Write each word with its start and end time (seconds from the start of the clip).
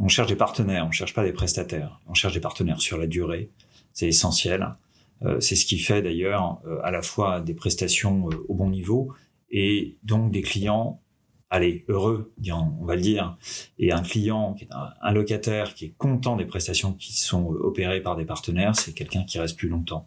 on 0.00 0.08
cherche 0.08 0.28
des 0.28 0.36
partenaires, 0.36 0.86
on 0.86 0.90
cherche 0.90 1.14
pas 1.14 1.24
des 1.24 1.32
prestataires. 1.32 2.00
On 2.08 2.14
cherche 2.14 2.32
des 2.34 2.40
partenaires 2.40 2.80
sur 2.80 2.96
la 2.96 3.06
durée. 3.06 3.50
C'est 3.92 4.08
essentiel. 4.08 4.74
Euh, 5.22 5.38
c'est 5.40 5.56
ce 5.56 5.66
qui 5.66 5.78
fait 5.78 6.00
d'ailleurs 6.00 6.60
euh, 6.66 6.80
à 6.82 6.90
la 6.90 7.02
fois 7.02 7.42
des 7.42 7.52
prestations 7.52 8.28
euh, 8.30 8.46
au 8.48 8.54
bon 8.54 8.70
niveau 8.70 9.12
et 9.50 9.98
donc 10.02 10.32
des 10.32 10.40
clients, 10.40 11.02
allez, 11.50 11.84
heureux, 11.88 12.32
on 12.50 12.84
va 12.86 12.94
le 12.94 13.02
dire, 13.02 13.36
et 13.78 13.92
un 13.92 14.00
client, 14.00 14.54
qui 14.54 14.64
est 14.64 14.68
un, 15.02 15.12
locataire 15.12 15.74
qui 15.74 15.86
est 15.86 15.94
content 15.98 16.36
des 16.36 16.46
prestations 16.46 16.94
qui 16.94 17.12
sont 17.12 17.48
opérées 17.48 18.00
par 18.00 18.16
des 18.16 18.24
partenaires, 18.24 18.76
c'est 18.76 18.92
quelqu'un 18.92 19.24
qui 19.24 19.38
reste 19.38 19.58
plus 19.58 19.68
longtemps. 19.68 20.06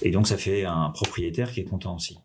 Et 0.00 0.10
donc 0.10 0.26
ça 0.26 0.38
fait 0.38 0.64
un 0.64 0.88
propriétaire 0.90 1.52
qui 1.52 1.60
est 1.60 1.64
content 1.64 1.94
aussi. 1.94 2.18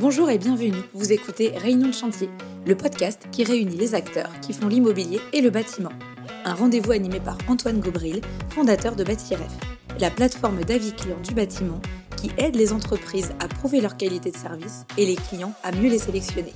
Bonjour 0.00 0.30
et 0.30 0.38
bienvenue, 0.38 0.80
vous 0.94 1.12
écoutez 1.12 1.50
Réunion 1.50 1.88
de 1.88 1.92
chantier, 1.92 2.30
le 2.66 2.74
podcast 2.74 3.26
qui 3.30 3.44
réunit 3.44 3.76
les 3.76 3.94
acteurs 3.94 4.30
qui 4.40 4.54
font 4.54 4.66
l'immobilier 4.66 5.20
et 5.34 5.42
le 5.42 5.50
bâtiment. 5.50 5.92
Un 6.46 6.54
rendez-vous 6.54 6.92
animé 6.92 7.20
par 7.20 7.36
Antoine 7.48 7.80
Gobril, 7.80 8.22
fondateur 8.48 8.96
de 8.96 9.04
Bâtiref, 9.04 9.52
la 9.98 10.08
plateforme 10.08 10.64
d'avis 10.64 10.94
clients 10.94 11.20
du 11.22 11.34
bâtiment 11.34 11.82
qui 12.16 12.30
aide 12.38 12.56
les 12.56 12.72
entreprises 12.72 13.34
à 13.40 13.48
prouver 13.48 13.82
leur 13.82 13.98
qualité 13.98 14.30
de 14.30 14.38
service 14.38 14.86
et 14.96 15.04
les 15.04 15.16
clients 15.16 15.52
à 15.62 15.70
mieux 15.70 15.90
les 15.90 15.98
sélectionner. 15.98 16.54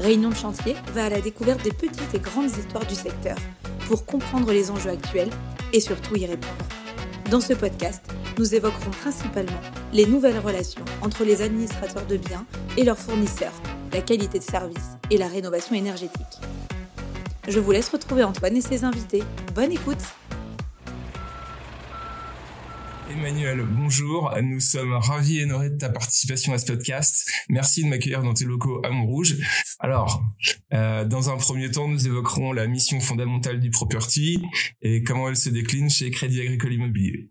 Réunion 0.00 0.30
de 0.30 0.34
chantier 0.34 0.74
va 0.94 1.04
à 1.04 1.10
la 1.10 1.20
découverte 1.20 1.62
des 1.62 1.72
petites 1.72 2.14
et 2.14 2.18
grandes 2.18 2.48
histoires 2.48 2.86
du 2.86 2.94
secteur 2.94 3.36
pour 3.88 4.06
comprendre 4.06 4.50
les 4.52 4.70
enjeux 4.70 4.88
actuels 4.88 5.30
et 5.74 5.80
surtout 5.80 6.16
y 6.16 6.24
répondre. 6.24 6.64
Dans 7.30 7.42
ce 7.42 7.52
podcast, 7.52 8.02
nous 8.38 8.54
évoquerons 8.54 8.90
principalement 8.90 9.60
les 9.92 10.06
nouvelles 10.06 10.38
relations 10.38 10.84
entre 11.02 11.24
les 11.24 11.42
administrateurs 11.42 12.06
de 12.06 12.16
biens 12.16 12.46
et 12.76 12.84
leurs 12.84 12.98
fournisseurs, 12.98 13.54
la 13.92 14.00
qualité 14.00 14.38
de 14.38 14.44
service 14.44 14.90
et 15.10 15.18
la 15.18 15.28
rénovation 15.28 15.74
énergétique. 15.74 16.40
Je 17.46 17.60
vous 17.60 17.72
laisse 17.72 17.88
retrouver 17.88 18.24
Antoine 18.24 18.56
et 18.56 18.60
ses 18.60 18.84
invités. 18.84 19.22
Bonne 19.54 19.72
écoute 19.72 20.02
Emmanuel, 23.10 23.64
bonjour. 23.70 24.32
Nous 24.42 24.60
sommes 24.60 24.94
ravis 24.94 25.38
et 25.38 25.44
honorés 25.44 25.70
de 25.70 25.76
ta 25.76 25.88
participation 25.88 26.52
à 26.52 26.58
ce 26.58 26.66
podcast. 26.66 27.30
Merci 27.48 27.84
de 27.84 27.88
m'accueillir 27.88 28.22
dans 28.22 28.34
tes 28.34 28.44
locaux 28.44 28.80
à 28.84 28.90
Montrouge. 28.90 29.36
Alors, 29.78 30.24
euh, 30.72 31.04
dans 31.04 31.30
un 31.30 31.36
premier 31.36 31.70
temps, 31.70 31.86
nous 31.86 32.06
évoquerons 32.06 32.52
la 32.52 32.66
mission 32.66 32.98
fondamentale 33.00 33.60
du 33.60 33.70
property 33.70 34.42
et 34.82 35.04
comment 35.04 35.28
elle 35.28 35.36
se 35.36 35.48
décline 35.48 35.90
chez 35.90 36.10
Crédit 36.10 36.40
Agricole 36.40 36.72
Immobilier. 36.72 37.28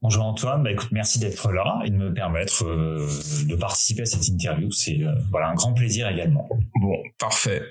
Bonjour 0.00 0.24
Antoine, 0.24 0.62
bah, 0.62 0.70
merci 0.92 1.18
d'être 1.18 1.50
là 1.50 1.80
et 1.84 1.90
de 1.90 1.96
me 1.96 2.12
permettre 2.14 2.64
euh, 2.64 3.08
de 3.44 3.56
participer 3.56 4.02
à 4.02 4.06
cette 4.06 4.28
interview. 4.28 4.70
C'est 4.70 5.02
euh, 5.02 5.12
voilà 5.30 5.48
un 5.48 5.54
grand 5.54 5.74
plaisir 5.74 6.08
également. 6.08 6.48
Bon, 6.80 6.96
parfait. 7.18 7.62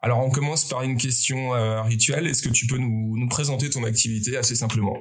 Alors 0.00 0.24
on 0.24 0.30
commence 0.30 0.66
par 0.66 0.82
une 0.82 0.96
question 0.96 1.54
euh, 1.54 1.82
rituelle. 1.82 2.26
Est-ce 2.26 2.42
que 2.42 2.48
tu 2.48 2.66
peux 2.66 2.78
nous, 2.78 3.28
présenter 3.28 3.68
ton 3.68 3.84
activité 3.84 4.38
assez 4.38 4.54
simplement? 4.54 4.96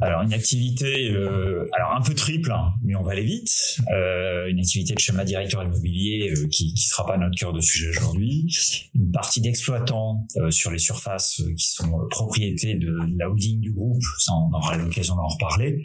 Alors 0.00 0.22
une 0.22 0.32
activité, 0.32 1.10
euh, 1.10 1.68
alors 1.72 1.94
un 1.96 2.00
peu 2.00 2.14
triple, 2.14 2.52
hein, 2.52 2.72
mais 2.82 2.94
on 2.94 3.02
va 3.02 3.12
aller 3.12 3.24
vite. 3.24 3.78
Euh, 3.92 4.46
une 4.48 4.58
activité 4.58 4.94
de 4.94 4.98
schéma 4.98 5.24
directeur 5.24 5.62
immobilier 5.62 6.30
euh, 6.30 6.48
qui 6.48 6.74
qui 6.74 6.82
sera 6.84 7.06
pas 7.06 7.16
notre 7.18 7.36
cœur 7.36 7.52
de 7.52 7.60
sujet 7.60 7.90
aujourd'hui. 7.90 8.46
Une 8.94 9.10
partie 9.10 9.40
d'exploitants 9.40 10.26
euh, 10.36 10.50
sur 10.50 10.70
les 10.70 10.78
surfaces 10.78 11.42
qui 11.56 11.68
sont 11.68 12.06
propriétés 12.10 12.74
de 12.74 12.96
la 13.16 13.28
holding 13.30 13.60
du 13.60 13.72
groupe. 13.72 14.02
Ça 14.20 14.32
on 14.34 14.52
aura 14.54 14.76
l'occasion 14.76 15.16
d'en 15.16 15.26
reparler. 15.26 15.84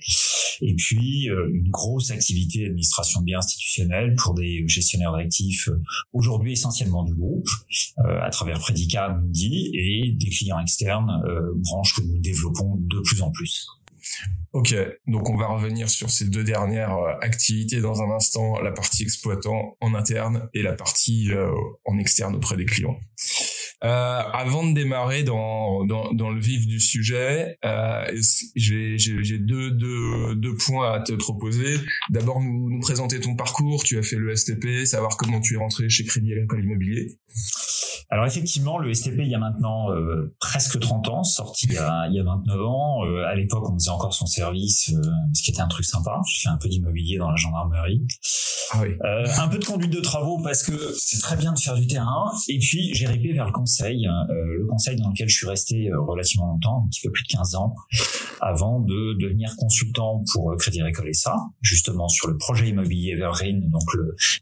Et 0.62 0.76
puis 0.76 1.26
une 1.26 1.70
grosse 1.70 2.12
activité 2.12 2.64
d'administration 2.64 3.22
de 3.22 3.26
biens 3.26 3.40
institutionnels 3.40 4.16
pour 4.16 4.34
des 4.34 4.64
gestionnaires 4.68 5.12
d'actifs 5.12 5.68
aujourd'hui 6.14 6.54
essentiellement 6.54 7.04
du 7.04 7.14
groupe 7.14 7.48
à 7.98 8.30
travers 8.30 8.60
Predica, 8.60 9.10
Mundi 9.10 9.72
et 9.74 10.12
des 10.14 10.30
clients 10.30 10.60
externes, 10.60 11.22
euh, 11.26 11.52
branches 11.56 11.96
que 11.96 12.02
nous 12.02 12.20
développons 12.20 12.76
de 12.78 13.00
plus 13.02 13.22
en 13.22 13.32
plus. 13.32 13.68
Ok, 14.54 14.76
donc 15.08 15.30
on 15.32 15.36
va 15.36 15.48
revenir 15.48 15.90
sur 15.90 16.12
ces 16.12 16.26
deux 16.26 16.44
dernières 16.44 16.96
euh, 16.96 17.14
activités 17.22 17.82
dans 17.82 18.04
un 18.04 18.12
instant, 18.12 18.60
la 18.62 18.72
partie 18.72 19.02
exploitant 19.02 19.78
en 19.82 19.96
interne 19.96 20.48
et 20.54 20.62
la 20.62 20.74
partie 20.74 21.32
euh, 21.32 21.52
en 21.86 21.98
externe 21.98 22.36
auprès 22.36 22.56
des 22.56 22.66
clients. 22.66 23.00
Euh, 23.84 23.88
avant 23.88 24.64
de 24.66 24.74
démarrer 24.74 25.24
dans, 25.24 25.86
dans, 25.86 26.30
le 26.30 26.40
vif 26.40 26.68
du 26.68 26.80
sujet, 26.80 27.58
j'ai 28.56 29.40
deux, 29.40 29.72
deux, 29.72 30.36
deux 30.36 30.56
points 30.56 30.94
à 30.94 31.00
te 31.02 31.14
proposer. 31.14 31.80
D'abord, 32.10 32.40
nous, 32.40 32.70
nous 32.70 32.80
présenter 32.80 33.20
ton 33.20 33.36
parcours. 33.36 33.84
Tu 33.84 33.98
as 33.98 34.04
fait 34.04 34.16
le 34.16 34.34
STP, 34.34 34.86
savoir 34.86 35.18
comment 35.18 35.42
tu 35.42 35.56
es 35.56 35.58
rentré 35.58 35.90
chez 35.90 36.06
Crédit 36.06 36.32
Agricole 36.32 36.64
Immobilier. 36.64 37.18
Alors 38.10 38.26
effectivement, 38.26 38.78
le 38.78 38.94
STP, 38.94 39.20
il 39.20 39.30
y 39.30 39.36
a 39.36 39.40
maintenant 39.40 39.92
euh, 39.92 40.36
presque 40.40 40.80
30 40.80 41.10
ans, 41.10 41.24
sorti 41.24 41.68
il 41.68 41.74
y 41.74 41.78
a, 41.78 42.08
il 42.08 42.16
y 42.16 42.20
a 42.20 42.24
29 42.24 42.66
ans. 42.66 43.06
Euh, 43.06 43.26
à 43.26 43.36
l'époque, 43.36 43.70
on 43.70 43.74
faisait 43.74 43.90
encore 43.90 44.14
son 44.14 44.26
service, 44.26 44.92
euh, 44.94 45.02
ce 45.34 45.44
qui 45.44 45.52
était 45.52 45.62
un 45.62 45.68
truc 45.68 45.86
sympa. 45.86 46.22
J'ai 46.28 46.44
fait 46.44 46.50
un 46.50 46.58
peu 46.58 46.70
d'immobilier 46.70 47.18
dans 47.18 47.30
la 47.30 47.36
gendarmerie. 47.36 48.06
Ah 48.72 48.82
oui. 48.82 48.96
un 49.04 49.48
peu 49.50 49.60
de 49.60 49.66
conduite 49.66 49.92
de 49.92 50.00
travaux 50.00 50.42
parce 50.42 50.64
que 50.64 50.74
c'est 50.98 51.20
très 51.20 51.36
bien 51.36 51.54
de 51.54 51.60
faire 51.60 51.76
du 51.76 51.86
terrain. 51.86 52.32
Et 52.48 52.58
puis, 52.58 52.94
j'ai 52.94 53.06
ripé 53.06 53.32
vers 53.34 53.46
le 53.46 53.52
conseil, 53.52 54.08
le 54.30 54.66
conseil 54.66 54.96
dans 54.96 55.10
lequel 55.10 55.30
je 55.30 55.36
suis 55.36 55.48
resté 55.48 55.92
relativement 55.94 56.48
longtemps, 56.48 56.84
un 56.84 56.90
petit 56.90 57.02
peu 57.02 57.12
plus 57.12 57.24
de 57.24 57.28
15 57.28 57.56
ans, 57.56 57.76
avant 58.44 58.80
de 58.80 59.18
devenir 59.20 59.56
consultant 59.58 60.24
pour 60.34 60.56
Crédit 60.58 60.82
Agricole 60.82 61.12
justement 61.62 62.08
sur 62.08 62.28
le 62.28 62.38
projet 62.38 62.70
immobilier 62.70 63.12
Evergreen, 63.12 63.70
donc 63.70 63.84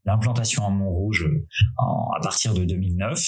l'implantation 0.05 0.65
à 0.65 0.69
Montrouge 0.69 1.29
en, 1.77 2.09
à 2.17 2.21
partir 2.21 2.53
de 2.53 2.63
2009. 2.63 3.23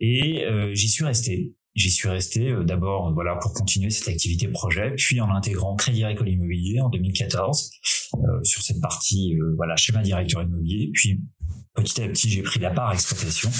Et 0.00 0.44
euh, 0.44 0.74
j'y 0.74 0.88
suis 0.88 1.04
resté. 1.04 1.54
J'y 1.74 1.90
suis 1.90 2.08
resté 2.08 2.48
euh, 2.48 2.64
d'abord 2.64 3.12
voilà 3.14 3.36
pour 3.36 3.52
continuer 3.52 3.90
cette 3.90 4.08
activité 4.08 4.48
projet, 4.48 4.94
puis 4.96 5.20
en 5.20 5.30
intégrant 5.30 5.76
Crédit 5.76 6.04
Agricole 6.04 6.30
Immobilier 6.30 6.80
en 6.80 6.88
2014 6.88 7.70
euh, 8.14 8.18
sur 8.42 8.62
cette 8.62 8.80
partie 8.80 9.36
voilà 9.56 9.76
schéma 9.76 10.02
directeur 10.02 10.42
immobilier, 10.42 10.90
puis 10.92 11.20
petit 11.74 12.02
à 12.02 12.08
petit 12.08 12.28
j'ai 12.28 12.42
pris 12.42 12.60
la 12.60 12.70
part 12.70 12.92
exploitation 12.92 13.50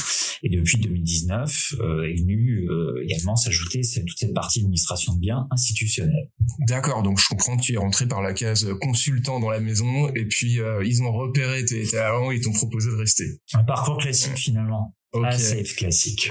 et 0.42 0.48
depuis 0.48 0.78
2019 0.78 1.74
est 1.80 2.20
venu 2.20 2.68
également 3.02 3.36
s'ajouter 3.36 3.80
toute 4.06 4.18
cette 4.18 4.34
partie 4.34 4.60
administration 4.60 5.14
de 5.14 5.20
biens 5.20 5.46
institutionnels. 5.50 6.30
D'accord, 6.66 7.02
donc 7.02 7.20
je 7.20 7.28
comprends 7.28 7.56
que 7.56 7.62
tu 7.62 7.74
es 7.74 7.78
rentré 7.78 8.06
par 8.06 8.22
la 8.22 8.32
case 8.32 8.66
consultant 8.80 9.40
dans 9.40 9.50
la 9.50 9.60
maison 9.60 10.08
et 10.14 10.26
puis 10.26 10.58
ils 10.84 11.02
ont 11.02 11.12
repéré 11.12 11.64
tes 11.64 11.86
talents 11.86 12.30
et 12.30 12.36
ils 12.36 12.40
t'ont 12.40 12.52
proposé 12.52 12.90
de 12.90 12.96
rester. 12.96 13.24
Un 13.54 13.64
parcours 13.64 13.98
classique 13.98 14.36
finalement. 14.36 14.96
Okay. 15.12 15.26
Assez 15.26 15.62
classique. 15.64 16.30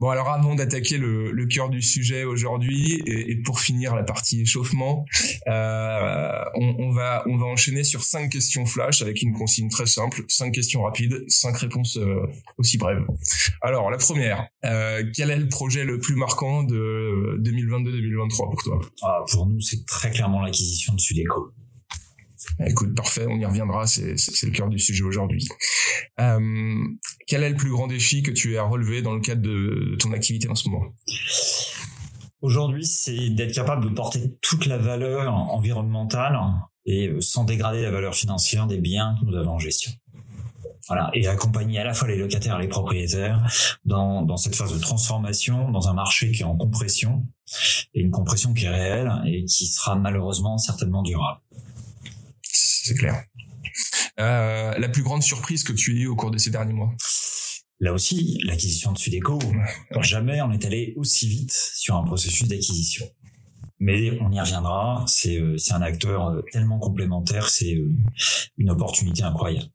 Bon 0.00 0.10
alors 0.10 0.28
avant 0.28 0.54
d'attaquer 0.56 0.98
le, 0.98 1.30
le 1.30 1.46
cœur 1.46 1.70
du 1.70 1.80
sujet 1.80 2.24
aujourd'hui 2.24 3.00
et, 3.06 3.30
et, 3.30 3.36
pour 3.36 3.60
finir 3.60 3.94
la 3.94 4.02
partie 4.02 4.40
échauffement, 4.40 5.04
euh, 5.46 6.44
on, 6.56 6.74
on, 6.80 6.90
va 6.90 7.22
on 7.26 7.36
va 7.36 7.46
enchaîner 7.46 7.84
sur 7.84 8.02
cinq 8.02 8.30
questions 8.30 8.66
flash 8.66 9.02
avec 9.02 9.22
une 9.22 9.32
consigne 9.34 9.68
très 9.68 9.86
simple, 9.86 10.24
cinq 10.28 10.52
questions 10.52 10.82
rapides, 10.82 11.24
cinq 11.28 11.56
réponses 11.58 11.96
euh, 11.96 12.26
aussi 12.58 12.76
brèves. 12.76 13.04
Alors 13.62 13.90
la 13.90 13.98
première, 13.98 14.48
euh, 14.64 15.04
quel 15.14 15.30
est 15.30 15.38
le 15.38 15.48
projet 15.48 15.84
le 15.84 16.00
plus 16.00 16.16
marquant 16.16 16.64
de 16.64 17.38
2022-2023 17.42 18.36
pour 18.36 18.62
toi? 18.64 18.80
Ah, 19.02 19.24
Pour 19.30 19.46
nous, 19.46 19.60
c'est 19.60 19.86
très 19.86 20.10
clairement 20.10 20.42
l'acquisition 20.42 20.92
de 20.94 21.00
Sudeco. 21.00 21.52
Écoute, 22.66 22.94
parfait, 22.94 23.26
on 23.28 23.38
y 23.38 23.44
reviendra, 23.44 23.86
c'est 23.86 24.14
le 24.42 24.50
cœur 24.50 24.68
du 24.68 24.78
sujet 24.78 25.02
aujourd'hui. 25.02 25.48
Euh, 26.20 26.38
quel 27.26 27.42
est 27.42 27.50
le 27.50 27.56
plus 27.56 27.70
grand 27.70 27.86
défi 27.86 28.22
que 28.22 28.30
tu 28.30 28.56
as 28.56 28.62
relevé 28.62 29.02
dans 29.02 29.14
le 29.14 29.20
cadre 29.20 29.42
de, 29.42 29.96
ton 29.98 30.12
activité 30.12 30.48
en 30.48 30.54
ce 30.54 30.68
moment? 30.68 30.86
Aujourd'hui, 32.40 32.84
c'est 32.84 33.30
d'être 33.30 33.54
capable 33.54 33.84
de 33.84 33.94
porter 33.94 34.36
toute 34.42 34.66
la 34.66 34.78
valeur 34.78 35.34
environnementale 35.34 36.38
et 36.84 37.08
euh, 37.08 37.20
sans 37.20 37.44
dégrader 37.44 37.82
la 37.82 37.90
valeur 37.90 38.14
financière 38.14 38.66
des 38.66 38.78
biens 38.78 39.16
que 39.20 39.26
nous 39.26 39.36
avons 39.36 39.52
en 39.52 39.58
gestion. 39.58 39.92
Voilà, 40.86 41.10
et 41.14 41.26
accompagner 41.26 41.78
à 41.78 41.84
la 41.84 41.94
fois 41.94 42.08
les 42.08 42.16
locataires 42.16 42.58
et 42.58 42.62
les 42.62 42.68
propriétaires 42.68 43.40
dans 43.86 44.36
cette 44.36 44.54
phase 44.54 44.74
de 44.74 44.78
transformation, 44.78 45.70
dans 45.70 45.88
un 45.88 45.94
marché 45.94 46.30
qui 46.30 46.42
est 46.42 46.44
en 46.44 46.58
compression, 46.58 47.22
et 47.94 48.02
une 48.02 48.10
compression 48.10 48.52
qui 48.52 48.66
est 48.66 48.70
réelle 48.70 49.10
et 49.24 49.44
qui 49.46 49.66
sera 49.66 49.94
malheureusement 49.96 50.58
certainement 50.58 51.02
durable 51.02 51.40
c'est 52.84 52.94
clair. 52.94 53.24
Euh, 54.20 54.78
la 54.78 54.88
plus 54.88 55.02
grande 55.02 55.22
surprise 55.22 55.64
que 55.64 55.72
tu 55.72 55.92
as 55.92 56.00
eue 56.02 56.06
au 56.06 56.16
cours 56.16 56.30
de 56.30 56.38
ces 56.38 56.50
derniers 56.50 56.74
mois? 56.74 56.92
Là 57.80 57.92
aussi, 57.92 58.38
l'acquisition 58.44 58.92
de 58.92 58.98
Sudeco. 58.98 59.38
Jamais 60.00 60.40
on 60.42 60.52
est 60.52 60.64
allé 60.64 60.92
aussi 60.96 61.26
vite 61.26 61.52
sur 61.52 61.96
un 61.96 62.04
processus 62.04 62.46
d'acquisition. 62.46 63.06
Mais 63.80 64.18
on 64.20 64.30
y 64.30 64.40
reviendra. 64.40 65.04
C'est 65.08 65.38
euh, 65.38 65.56
un 65.70 65.82
acteur 65.82 66.28
euh, 66.28 66.42
tellement 66.52 66.78
complémentaire, 66.78 67.48
c'est 67.48 67.76
une 68.58 68.70
opportunité 68.70 69.22
incroyable. 69.22 69.68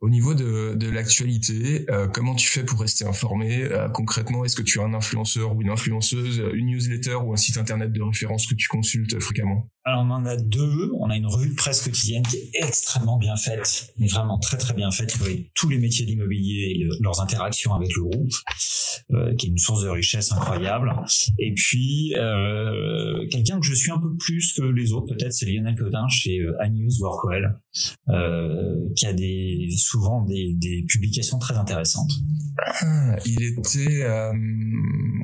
Au 0.00 0.08
niveau 0.08 0.34
de, 0.34 0.74
de 0.74 0.88
l'actualité, 0.88 1.84
euh, 1.90 2.08
comment 2.08 2.34
tu 2.34 2.48
fais 2.48 2.64
pour 2.64 2.80
rester 2.80 3.04
informé 3.04 3.68
Concrètement, 3.92 4.44
est-ce 4.44 4.56
que 4.56 4.62
tu 4.62 4.80
as 4.80 4.84
un 4.84 4.94
influenceur 4.94 5.54
ou 5.54 5.62
une 5.62 5.70
influenceuse, 5.70 6.42
une 6.54 6.66
newsletter 6.66 7.16
ou 7.16 7.32
un 7.32 7.36
site 7.36 7.58
internet 7.58 7.92
de 7.92 8.02
référence 8.02 8.46
que 8.46 8.54
tu 8.54 8.68
consultes 8.68 9.20
fréquemment? 9.20 9.68
Alors 9.84 10.04
on 10.04 10.10
en 10.10 10.26
a 10.26 10.36
deux. 10.36 10.90
On 10.98 11.08
a 11.08 11.16
une 11.16 11.26
revue 11.26 11.48
de 11.48 11.54
quotidienne 11.54 12.22
qui 12.22 12.36
est 12.36 12.50
extrêmement 12.54 13.16
bien 13.16 13.36
faite, 13.36 13.94
mais 13.98 14.06
vraiment 14.08 14.38
très 14.38 14.58
très 14.58 14.74
bien 14.74 14.90
faite, 14.90 15.16
avec 15.20 15.52
tous 15.54 15.70
les 15.70 15.78
métiers 15.78 16.04
de 16.04 16.10
l'immobilier 16.10 16.74
et 16.76 16.88
leurs 17.00 17.20
interactions 17.20 17.74
avec 17.74 17.94
le 17.96 18.02
groupe, 18.02 18.32
euh, 19.12 19.34
qui 19.36 19.46
est 19.46 19.48
une 19.48 19.58
source 19.58 19.82
de 19.82 19.88
richesse 19.88 20.32
incroyable. 20.32 20.94
Et 21.38 21.54
puis 21.54 22.14
euh, 22.16 23.26
quelqu'un 23.30 23.58
que 23.58 23.66
je 23.66 23.74
suis 23.74 23.90
un 23.90 23.98
peu 23.98 24.14
plus 24.18 24.52
que 24.52 24.62
les 24.62 24.92
autres, 24.92 25.14
peut-être, 25.14 25.32
c'est 25.32 25.46
Lionel 25.46 25.74
Codin 25.74 26.06
chez 26.08 26.40
euh, 26.40 26.54
iNews 26.62 27.00
Workwell, 27.00 27.58
euh, 28.10 28.86
qui 28.96 29.06
a 29.06 29.14
des 29.14 29.66
souvent 29.90 30.22
des, 30.22 30.54
des 30.56 30.84
publications 30.88 31.38
très 31.38 31.54
intéressantes. 31.54 32.12
Ah, 32.58 33.16
il 33.26 33.42
était, 33.42 34.02
euh, 34.02 34.32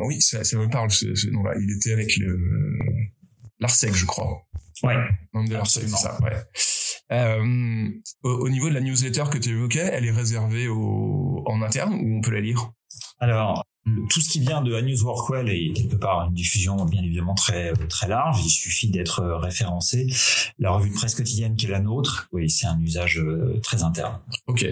oui, 0.05 0.21
ça, 0.21 0.43
ça 0.45 0.59
me 0.59 0.69
parle 0.69 0.91
ce, 0.91 1.15
ce 1.15 1.29
nom-là. 1.29 1.53
Il 1.61 1.77
était 1.77 1.93
avec 1.93 2.17
le 2.17 2.39
l'Arsec, 3.61 3.95
je 3.95 4.07
crois. 4.07 4.43
Ouais. 4.83 4.97
Membre 5.33 5.49
de 5.49 5.55
l'Arsec, 5.55 5.85
c'est 5.87 5.97
ça, 5.97 6.19
ouais. 6.23 6.33
Euh, 7.13 7.89
au, 8.25 8.49
niveau 8.49 8.69
de 8.69 8.75
la 8.75 8.81
newsletter 8.81 9.25
que 9.31 9.39
tu 9.39 9.51
évoquais, 9.51 9.89
elle 9.93 10.05
est 10.05 10.11
réservée 10.11 10.67
au, 10.67 11.45
en 11.47 11.63
interne 11.63 11.95
ou 11.95 12.19
on 12.19 12.21
peut 12.21 12.33
la 12.33 12.41
lire? 12.41 12.73
Alors, 13.21 13.65
tout 14.11 14.21
ce 14.21 14.29
qui 14.29 14.41
vient 14.41 14.63
de 14.63 14.81
News 14.81 15.03
Workwell 15.05 15.49
est 15.49 15.73
quelque 15.73 15.97
part 15.97 16.27
une 16.27 16.35
diffusion 16.35 16.85
bien 16.85 17.03
évidemment 17.03 17.35
très 17.35 17.73
très 17.89 18.09
large. 18.09 18.45
Il 18.45 18.51
suffit 18.51 18.89
d'être 18.89 19.23
référencé. 19.25 20.07
La 20.59 20.73
revue 20.73 20.91
de 20.91 20.95
presse 20.95 21.15
quotidienne 21.15 21.57
qui 21.57 21.67
est 21.67 21.71
la 21.71 21.81
nôtre, 21.81 22.29
oui, 22.33 22.51
c'est 22.51 22.67
un 22.67 22.81
usage 22.81 23.19
euh, 23.19 23.61
très 23.63 23.83
interne. 23.83 24.19
Ok. 24.47 24.67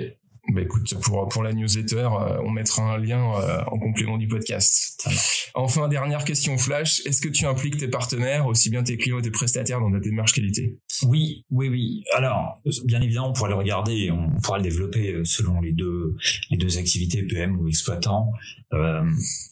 Bah 0.48 0.60
écoute, 0.60 0.94
pour 1.00 1.28
pour 1.28 1.42
la 1.42 1.52
newsletter, 1.52 1.96
euh, 1.96 2.38
on 2.44 2.50
mettra 2.50 2.82
un 2.82 2.98
lien 2.98 3.34
euh, 3.40 3.62
en 3.66 3.78
complément 3.78 4.18
du 4.18 4.28
podcast. 4.28 5.08
Enfin, 5.54 5.88
dernière 5.88 6.24
question 6.24 6.58
flash, 6.58 7.00
est-ce 7.06 7.20
que 7.20 7.28
tu 7.28 7.46
impliques 7.46 7.76
tes 7.76 7.88
partenaires, 7.88 8.46
aussi 8.46 8.70
bien 8.70 8.82
tes 8.82 8.96
clients 8.96 9.20
et 9.20 9.22
tes 9.22 9.30
prestataires, 9.30 9.80
dans 9.80 9.90
ta 9.90 10.00
démarche 10.00 10.32
qualité? 10.32 10.78
Oui, 11.06 11.44
oui, 11.50 11.68
oui. 11.68 12.04
Alors, 12.14 12.60
bien 12.84 13.00
évidemment, 13.00 13.30
on 13.30 13.32
pourra 13.32 13.48
le 13.48 13.54
regarder 13.54 13.94
et 13.94 14.10
on 14.10 14.40
pourra 14.42 14.58
le 14.58 14.64
développer 14.64 15.12
euh, 15.12 15.24
selon 15.24 15.60
les 15.60 15.72
deux 15.72 16.16
les 16.50 16.56
deux 16.56 16.78
activités 16.78 17.22
PM 17.22 17.58
ou 17.60 17.68
exploitant. 17.68 18.32
Euh, 18.72 19.04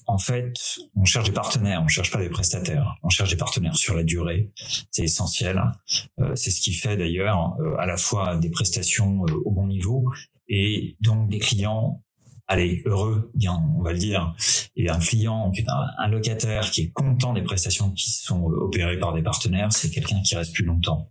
en 0.06 0.18
fait, 0.18 0.54
on 0.96 1.04
cherche 1.04 1.26
des 1.26 1.34
partenaires, 1.34 1.82
on 1.84 1.88
cherche 1.88 2.10
pas 2.10 2.18
des 2.18 2.30
prestataires. 2.30 2.96
On 3.02 3.08
cherche 3.08 3.30
des 3.30 3.36
partenaires 3.36 3.76
sur 3.76 3.94
la 3.94 4.02
durée. 4.02 4.50
C'est 4.90 5.04
essentiel. 5.04 5.62
Euh, 6.18 6.34
c'est 6.34 6.50
ce 6.50 6.60
qui 6.60 6.72
fait 6.72 6.96
d'ailleurs 6.96 7.56
à 7.78 7.86
la 7.86 7.96
fois 7.96 8.36
des 8.36 8.50
prestations 8.50 9.20
au 9.44 9.50
bon 9.50 9.66
niveau 9.66 10.04
et 10.48 10.96
donc 11.00 11.28
des 11.28 11.38
clients 11.38 12.02
allez 12.48 12.82
heureux 12.84 13.30
on 13.76 13.82
va 13.82 13.92
le 13.92 13.98
dire. 13.98 14.34
Et 14.76 14.88
un 14.88 14.98
client 14.98 15.52
un, 15.98 16.08
locataire 16.08 16.70
qui 16.70 16.82
est 16.82 16.92
content 16.92 17.32
des 17.32 17.42
prestations 17.42 17.90
qui 17.90 18.10
sont 18.10 18.44
opérées 18.44 18.98
par 18.98 19.12
des 19.12 19.22
partenaires 19.22 19.72
c'est 19.72 19.90
quelqu'un 19.90 20.20
qui 20.22 20.34
reste 20.34 20.52
plus 20.54 20.64
longtemps. 20.64 21.08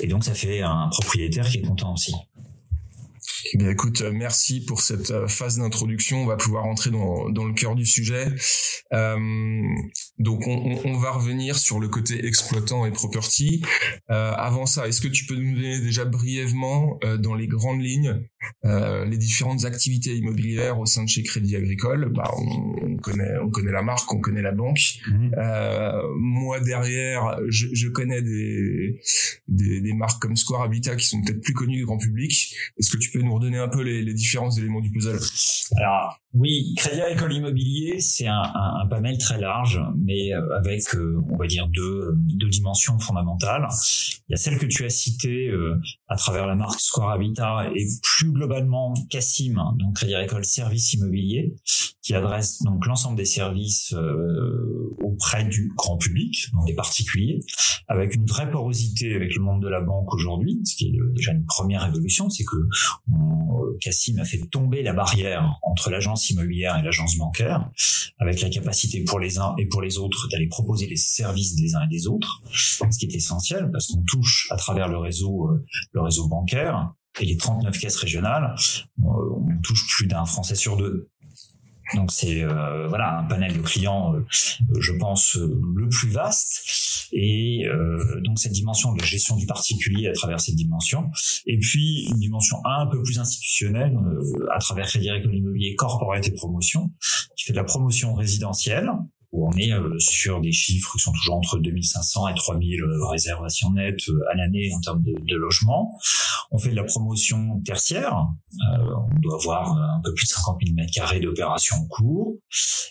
Et 0.00 0.06
donc 0.06 0.24
ça 0.24 0.34
fait 0.34 0.62
un 0.62 0.88
propriétaire 0.88 1.48
qui 1.48 1.58
est 1.58 1.62
content 1.62 1.94
aussi 1.94 2.14
eh 3.52 3.58
bien, 3.58 3.70
écoute, 3.70 4.00
euh, 4.00 4.12
merci 4.12 4.64
pour 4.64 4.80
cette 4.80 5.10
euh, 5.10 5.28
phase 5.28 5.58
d'introduction. 5.58 6.22
On 6.22 6.26
va 6.26 6.36
pouvoir 6.36 6.64
entrer 6.64 6.90
dans, 6.90 7.28
dans 7.30 7.44
le 7.44 7.52
cœur 7.52 7.74
du 7.74 7.84
sujet. 7.84 8.28
Euh, 8.92 9.18
donc, 10.18 10.46
on, 10.46 10.80
on, 10.84 10.96
va 10.96 11.10
revenir 11.10 11.58
sur 11.58 11.80
le 11.80 11.88
côté 11.88 12.24
exploitant 12.26 12.86
et 12.86 12.90
property. 12.90 13.62
Euh, 14.10 14.32
avant 14.32 14.66
ça, 14.66 14.86
est-ce 14.88 15.00
que 15.00 15.08
tu 15.08 15.26
peux 15.26 15.34
nous 15.34 15.54
donner 15.54 15.80
déjà 15.80 16.04
brièvement, 16.04 16.98
euh, 17.04 17.16
dans 17.16 17.34
les 17.34 17.46
grandes 17.46 17.82
lignes, 17.82 18.20
euh, 18.64 19.04
les 19.04 19.16
différentes 19.16 19.64
activités 19.64 20.14
immobilières 20.14 20.78
au 20.78 20.86
sein 20.86 21.04
de 21.04 21.08
chez 21.08 21.22
Crédit 21.22 21.56
Agricole? 21.56 22.12
Bah, 22.14 22.30
on, 22.36 22.92
on, 22.92 22.96
connaît, 22.96 23.36
on 23.42 23.50
connaît 23.50 23.72
la 23.72 23.82
marque, 23.82 24.12
on 24.12 24.20
connaît 24.20 24.42
la 24.42 24.52
banque. 24.52 24.80
Mhm. 25.08 25.32
moi, 26.16 26.60
derrière, 26.60 27.38
je, 27.48 27.66
je 27.72 27.88
connais 27.88 28.22
des, 28.22 29.00
des, 29.48 29.80
des, 29.80 29.92
marques 29.92 30.22
comme 30.22 30.36
Square 30.36 30.62
Habitat 30.62 30.96
qui 30.96 31.06
sont 31.06 31.20
peut-être 31.22 31.40
plus 31.40 31.54
connues 31.54 31.76
du 31.76 31.86
grand 31.86 31.98
public. 31.98 32.54
Est-ce 32.78 32.90
que 32.90 32.96
tu 32.96 33.10
peux 33.10 33.20
nous 33.20 33.33
redonner 33.34 33.58
un 33.58 33.68
peu 33.68 33.82
les, 33.82 34.14
différents 34.14 34.50
éléments 34.50 34.80
du 34.80 34.90
puzzle 34.90 35.18
Alors, 35.76 36.18
oui, 36.32 36.74
Crédit 36.76 37.00
Agricole 37.00 37.32
Immobilier, 37.32 38.00
c'est 38.00 38.26
un, 38.26 38.86
panel 38.90 39.18
très 39.18 39.38
large, 39.38 39.80
mais 39.96 40.32
euh, 40.32 40.56
avec, 40.56 40.82
euh, 40.94 41.22
on 41.30 41.36
va 41.36 41.46
dire, 41.46 41.68
deux, 41.68 42.12
deux 42.16 42.48
dimensions 42.48 42.98
fondamentales. 42.98 43.66
Il 44.28 44.32
y 44.32 44.34
a 44.34 44.36
celle 44.36 44.58
que 44.58 44.66
tu 44.66 44.84
as 44.84 44.90
citée 44.90 45.48
euh, 45.48 45.80
à 46.08 46.16
travers 46.16 46.46
la 46.46 46.56
marque 46.56 46.80
Square 46.80 47.10
Habitat 47.10 47.70
et 47.74 47.86
plus 48.02 48.32
globalement 48.32 48.94
Cassim, 49.10 49.54
donc 49.78 49.96
Crédit 49.96 50.14
Agricole 50.14 50.44
Service 50.44 50.94
Immobilier, 50.94 51.54
qui 52.04 52.14
adresse 52.14 52.62
donc 52.62 52.84
l'ensemble 52.86 53.16
des 53.16 53.24
services 53.24 53.94
auprès 54.98 55.44
du 55.44 55.72
grand 55.74 55.96
public, 55.96 56.50
donc 56.52 56.66
des 56.66 56.74
particuliers, 56.74 57.40
avec 57.88 58.14
une 58.14 58.26
vraie 58.26 58.50
porosité 58.50 59.14
avec 59.14 59.34
le 59.34 59.42
monde 59.42 59.62
de 59.62 59.68
la 59.68 59.80
banque 59.80 60.12
aujourd'hui, 60.12 60.60
ce 60.64 60.76
qui 60.76 60.88
est 60.88 61.14
déjà 61.14 61.32
une 61.32 61.46
première 61.46 61.86
évolution, 61.86 62.28
c'est 62.28 62.44
que 62.44 62.68
Cassim 63.80 64.18
a 64.18 64.24
fait 64.24 64.40
tomber 64.50 64.82
la 64.82 64.92
barrière 64.92 65.58
entre 65.62 65.90
l'agence 65.90 66.28
immobilière 66.30 66.78
et 66.78 66.82
l'agence 66.82 67.16
bancaire, 67.16 67.70
avec 68.18 68.40
la 68.40 68.48
capacité 68.48 69.02
pour 69.04 69.18
les 69.18 69.38
uns 69.38 69.54
et 69.58 69.66
pour 69.66 69.82
les 69.82 69.98
autres 69.98 70.28
d'aller 70.28 70.46
proposer 70.46 70.86
les 70.86 70.96
services 70.96 71.56
des 71.56 71.74
uns 71.74 71.82
et 71.82 71.88
des 71.88 72.06
autres, 72.06 72.42
ce 72.52 72.98
qui 72.98 73.06
est 73.06 73.14
essentiel 73.14 73.70
parce 73.72 73.88
qu'on 73.88 74.02
touche 74.02 74.48
à 74.50 74.56
travers 74.56 74.88
le 74.88 74.98
réseau, 74.98 75.48
euh, 75.48 75.64
le 75.92 76.00
réseau 76.00 76.28
bancaire 76.28 76.92
et 77.20 77.26
les 77.26 77.36
39 77.36 77.78
caisses 77.78 77.96
régionales, 77.96 78.54
euh, 79.00 79.04
on 79.04 79.60
touche 79.62 79.86
plus 79.88 80.06
d'un 80.06 80.24
Français 80.24 80.56
sur 80.56 80.76
deux. 80.76 81.08
Donc 81.94 82.10
c'est 82.10 82.42
euh, 82.42 82.88
voilà 82.88 83.18
un 83.18 83.24
panel 83.24 83.56
de 83.56 83.60
clients, 83.60 84.14
je 84.78 84.92
pense, 84.92 85.36
le 85.36 85.88
plus 85.88 86.08
vaste. 86.08 86.62
Et 87.12 87.66
euh, 87.66 88.20
donc 88.22 88.40
cette 88.40 88.52
dimension 88.52 88.92
de 88.92 89.02
gestion 89.02 89.36
du 89.36 89.46
particulier 89.46 90.08
à 90.08 90.12
travers 90.12 90.40
cette 90.40 90.56
dimension, 90.56 91.10
et 91.46 91.58
puis 91.58 92.06
une 92.10 92.18
dimension 92.18 92.58
un 92.64 92.86
peu 92.86 93.00
plus 93.02 93.20
institutionnelle 93.20 93.96
euh, 93.96 94.46
à 94.52 94.58
travers 94.58 94.86
Crédit 94.86 95.10
Agricole 95.10 95.36
Immobilier 95.36 95.76
Corporate 95.76 96.26
et 96.26 96.32
Promotion, 96.32 96.90
qui 97.36 97.44
fait 97.44 97.52
de 97.52 97.58
la 97.58 97.64
promotion 97.64 98.14
résidentielle, 98.14 98.90
où 99.34 99.48
on 99.48 99.52
est 99.56 99.72
euh, 99.72 99.98
sur 99.98 100.40
des 100.40 100.52
chiffres 100.52 100.92
qui 100.92 101.00
sont 101.00 101.12
toujours 101.12 101.34
entre 101.34 101.58
2500 101.58 102.28
et 102.28 102.34
3000 102.34 102.80
euh, 102.80 103.06
réservations 103.06 103.72
nettes 103.72 104.08
euh, 104.08 104.20
à 104.32 104.36
l'année 104.36 104.70
en 104.74 104.80
termes 104.80 105.02
de, 105.02 105.12
de 105.12 105.36
logement. 105.36 105.92
On 106.52 106.58
fait 106.58 106.70
de 106.70 106.76
la 106.76 106.84
promotion 106.84 107.60
tertiaire. 107.64 108.16
on 108.60 109.20
doit 109.20 109.38
avoir 109.42 109.76
un 109.76 110.00
peu 110.04 110.14
plus 110.14 110.24
de 110.24 110.30
50 110.30 110.60
000 110.62 110.76
mètres 110.76 110.92
carrés 110.94 111.18
d'opérations 111.18 111.76
en 111.76 111.86
cours. 111.86 112.36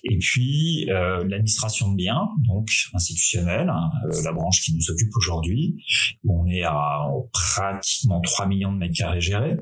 Et 0.04 0.18
puis 0.18 0.86
l'administration 0.88 1.92
de 1.92 1.95
biens, 1.95 2.28
donc 2.45 2.68
institutionnelle, 2.94 3.69
hein, 3.69 3.90
la 4.25 4.34
branche 4.34 4.62
qui 4.62 4.74
nous 4.75 4.92
occupe 4.92 5.16
aujourd'hui, 5.16 5.78
où 6.25 6.42
on 6.42 6.48
est 6.48 6.63
à 6.63 7.06
pratiquement 7.31 8.19
3 8.19 8.48
millions 8.48 8.74
de 8.74 8.78
mètres 8.80 8.98
carrés 8.98 9.22
gérés 9.22 9.57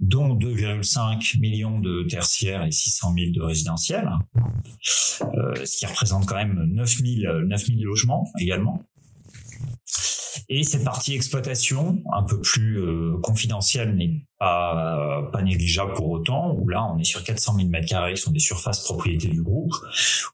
dont 0.00 0.34
2,5 0.34 1.38
millions 1.40 1.80
de 1.80 2.04
tertiaires 2.08 2.64
et 2.64 2.70
600 2.70 3.14
000 3.18 3.32
de 3.32 3.40
résidentiels, 3.40 4.10
euh, 5.22 5.64
ce 5.64 5.78
qui 5.78 5.86
représente 5.86 6.26
quand 6.26 6.36
même 6.36 6.64
9 6.72 6.96
000, 6.98 7.42
9 7.46 7.66
000 7.66 7.80
logements 7.82 8.30
également. 8.38 8.84
Et 10.48 10.62
cette 10.62 10.84
partie 10.84 11.14
exploitation, 11.14 12.02
un 12.12 12.22
peu 12.22 12.40
plus 12.40 12.78
euh, 12.78 13.18
confidentielle, 13.22 13.96
n'est 13.96 14.22
pas, 14.38 15.28
pas 15.32 15.42
négligeable 15.42 15.92
pour 15.94 16.10
autant, 16.10 16.54
où 16.54 16.68
là 16.68 16.84
on 16.84 16.98
est 16.98 17.04
sur 17.04 17.22
400 17.22 17.56
000 17.56 17.68
mètres 17.68 17.88
carrés, 17.88 18.14
qui 18.14 18.22
sont 18.22 18.30
des 18.30 18.38
surfaces 18.38 18.84
propriétés 18.84 19.28
du 19.28 19.42
groupe, 19.42 19.72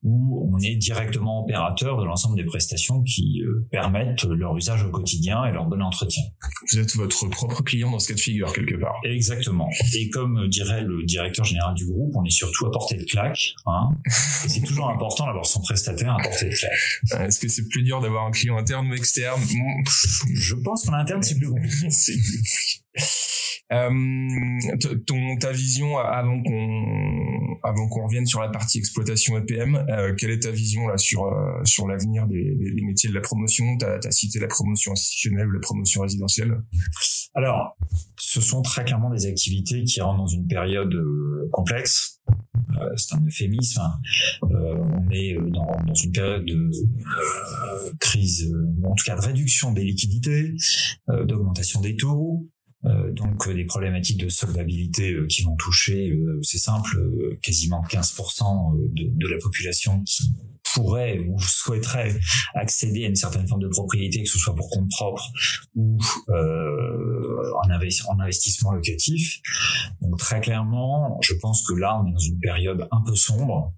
où 0.02 0.48
on 0.52 0.58
est 0.58 0.76
directement 0.76 1.42
opérateur 1.42 2.00
de 2.00 2.04
l'ensemble 2.04 2.36
des 2.36 2.44
prestations 2.44 3.02
qui 3.02 3.42
euh, 3.42 3.66
permettent 3.70 4.24
leur 4.24 4.56
usage 4.56 4.84
au 4.84 4.90
quotidien 4.90 5.44
et 5.44 5.52
leur 5.52 5.66
bon 5.66 5.82
entretien. 5.82 6.22
Vous 6.70 6.78
êtes 6.78 6.94
votre 6.96 7.28
propre 7.28 7.62
client 7.62 7.90
dans 7.90 7.98
ce 7.98 8.08
cas 8.08 8.14
de 8.14 8.20
figure 8.20 8.52
quelque 8.52 8.76
part. 8.76 8.94
Exactement. 9.04 9.68
Et 9.94 10.08
comme 10.10 10.48
dirait 10.48 10.82
le 10.82 11.04
directeur 11.04 11.44
général 11.44 11.74
du 11.74 11.86
groupe, 11.86 12.12
on 12.16 12.24
est 12.24 12.30
surtout 12.30 12.66
à 12.66 12.70
portée 12.70 12.96
de 12.96 13.04
claque. 13.04 13.54
Hein, 13.66 13.90
c'est 14.08 14.62
toujours 14.62 14.88
important 14.90 15.26
d'avoir 15.26 15.46
son 15.46 15.60
prestataire 15.60 16.14
à 16.14 16.22
portée 16.22 16.48
de 16.48 16.54
claque. 16.54 17.22
Est-ce 17.26 17.38
que 17.40 17.48
c'est 17.48 17.68
plus 17.68 17.82
dur 17.82 18.00
d'avoir 18.00 18.26
un 18.26 18.30
client 18.30 18.56
interne 18.56 18.88
ou 18.90 18.94
externe? 18.94 19.40
Je 20.34 20.54
pense 20.56 20.84
qu'en 20.84 20.94
interne 20.94 21.22
c'est 21.22 21.36
plus 21.36 21.48
compliqué. 21.48 21.88
euh, 23.72 23.88
ton 25.06 25.36
ta 25.38 25.52
vision 25.52 25.98
avant 25.98 26.42
qu'on 26.42 27.42
avant 27.62 27.88
qu'on 27.88 28.04
revienne 28.04 28.26
sur 28.26 28.40
la 28.40 28.48
partie 28.48 28.78
exploitation 28.78 29.38
EPM, 29.38 29.76
euh, 29.88 30.14
quelle 30.16 30.30
est 30.30 30.40
ta 30.40 30.50
vision 30.50 30.88
là 30.88 30.98
sur 30.98 31.24
euh, 31.24 31.64
sur 31.64 31.86
l'avenir 31.86 32.26
des, 32.26 32.54
des, 32.54 32.82
métiers 32.82 33.08
de 33.08 33.14
la 33.14 33.20
promotion? 33.20 33.78
Tu 33.78 33.86
as, 33.86 34.10
cité 34.10 34.40
la 34.40 34.48
promotion 34.48 34.92
institutionnelle 34.92 35.46
ou 35.46 35.52
la 35.52 35.60
promotion 35.60 36.02
résidentielle. 36.02 36.60
Alors, 37.34 37.76
ce 38.18 38.40
sont 38.40 38.62
très 38.62 38.84
clairement 38.84 39.10
des 39.10 39.26
activités 39.26 39.84
qui 39.84 40.00
rentrent 40.00 40.18
dans 40.18 40.26
une 40.26 40.46
période 40.46 40.94
euh, 40.94 41.48
complexe. 41.52 42.20
c'est 42.96 43.14
un 43.14 43.24
euphémisme. 43.24 43.80
Hein. 43.80 44.00
on 44.42 45.10
est 45.10 45.34
dans, 45.50 45.82
dans 45.86 45.94
une 45.94 46.12
période 46.12 46.44
de 46.44 46.70
crise, 48.00 48.52
ou 48.52 48.86
en 48.86 48.94
tout 48.94 49.04
cas 49.04 49.16
de 49.16 49.22
réduction 49.22 49.72
des 49.72 49.84
liquidités, 49.84 50.54
d'augmentation 51.08 51.80
des 51.80 51.96
taux, 51.96 52.46
Euh, 52.61 52.61
donc 52.84 53.48
des 53.48 53.64
problématiques 53.64 54.18
de 54.18 54.28
solvabilité 54.28 55.16
qui 55.28 55.42
vont 55.42 55.56
toucher, 55.56 56.18
c'est 56.42 56.58
simple, 56.58 56.90
quasiment 57.40 57.84
15% 57.88 58.92
de, 58.92 59.04
de, 59.08 59.28
la 59.28 59.38
population 59.38 60.02
qui 60.02 60.32
pourrait 60.74 61.18
ou 61.28 61.38
souhaiterait 61.40 62.18
accéder 62.54 63.04
à 63.04 63.08
une 63.08 63.16
certaine 63.16 63.46
forme 63.46 63.62
de 63.62 63.68
propriété, 63.68 64.22
que 64.22 64.28
ce 64.28 64.38
soit 64.38 64.54
pour 64.54 64.70
compte 64.70 64.88
propre 64.90 65.22
ou 65.74 65.98
euh, 66.28 67.52
en, 67.62 67.70
en, 67.70 68.20
investissement 68.20 68.72
locatif. 68.72 69.40
Donc 70.00 70.18
très 70.18 70.40
clairement, 70.40 71.18
je 71.22 71.34
pense 71.34 71.66
que 71.66 71.74
là, 71.74 72.00
on 72.00 72.08
est 72.08 72.12
dans 72.12 72.18
une 72.18 72.38
période 72.38 72.88
un 72.90 73.02
peu 73.02 73.14
sombre 73.14 73.72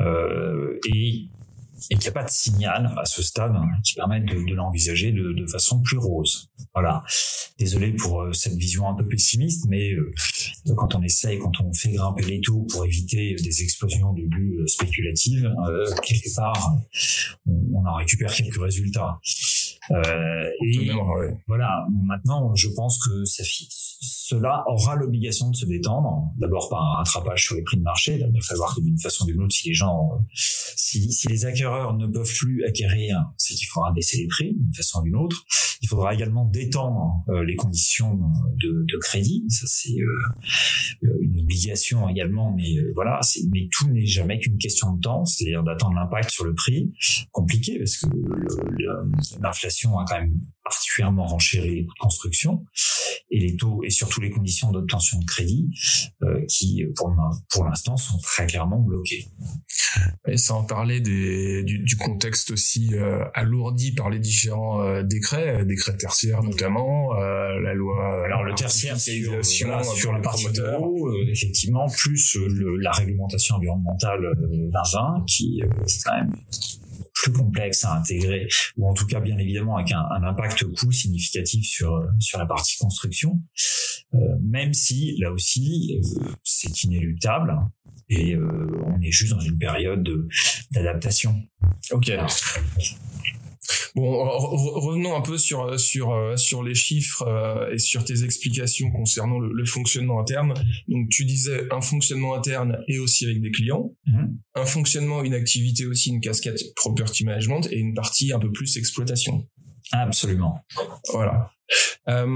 euh, 0.00 0.78
et 0.92 1.28
et 1.90 1.94
qu'il 1.94 2.04
n'y 2.04 2.08
a 2.08 2.12
pas 2.12 2.24
de 2.24 2.30
signal 2.30 2.94
à 2.96 3.04
ce 3.04 3.22
stade 3.22 3.52
hein, 3.54 3.68
qui 3.84 3.94
permette 3.94 4.24
de, 4.24 4.34
de 4.34 4.54
l'envisager 4.54 5.12
de, 5.12 5.32
de, 5.32 5.46
façon 5.46 5.80
plus 5.80 5.98
rose. 5.98 6.50
Voilà. 6.74 7.02
Désolé 7.58 7.92
pour 7.92 8.22
euh, 8.22 8.32
cette 8.32 8.54
vision 8.54 8.88
un 8.88 8.94
peu 8.94 9.06
pessimiste, 9.06 9.66
mais 9.68 9.92
euh, 9.92 10.12
quand 10.76 10.94
on 10.94 11.02
essaye, 11.02 11.38
quand 11.38 11.60
on 11.60 11.72
fait 11.72 11.92
grimper 11.92 12.22
les 12.24 12.40
taux 12.40 12.66
pour 12.70 12.84
éviter 12.84 13.34
des 13.34 13.62
explosions 13.62 14.12
de 14.12 14.22
bulles 14.26 14.68
spéculatives, 14.68 15.50
euh, 15.68 15.86
quelque 16.02 16.34
part, 16.34 16.76
on, 17.46 17.52
on, 17.72 17.86
en 17.86 17.94
récupère 17.94 18.32
quelques 18.32 18.60
résultats. 18.60 19.18
Euh, 19.90 20.48
et 20.64 20.90
voilà, 21.46 21.84
maintenant, 22.04 22.54
je 22.54 22.68
pense 22.68 22.98
que 23.04 23.24
ça, 23.24 23.42
cela 24.00 24.64
aura 24.66 24.96
l'obligation 24.96 25.50
de 25.50 25.56
se 25.56 25.66
détendre, 25.66 26.30
d'abord 26.36 26.68
par 26.68 26.82
un 26.82 26.94
rattrapage 26.96 27.44
sur 27.44 27.54
les 27.54 27.62
prix 27.62 27.76
de 27.76 27.82
marché. 27.82 28.18
Il 28.20 28.32
va 28.32 28.40
falloir 28.40 28.74
que 28.74 28.80
d'une 28.80 28.98
façon 28.98 29.24
ou 29.24 29.26
d'une 29.28 29.42
autre, 29.42 29.54
si 29.54 29.68
les 29.68 29.74
gens, 29.74 30.10
si, 30.34 31.12
si 31.12 31.28
les 31.28 31.44
acquéreurs 31.44 31.94
ne 31.94 32.06
peuvent 32.06 32.32
plus 32.34 32.64
acquérir, 32.64 33.24
c'est 33.36 33.54
qu'il 33.54 33.68
faudra 33.68 33.92
baisser 33.92 34.18
les 34.18 34.26
prix 34.26 34.54
d'une 34.54 34.74
façon 34.74 35.00
ou 35.00 35.04
d'une 35.04 35.16
autre. 35.16 35.44
Il 35.82 35.88
faudra 35.88 36.14
également 36.14 36.44
détendre 36.44 37.24
euh, 37.28 37.44
les 37.44 37.56
conditions 37.56 38.18
de, 38.62 38.84
de, 38.84 38.98
crédit. 38.98 39.44
Ça, 39.48 39.66
c'est 39.66 39.98
euh, 40.00 41.18
une 41.20 41.40
obligation 41.40 42.08
également, 42.08 42.54
mais 42.56 42.78
euh, 42.78 42.92
voilà, 42.94 43.20
mais 43.52 43.68
tout 43.70 43.88
n'est 43.90 44.06
jamais 44.06 44.38
qu'une 44.38 44.58
question 44.58 44.92
de 44.94 45.00
temps, 45.00 45.24
c'est-à-dire 45.24 45.62
d'attendre 45.62 45.94
l'impact 45.94 46.30
sur 46.30 46.44
le 46.44 46.54
prix. 46.54 46.92
Compliqué 47.32 47.78
parce 47.78 47.96
que 47.98 48.06
l'inflation 49.40 49.98
a 49.98 50.04
quand 50.06 50.20
même 50.20 50.40
particulièrement 50.64 51.26
renchéri 51.26 51.76
les 51.76 51.84
coûts 51.84 51.94
de 51.94 51.98
construction 52.00 52.64
et 53.30 53.40
les 53.40 53.56
taux 53.56 53.82
et 53.84 53.90
surtout 53.90 54.20
les 54.20 54.30
conditions 54.30 54.70
d'obtention 54.70 55.18
de 55.18 55.24
crédit 55.24 55.70
euh, 56.22 56.44
qui 56.48 56.84
pour, 56.96 57.14
pour 57.50 57.64
l'instant 57.64 57.96
sont 57.96 58.18
très 58.18 58.46
clairement 58.46 58.80
bloqués. 58.80 59.28
Et 60.28 60.36
sans 60.36 60.64
parler 60.64 61.00
des, 61.00 61.62
du, 61.64 61.78
du 61.78 61.96
contexte 61.96 62.50
aussi 62.50 62.94
euh, 62.94 63.24
alourdi 63.34 63.92
par 63.92 64.10
les 64.10 64.18
différents 64.18 64.82
euh, 64.82 65.02
décrets, 65.02 65.64
décrets 65.64 65.96
tertiaires 65.96 66.42
notamment, 66.42 67.14
la 67.14 67.74
loi. 67.74 68.24
Alors 68.24 68.44
le 68.44 68.54
tertiaire, 68.54 68.98
c'est 68.98 69.22
sur, 69.42 69.84
sur 69.84 70.12
la 70.12 70.20
partie 70.20 70.46
effectivement, 71.28 71.86
plus 71.88 72.36
le, 72.36 72.76
la 72.76 72.92
réglementation 72.92 73.56
environnementale 73.56 74.20
2020 74.40 75.24
qui, 75.26 75.62
qui 75.86 76.00
quand 76.02 76.16
même 76.16 76.32
plus 77.26 77.32
complexe 77.32 77.84
à 77.84 77.96
intégrer, 77.96 78.48
ou 78.76 78.88
en 78.88 78.94
tout 78.94 79.06
cas 79.06 79.20
bien 79.20 79.36
évidemment 79.38 79.76
avec 79.76 79.92
un, 79.92 80.04
un 80.10 80.22
impact 80.22 80.64
coût 80.74 80.92
significatif 80.92 81.66
sur 81.66 82.06
sur 82.20 82.38
la 82.38 82.46
partie 82.46 82.76
construction. 82.78 83.40
Euh, 84.14 84.18
même 84.40 84.72
si 84.72 85.16
là 85.18 85.32
aussi 85.32 85.98
euh, 85.98 86.24
c'est 86.44 86.84
inéluctable 86.84 87.58
et 88.08 88.34
euh, 88.34 88.68
on 88.86 89.00
est 89.02 89.10
juste 89.10 89.32
dans 89.32 89.40
une 89.40 89.58
période 89.58 90.08
d'adaptation. 90.70 91.42
Ok. 91.90 92.12
Bon, 93.96 94.12
revenons 94.12 95.16
un 95.16 95.22
peu 95.22 95.38
sur 95.38 95.80
sur 95.80 96.14
sur 96.36 96.62
les 96.62 96.74
chiffres 96.74 97.26
et 97.72 97.78
sur 97.78 98.04
tes 98.04 98.24
explications 98.24 98.90
concernant 98.90 99.38
le, 99.38 99.64
fonctionnement 99.64 100.20
interne. 100.20 100.52
Donc, 100.86 101.08
tu 101.08 101.24
disais 101.24 101.66
un 101.72 101.80
fonctionnement 101.80 102.34
interne 102.34 102.78
et 102.88 102.98
aussi 102.98 103.24
avec 103.24 103.40
des 103.40 103.50
clients, 103.50 103.90
mm-hmm. 104.06 104.28
un 104.56 104.66
fonctionnement, 104.66 105.24
une 105.24 105.32
activité 105.32 105.86
aussi, 105.86 106.10
une 106.10 106.20
casquette 106.20 106.60
property 106.76 107.24
management 107.24 107.66
et 107.70 107.78
une 107.78 107.94
partie 107.94 108.32
un 108.32 108.38
peu 108.38 108.52
plus 108.52 108.76
exploitation. 108.76 109.48
Absolument. 109.92 110.60
Voilà. 111.12 111.50
Euh, 112.08 112.26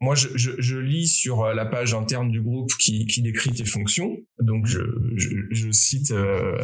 moi, 0.00 0.14
je, 0.14 0.28
je, 0.34 0.50
je, 0.58 0.76
lis 0.76 1.06
sur 1.06 1.46
la 1.54 1.64
page 1.64 1.94
interne 1.94 2.30
du 2.30 2.42
groupe 2.42 2.72
qui, 2.78 3.06
qui 3.06 3.22
décrit 3.22 3.52
tes 3.52 3.64
fonctions. 3.64 4.16
Donc, 4.40 4.66
je, 4.66 4.80
je, 5.16 5.28
je 5.50 5.70
cite 5.70 6.10
euh, 6.10 6.58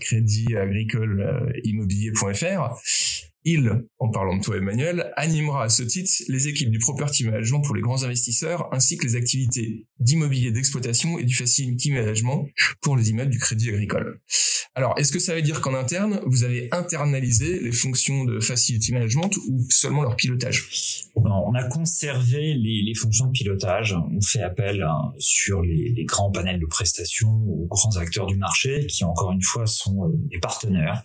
Crédit 0.00 0.56
Agricole 0.56 1.20
euh, 1.20 1.60
Immobilier.fr. 1.62 2.74
Il, 3.48 3.84
en 4.00 4.08
parlant 4.08 4.36
de 4.36 4.42
toi 4.42 4.56
Emmanuel, 4.56 5.12
animera 5.16 5.62
à 5.62 5.68
ce 5.68 5.84
titre 5.84 6.10
les 6.26 6.48
équipes 6.48 6.68
du 6.68 6.80
property 6.80 7.22
management 7.22 7.60
pour 7.60 7.76
les 7.76 7.80
grands 7.80 8.02
investisseurs 8.02 8.68
ainsi 8.72 8.96
que 8.96 9.06
les 9.06 9.14
activités 9.14 9.86
d'immobilier 10.00 10.50
d'exploitation 10.50 11.16
et 11.20 11.22
du 11.22 11.32
facility 11.32 11.92
management 11.92 12.48
pour 12.82 12.96
les 12.96 13.10
immeubles 13.10 13.30
du 13.30 13.38
crédit 13.38 13.68
agricole. 13.68 14.20
Alors, 14.74 14.94
est-ce 14.98 15.12
que 15.12 15.20
ça 15.20 15.32
veut 15.32 15.42
dire 15.42 15.60
qu'en 15.60 15.74
interne, 15.74 16.20
vous 16.26 16.42
avez 16.42 16.68
internalisé 16.72 17.60
les 17.60 17.70
fonctions 17.70 18.24
de 18.24 18.40
facility 18.40 18.92
management 18.92 19.30
ou 19.48 19.64
seulement 19.70 20.02
leur 20.02 20.16
pilotage? 20.16 20.68
On 21.14 21.54
a 21.54 21.62
conservé 21.68 22.52
les, 22.54 22.94
fonctions 22.94 23.26
de 23.26 23.30
pilotage. 23.30 23.94
On 23.94 24.20
fait 24.20 24.42
appel 24.42 24.82
hein, 24.82 25.14
sur 25.18 25.62
les, 25.62 25.92
les, 25.96 26.04
grands 26.04 26.30
panels 26.32 26.58
de 26.58 26.66
prestations 26.66 27.30
aux 27.30 27.66
grands 27.68 27.96
acteurs 27.96 28.26
du 28.26 28.36
marché 28.36 28.86
qui, 28.86 29.04
encore 29.04 29.32
une 29.32 29.42
fois, 29.42 29.66
sont 29.66 30.04
euh, 30.04 30.12
des 30.30 30.38
partenaires 30.40 31.02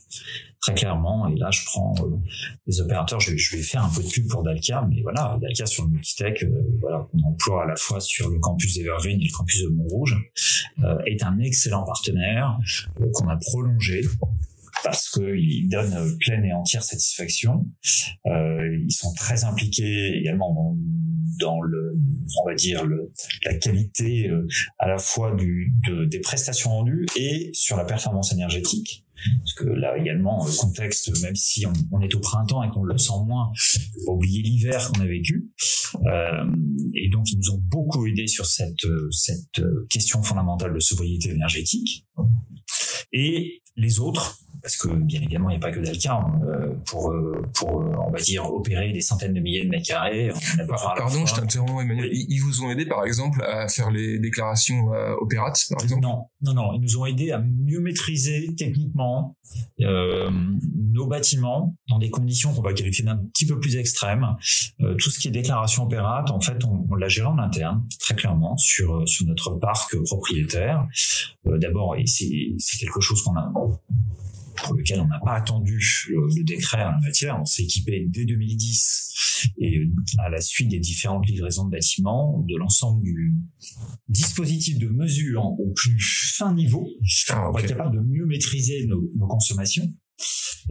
très 0.62 0.74
clairement. 0.76 1.28
Et 1.28 1.36
là, 1.36 1.50
je 1.52 1.66
prends 1.66 1.94
euh, 2.02 2.18
les 2.68 2.80
opérateurs. 2.82 3.20
Je, 3.20 3.36
je, 3.36 3.56
vais 3.56 3.64
faire 3.64 3.84
un 3.84 3.90
peu 3.90 4.04
de 4.04 4.08
pub 4.08 4.28
pour 4.28 4.44
Dalkia, 4.44 4.86
mais 4.90 5.02
voilà, 5.02 5.38
Dalkia 5.42 5.66
sur 5.66 5.84
le 5.84 5.90
Multitech, 5.90 6.44
euh, 6.44 6.50
voilà, 6.80 7.08
qu'on 7.12 7.22
emploie 7.24 7.64
à 7.64 7.68
la 7.68 7.76
fois 7.76 8.00
sur 8.00 8.30
le 8.30 8.40
campus 8.40 8.76
d'Evergreen 8.76 9.20
et 9.20 9.26
le 9.26 9.36
campus 9.36 9.64
de 9.64 9.70
Montrouge, 9.70 10.16
euh, 10.84 10.98
est 11.06 11.24
un 11.24 11.40
excellent 11.40 11.84
partenaire 11.84 12.58
euh, 13.00 13.08
qu'on 13.14 13.28
a 13.28 13.38
prolongé 13.38 14.02
parce 14.84 15.10
qu'ils 15.10 15.70
donnent 15.70 16.18
pleine 16.20 16.46
et 16.46 16.54
entière 16.54 16.84
satisfaction. 16.84 17.66
Euh, 18.26 18.80
ils 18.84 18.94
sont 18.94 19.14
très 19.14 19.44
impliqués 19.44 20.18
également 20.18 20.54
dans, 20.54 20.78
dans, 21.40 21.62
le, 21.62 21.94
on 22.42 22.48
va 22.48 22.56
dire, 22.56 22.86
le, 22.86 23.12
la 23.46 23.56
qualité 23.56 24.32
à 24.80 24.88
la 24.88 24.98
fois 24.98 25.36
du, 25.36 25.74
de, 25.88 26.06
des 26.06 26.20
prestations 26.20 26.70
rendues 26.72 27.06
et 27.16 27.50
sur 27.54 27.78
la 27.78 27.86
performance 27.86 28.32
énergétique. 28.34 29.06
Parce 29.40 29.54
que 29.54 29.66
là 29.66 29.98
également, 29.98 30.46
le 30.46 30.52
contexte, 30.58 31.22
même 31.22 31.36
si 31.36 31.66
on, 31.92 32.02
est 32.02 32.16
au 32.16 32.20
printemps 32.20 32.64
et 32.64 32.70
qu'on 32.70 32.84
le 32.84 32.98
sent 32.98 33.14
moins, 33.26 33.52
oublier 34.08 34.42
l'hiver 34.42 34.92
qu'on 34.92 35.02
a 35.02 35.06
vécu. 35.06 35.52
Euh, 36.08 36.46
et 36.96 37.10
donc, 37.10 37.32
ils 37.32 37.38
nous 37.38 37.52
ont 37.52 37.62
beaucoup 37.68 38.08
aidé 38.08 38.26
sur 38.28 38.46
cette, 38.46 38.88
cette 39.12 39.62
question 39.90 40.24
fondamentale 40.24 40.74
de 40.74 40.80
sobriété 40.80 41.30
énergétique. 41.30 42.06
Et 43.14 43.62
les 43.76 44.00
autres, 44.00 44.40
parce 44.62 44.78
que 44.78 44.88
bien 44.90 45.22
évidemment 45.22 45.50
il 45.50 45.58
n'y 45.58 45.64
a 45.64 45.68
pas 45.68 45.72
que 45.72 45.80
Dalca 45.80 46.14
hein, 46.14 46.40
euh, 46.44 46.74
pour 46.86 47.12
euh, 47.12 47.42
pour 47.54 47.82
euh, 47.82 47.96
on 48.08 48.12
va 48.12 48.20
dire 48.20 48.46
opérer 48.46 48.92
des 48.92 49.02
centaines 49.02 49.34
de 49.34 49.40
milliers 49.40 49.64
de 49.64 49.70
mètres 49.70 49.88
carrés. 49.88 50.32
Pardon, 50.68 51.26
je 51.26 51.36
t'interromps 51.36 51.84
Emmanuel. 51.84 52.10
Ils 52.12 52.40
vous 52.40 52.64
ont 52.64 52.70
aidé 52.70 52.86
par 52.86 53.06
exemple 53.06 53.44
à 53.44 53.68
faire 53.68 53.92
les 53.92 54.20
déclarations 54.20 54.94
euh, 54.94 55.16
opérates 55.20 55.66
par 55.70 55.84
exemple? 55.84 56.02
Non, 56.02 56.26
non, 56.42 56.54
non. 56.54 56.74
Ils 56.74 56.82
nous 56.82 56.98
ont 56.98 57.06
aidé 57.06 57.32
à 57.32 57.40
mieux 57.40 57.80
maîtriser 57.80 58.54
techniquement 58.56 59.36
nos 59.80 61.08
bâtiments 61.08 61.76
dans 61.90 62.00
des 62.00 62.10
conditions 62.10 62.54
qu'on 62.54 62.62
va 62.62 62.74
qualifier 62.74 63.04
d'un 63.04 63.18
petit 63.18 63.46
peu 63.46 63.60
plus 63.60 63.76
extrêmes. 63.78 64.36
tout 64.80 65.10
ce 65.10 65.20
qui 65.20 65.28
est 65.28 65.32
déclaration 65.32 65.84
opérate, 65.84 66.30
en 66.32 66.40
fait, 66.40 66.64
on, 66.64 66.86
on 66.90 66.96
l'a 66.96 67.08
géré 67.08 67.28
en 67.28 67.38
interne 67.40 67.84
très 68.00 68.16
clairement 68.16 68.56
sur 68.58 69.08
sur 69.08 69.26
notre 69.26 69.56
parc 69.56 69.96
propriétaire. 70.04 70.88
D'abord, 71.46 71.96
et 71.96 72.06
c'est 72.06 72.78
quelque 72.80 73.02
chose 73.02 73.22
qu'on 73.24 73.36
a 73.36 73.52
pour 74.56 74.76
lequel 74.76 75.00
on 75.00 75.08
n'a 75.08 75.20
pas 75.20 75.34
attendu 75.34 75.80
le, 76.10 76.44
décret 76.44 76.84
en 76.84 77.00
matière. 77.02 77.40
On 77.40 77.46
s'est 77.46 77.64
équipé 77.64 78.06
dès 78.10 78.26
2010 78.26 79.50
et 79.60 79.90
à 80.20 80.30
la 80.30 80.42
suite 80.42 80.70
des 80.70 80.80
différentes 80.80 81.28
livraisons 81.28 81.66
de 81.66 81.72
bâtiments 81.72 82.44
de 82.48 82.58
l'ensemble 82.58 83.04
du 83.04 83.34
dispositif 84.08 84.78
de 84.78 84.88
mesure 84.88 85.44
au 85.44 85.72
plus 85.76 86.00
fin 86.38 86.54
niveau 86.54 86.88
ah, 87.30 87.48
pour 87.50 87.60
être 87.60 87.68
capable 87.68 87.96
de 87.96 88.02
mieux 88.02 88.26
maîtriser 88.26 88.86
nos, 88.88 89.02
nos 89.16 89.28
consommations. 89.28 89.88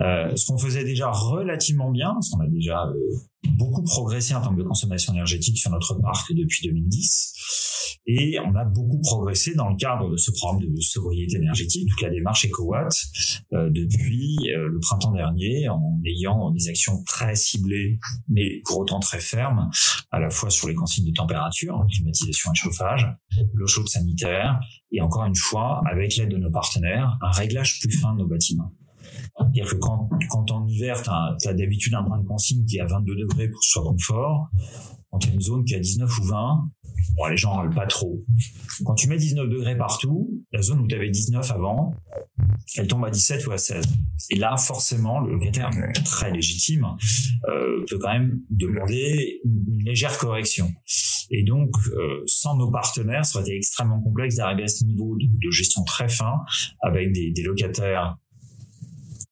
Euh, 0.01 0.35
ce 0.37 0.47
qu'on 0.47 0.57
faisait 0.57 0.85
déjà 0.85 1.11
relativement 1.11 1.91
bien, 1.91 2.13
parce 2.13 2.31
qu'on 2.31 2.41
a 2.41 2.47
déjà 2.47 2.85
euh, 2.85 2.95
beaucoup 3.57 3.83
progressé 3.83 4.35
en 4.35 4.41
termes 4.41 4.57
de 4.57 4.63
consommation 4.63 5.13
énergétique 5.13 5.59
sur 5.59 5.71
notre 5.71 5.95
parc 5.95 6.33
depuis 6.33 6.69
2010. 6.69 7.35
Et 8.07 8.39
on 8.41 8.55
a 8.55 8.65
beaucoup 8.65 9.01
progressé 9.01 9.55
dans 9.55 9.69
le 9.69 9.77
cadre 9.77 10.11
de 10.11 10.17
ce 10.17 10.31
programme 10.31 10.61
de 10.61 10.81
sobriété 10.81 11.37
énergétique, 11.37 11.89
toute 11.89 12.03
la 12.03 12.11
démarche 12.11 12.47
EcoWatt, 12.47 12.93
euh, 13.53 13.71
depuis 13.71 14.37
euh, 14.55 14.69
le 14.69 14.81
printemps 14.81 15.13
dernier, 15.13 15.69
en 15.69 16.01
ayant 16.05 16.51
des 16.51 16.69
actions 16.69 17.03
très 17.05 17.35
ciblées, 17.35 17.99
mais 18.29 18.63
pour 18.65 18.79
autant 18.79 19.01
très 19.01 19.21
fermes, 19.21 19.71
à 20.11 20.21
la 20.21 20.31
fois 20.31 20.51
sur 20.51 20.69
les 20.69 20.75
consignes 20.75 21.11
de 21.11 21.15
température, 21.15 21.87
climatisation 21.93 22.53
et 22.53 22.57
chauffage, 22.57 23.07
l'eau 23.55 23.67
chaude 23.67 23.89
sanitaire, 23.89 24.59
et 24.93 25.01
encore 25.01 25.25
une 25.25 25.37
fois, 25.37 25.83
avec 25.91 26.17
l'aide 26.17 26.31
de 26.31 26.37
nos 26.37 26.51
partenaires, 26.51 27.17
un 27.23 27.31
réglage 27.31 27.81
plus 27.81 27.93
fin 27.93 28.13
de 28.15 28.19
nos 28.19 28.27
bâtiments. 28.27 28.73
C'est-à-dire 29.39 29.71
que 29.71 29.77
quand, 29.77 30.09
quand 30.31 30.51
en 30.51 30.67
hiver, 30.67 31.03
tu 31.03 31.11
as, 31.11 31.55
d'habitude 31.55 31.95
un 31.95 32.03
brin 32.03 32.19
de 32.19 32.27
consigne 32.27 32.65
qui 32.65 32.77
est 32.77 32.81
à 32.81 32.87
22 32.87 33.17
degrés 33.17 33.49
pour 33.49 33.61
que 33.61 33.65
ce 33.65 33.71
soit 33.71 33.83
confort, 33.83 34.49
quand 35.11 35.19
tu 35.19 35.31
as 35.31 35.33
une 35.33 35.41
zone 35.41 35.65
qui 35.65 35.75
est 35.75 35.79
à 35.79 35.81
19 35.81 36.19
ou 36.19 36.25
20, 36.25 36.59
bon, 37.17 37.27
les 37.27 37.37
gens 37.37 37.55
râlent 37.55 37.75
pas 37.75 37.87
trop. 37.87 38.23
Quand 38.85 38.95
tu 38.95 39.09
mets 39.09 39.17
19 39.17 39.49
degrés 39.49 39.77
partout, 39.77 40.31
la 40.53 40.63
zone 40.63 40.81
où 40.81 40.87
tu 40.87 40.95
avais 40.95 41.11
19 41.11 41.51
avant, 41.51 41.95
elle 42.77 42.87
tombe 42.87 43.05
à 43.05 43.11
17 43.11 43.47
ou 43.47 43.53
à 43.53 43.59
16. 43.59 43.85
Et 44.31 44.37
là, 44.37 44.57
forcément, 44.57 45.21
le 45.21 45.33
locataire, 45.33 45.71
très 46.05 46.31
légitime, 46.31 46.87
euh, 47.49 47.85
peut 47.89 47.99
quand 47.99 48.13
même 48.13 48.41
demander 48.51 49.41
une 49.45 49.85
légère 49.85 50.17
correction. 50.19 50.71
Et 51.33 51.45
donc, 51.45 51.71
euh, 51.93 52.23
sans 52.27 52.57
nos 52.57 52.71
partenaires, 52.71 53.25
ça 53.25 53.39
aurait 53.39 53.49
été 53.49 53.57
extrêmement 53.57 54.01
complexe 54.01 54.37
d'arriver 54.37 54.65
à 54.65 54.69
ce 54.69 54.85
niveau 54.85 55.17
de, 55.17 55.51
gestion 55.51 55.83
très 55.85 56.09
fin, 56.09 56.39
avec 56.83 57.13
des 57.13 57.43
locataires 57.43 58.17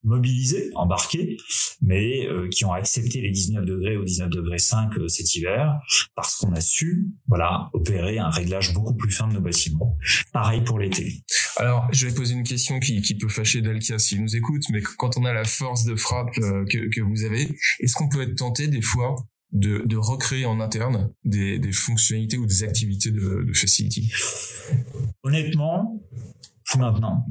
mobilisés, 0.04 0.70
embarqués, 0.74 1.36
mais 1.80 2.26
euh, 2.26 2.48
qui 2.48 2.64
ont 2.64 2.72
accepté 2.72 3.20
les 3.20 3.30
19 3.30 3.64
degrés 3.64 3.96
ou 3.96 4.04
19 4.04 4.30
degrés 4.30 4.58
5 4.58 4.96
euh, 4.98 5.08
cet 5.08 5.34
hiver 5.34 5.74
parce 6.14 6.36
qu'on 6.36 6.52
a 6.52 6.60
su 6.60 7.08
voilà 7.26 7.68
opérer 7.72 8.18
un 8.18 8.30
réglage 8.30 8.72
beaucoup 8.72 8.94
plus 8.94 9.10
fin 9.10 9.28
de 9.28 9.34
nos 9.34 9.40
bâtiments. 9.40 9.96
Pareil 10.32 10.62
pour 10.62 10.78
l'été. 10.78 11.22
Alors, 11.56 11.88
je 11.92 12.06
vais 12.06 12.14
poser 12.14 12.34
une 12.34 12.44
question 12.44 12.78
qui, 12.80 13.00
qui 13.02 13.14
peut 13.16 13.28
fâcher 13.28 13.60
Dalkia 13.60 13.98
s'il 13.98 14.22
nous 14.22 14.36
écoute, 14.36 14.62
mais 14.70 14.80
quand 14.80 15.16
on 15.16 15.24
a 15.24 15.32
la 15.32 15.44
force 15.44 15.84
de 15.84 15.96
frappe 15.96 16.30
euh, 16.38 16.64
que, 16.66 16.88
que 16.88 17.00
vous 17.00 17.24
avez, 17.24 17.48
est-ce 17.80 17.94
qu'on 17.94 18.08
peut 18.08 18.22
être 18.22 18.36
tenté 18.36 18.68
des 18.68 18.82
fois 18.82 19.16
de, 19.52 19.82
de 19.86 19.96
recréer 19.96 20.46
en 20.46 20.60
interne 20.60 21.10
des, 21.24 21.58
des 21.58 21.72
fonctionnalités 21.72 22.38
ou 22.38 22.46
des 22.46 22.62
activités 22.64 23.10
de, 23.10 23.44
de 23.46 23.52
facility? 23.52 24.12
Honnêtement, 25.22 26.00
maintenant 26.76 27.26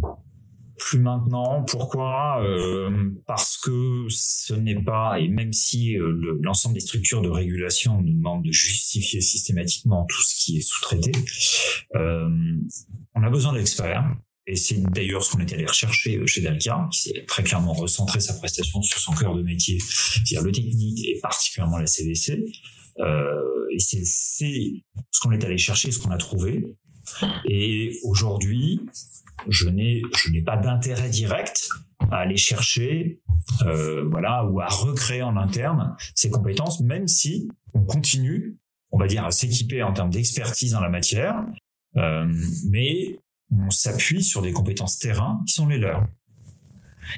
plus 0.77 0.99
maintenant. 0.99 1.63
Pourquoi? 1.63 2.43
Euh, 2.43 3.09
Parce 3.25 3.57
que 3.57 4.05
ce 4.09 4.53
n'est 4.53 4.81
pas, 4.81 5.19
et 5.19 5.27
même 5.27 5.53
si 5.53 5.97
euh, 5.97 6.39
l'ensemble 6.41 6.75
des 6.75 6.81
structures 6.81 7.21
de 7.21 7.29
régulation 7.29 8.01
nous 8.01 8.13
demandent 8.13 8.43
de 8.43 8.51
justifier 8.51 9.21
systématiquement 9.21 10.05
tout 10.05 10.21
ce 10.21 10.35
qui 10.35 10.57
est 10.57 10.61
sous-traité, 10.61 11.11
euh, 11.95 12.29
on 13.15 13.23
a 13.23 13.29
besoin 13.29 13.53
d'experts. 13.53 14.09
Et 14.49 14.55
c'est 14.55 14.81
d'ailleurs 14.91 15.23
ce 15.23 15.33
qu'on 15.33 15.39
est 15.39 15.51
allé 15.51 15.65
rechercher 15.65 16.25
chez 16.25 16.39
Dalkia, 16.39 16.87
qui 16.93 17.01
s'est 17.01 17.25
très 17.27 17.43
clairement 17.43 17.73
recentré 17.73 18.21
sa 18.21 18.33
prestation 18.33 18.81
sur 18.81 18.97
son 18.99 19.13
cœur 19.13 19.35
de 19.35 19.41
métier, 19.41 19.77
c'est-à-dire 19.79 20.41
le 20.41 20.53
technique 20.53 21.05
et 21.05 21.19
particulièrement 21.21 21.77
la 21.77 21.87
CVC. 21.87 22.45
Euh, 22.99 23.67
et 23.71 23.79
c'est 23.79 24.03
ce 24.05 25.19
qu'on 25.21 25.31
est 25.31 25.43
allé 25.43 25.57
chercher, 25.57 25.91
ce 25.91 25.99
qu'on 25.99 26.11
a 26.11 26.17
trouvé. 26.17 26.63
Et 27.45 27.99
aujourd'hui, 28.03 28.81
je 29.47 29.69
n'ai 29.69 30.01
je 30.15 30.31
n'ai 30.31 30.41
pas 30.41 30.57
d'intérêt 30.57 31.09
direct 31.09 31.69
à 32.11 32.17
aller 32.17 32.37
chercher 32.37 33.19
euh, 33.63 34.07
voilà 34.09 34.45
ou 34.45 34.59
à 34.59 34.67
recréer 34.67 35.21
en 35.21 35.37
interne 35.37 35.95
ces 36.15 36.29
compétences 36.29 36.79
même 36.81 37.07
si 37.07 37.49
on 37.73 37.83
continue 37.83 38.57
on 38.91 38.97
va 38.97 39.07
dire 39.07 39.25
à 39.25 39.31
s'équiper 39.31 39.83
en 39.83 39.93
termes 39.93 40.09
d'expertise 40.09 40.71
dans 40.71 40.79
la 40.79 40.89
matière 40.89 41.45
euh, 41.97 42.27
mais 42.67 43.19
on 43.51 43.69
s'appuie 43.69 44.23
sur 44.23 44.41
des 44.41 44.51
compétences 44.51 44.99
terrain 44.99 45.41
qui 45.47 45.53
sont 45.53 45.67
les 45.67 45.77
leurs 45.77 46.05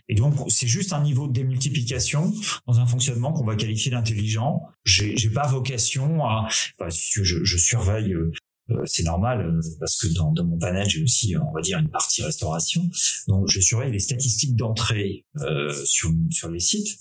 et 0.07 0.15
donc, 0.15 0.35
c'est 0.49 0.67
juste 0.67 0.93
un 0.93 1.01
niveau 1.01 1.27
de 1.27 1.33
démultiplication 1.33 2.31
dans 2.67 2.79
un 2.79 2.85
fonctionnement 2.85 3.33
qu'on 3.33 3.43
va 3.43 3.55
qualifier 3.55 3.91
d'intelligent. 3.91 4.61
J'ai, 4.85 5.15
pas 5.33 5.47
vocation 5.47 6.25
à, 6.25 6.47
je, 6.89 7.57
surveille 7.57 8.13
euh, 8.13 8.31
c'est 8.85 9.03
normal 9.03 9.41
euh, 9.41 9.61
parce 9.79 9.97
que 9.97 10.07
dans, 10.13 10.31
dans 10.31 10.45
mon 10.45 10.57
panel 10.57 10.87
j'ai 10.89 11.03
aussi 11.03 11.35
on 11.37 11.51
va 11.53 11.61
dire 11.61 11.79
une 11.79 11.89
partie 11.89 12.23
restauration. 12.23 12.89
Donc 13.27 13.47
je 13.47 13.59
surveille 13.59 13.91
les 13.91 13.99
statistiques 13.99 14.55
d'entrée 14.55 15.25
euh, 15.37 15.73
sur 15.85 16.11
sur 16.29 16.49
les 16.49 16.59
sites. 16.59 16.97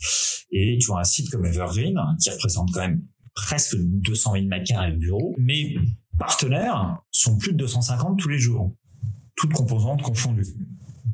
Et 0.50 0.78
tu 0.80 0.86
vois 0.86 1.00
un 1.00 1.04
site 1.04 1.30
comme 1.30 1.44
Evergreen 1.44 1.98
qui 2.22 2.30
représente 2.30 2.70
quand 2.72 2.80
même 2.80 3.02
presque 3.34 3.76
200 3.76 4.32
000 4.32 4.46
mètres 4.46 4.66
carrés 4.66 4.92
de 4.92 4.96
bureaux. 4.96 5.34
Mes 5.38 5.76
partenaires 6.18 6.98
sont 7.10 7.36
plus 7.38 7.52
de 7.52 7.58
250 7.58 8.18
tous 8.18 8.28
les 8.28 8.38
jours. 8.38 8.74
Toutes 9.36 9.52
composantes 9.52 10.02
confondues 10.02 10.56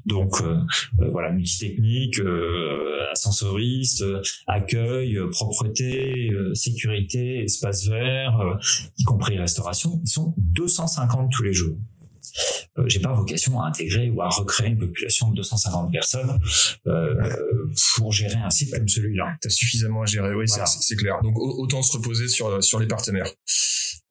donc 0.06 0.40
euh, 0.40 0.58
euh, 1.00 1.08
voilà, 1.10 1.30
multitechnique, 1.30 2.18
euh, 2.20 3.06
ascensoriste, 3.12 4.02
euh, 4.02 4.22
accueil, 4.46 5.18
propreté, 5.30 6.30
sécurité, 6.54 7.44
espace 7.44 7.86
vert, 7.88 8.58
y 8.98 9.04
compris 9.04 9.38
restauration, 9.38 10.00
ils 10.02 10.08
sont 10.08 10.34
250 10.38 11.30
tous 11.32 11.42
les 11.42 11.52
jours. 11.52 11.76
Euh, 12.78 12.84
j'ai 12.88 12.98
pas 12.98 13.12
vocation 13.12 13.60
à 13.60 13.68
intégrer 13.68 14.10
ou 14.10 14.20
à 14.20 14.28
recréer 14.28 14.70
une 14.70 14.78
population 14.78 15.30
de 15.30 15.36
250 15.36 15.92
personnes 15.92 16.40
euh, 16.86 17.14
pour 17.96 18.12
gérer 18.12 18.34
un 18.34 18.50
site 18.50 18.74
comme 18.74 18.88
celui-là. 18.88 19.37
T'as 19.40 19.48
suffisamment 19.48 20.02
à 20.02 20.07
gérer, 20.07 20.35
oui, 20.35 20.46
c'est 20.48 20.96
clair. 20.96 21.20
Donc 21.22 21.38
autant 21.38 21.83
se 21.83 21.96
reposer 21.96 22.28
sur 22.28 22.62
sur 22.62 22.80
les 22.80 22.87
partenaires. 22.87 23.26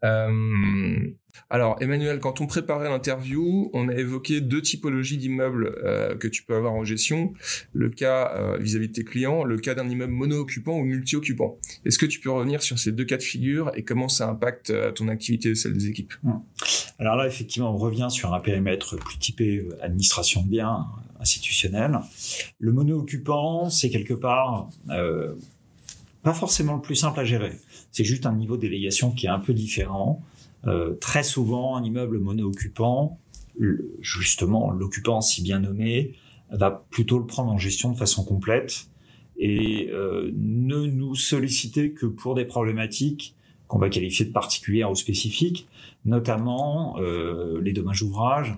Euh, 0.04 1.13
alors, 1.50 1.78
Emmanuel, 1.82 2.20
quand 2.20 2.42
on 2.42 2.48
préparait 2.48 2.89
l'interview, 2.89 3.70
on 3.74 3.88
a 3.89 3.94
évoqué 3.94 4.42
deux 4.42 4.62
typologies 4.62 5.18
d'immeubles 5.18 5.76
euh, 5.84 6.16
que 6.16 6.28
tu 6.28 6.44
peux 6.44 6.56
avoir 6.56 6.74
en 6.74 6.84
gestion. 6.84 7.34
Le 7.74 7.89
cas 7.89 8.34
euh, 8.36 8.58
vis-à-vis 8.58 8.88
de 8.88 8.94
tes 8.94 9.04
clients, 9.04 9.44
le 9.44 9.58
cas 9.58 9.76
d'un 9.76 9.88
immeuble 9.88 10.13
mono-occupant 10.13 10.78
ou 10.78 10.84
multi-occupant. 10.84 11.58
Est-ce 11.86 12.00
que 12.00 12.06
tu 12.06 12.20
peux 12.20 12.32
revenir 12.32 12.63
sur 12.63 12.80
ces 12.80 12.92
deux 12.92 13.06
cas 13.06 13.18
de 13.18 13.24
figure 13.24 13.72
et 13.76 13.84
comment 13.84 14.08
ça 14.08 14.30
impacte 14.30 14.70
euh, 14.72 14.92
ton 14.92 15.08
activité 15.10 15.50
et 15.50 15.56
celle 15.56 15.74
des 15.74 15.88
équipes? 15.88 16.13
Mmh. 16.24 16.32
Alors 17.00 17.16
là, 17.16 17.28
effectivement, 17.28 17.74
on 17.74 17.78
revient 17.78 18.08
sur 18.10 18.34
un 18.34 18.39
périmètre 18.39 18.96
plus 18.98 19.18
typé 19.18 19.68
administration 19.82 20.42
de 20.42 20.48
biens 20.48 20.88
institutionnel. 21.20 22.00
Le 22.60 22.72
mono-occupant, 22.72 23.70
c'est 23.70 23.89
quelque 23.89 24.13
part 24.13 24.70
pas 26.24 26.34
forcément 26.34 26.76
le 26.76 26.82
plus 26.82 26.96
simple 26.96 27.20
à 27.20 27.26
gérer. 27.26 27.52
C'est 27.93 28.03
juste 28.03 28.25
un 28.25 28.36
niveau 28.36 28.58
délégation 28.58 29.12
qui 29.12 29.27
est 29.27 29.29
un 29.29 29.39
peu 29.39 29.53
différent. 29.53 30.21
Euh, 30.67 30.95
très 30.95 31.23
souvent, 31.23 31.77
un 31.77 31.84
immeuble 31.84 32.19
mono-occupant, 32.19 33.19
justement, 34.01 34.71
l'occupant 34.71 35.21
si 35.21 35.41
bien 35.41 35.60
nommé, 35.60 36.13
va 36.49 36.86
plutôt 36.89 37.19
le 37.19 37.25
prendre 37.25 37.51
en 37.51 37.58
gestion 37.58 37.91
de 37.91 37.97
façon 37.97 38.25
complète 38.25 38.88
et 39.38 39.89
euh, 39.91 40.32
ne 40.36 40.86
nous 40.86 41.15
solliciter 41.15 41.91
que 41.91 42.06
pour 42.06 42.36
des 42.36 42.45
problématiques 42.45 43.36
qu'on 43.67 43.79
va 43.79 43.89
qualifier 43.89 44.25
de 44.25 44.32
particulières 44.32 44.91
ou 44.91 44.95
spécifiques, 44.95 45.67
notamment 46.06 46.95
euh, 46.99 47.62
les 47.62 47.73
dommages 47.73 48.03
ouvrages, 48.03 48.56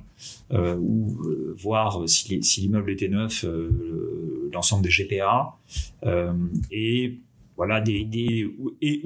euh, 0.51 0.75
ou 0.75 1.17
euh, 1.23 1.55
voir 1.57 2.03
si, 2.07 2.41
l'immeuble 2.57 2.91
était 2.91 3.07
neuf, 3.07 3.45
euh, 3.45 4.49
l'ensemble 4.51 4.83
des 4.83 4.89
GPA, 4.89 5.55
et 6.71 7.19
voilà 7.57 7.81
des, 7.81 8.03
des 8.03 8.49
et 8.81 9.01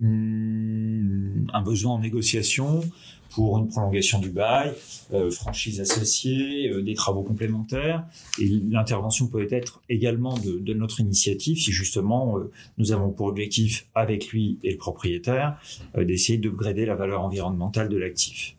hmm, 0.00 1.46
un 1.52 1.62
besoin 1.62 1.94
en 1.94 1.98
négociation 1.98 2.82
pour 3.30 3.58
une 3.58 3.68
prolongation 3.68 4.18
du 4.18 4.30
bail, 4.30 4.74
euh, 5.12 5.30
franchise 5.30 5.80
associée, 5.80 6.68
euh, 6.68 6.82
des 6.82 6.94
travaux 6.94 7.22
complémentaires. 7.22 8.04
Et 8.40 8.48
l'intervention 8.48 9.28
peut 9.28 9.46
être 9.50 9.82
également 9.88 10.36
de, 10.36 10.58
de 10.58 10.74
notre 10.74 11.00
initiative 11.00 11.58
si 11.58 11.70
justement 11.70 12.38
euh, 12.38 12.50
nous 12.78 12.92
avons 12.92 13.10
pour 13.10 13.26
objectif 13.26 13.86
avec 13.94 14.28
lui 14.28 14.58
et 14.64 14.72
le 14.72 14.78
propriétaire 14.78 15.60
d'essayer 15.96 16.38
d'upgrader 16.38 16.86
la 16.86 16.96
valeur 16.96 17.22
environnementale 17.22 17.88
de 17.88 17.96
l'actif. 17.96 18.56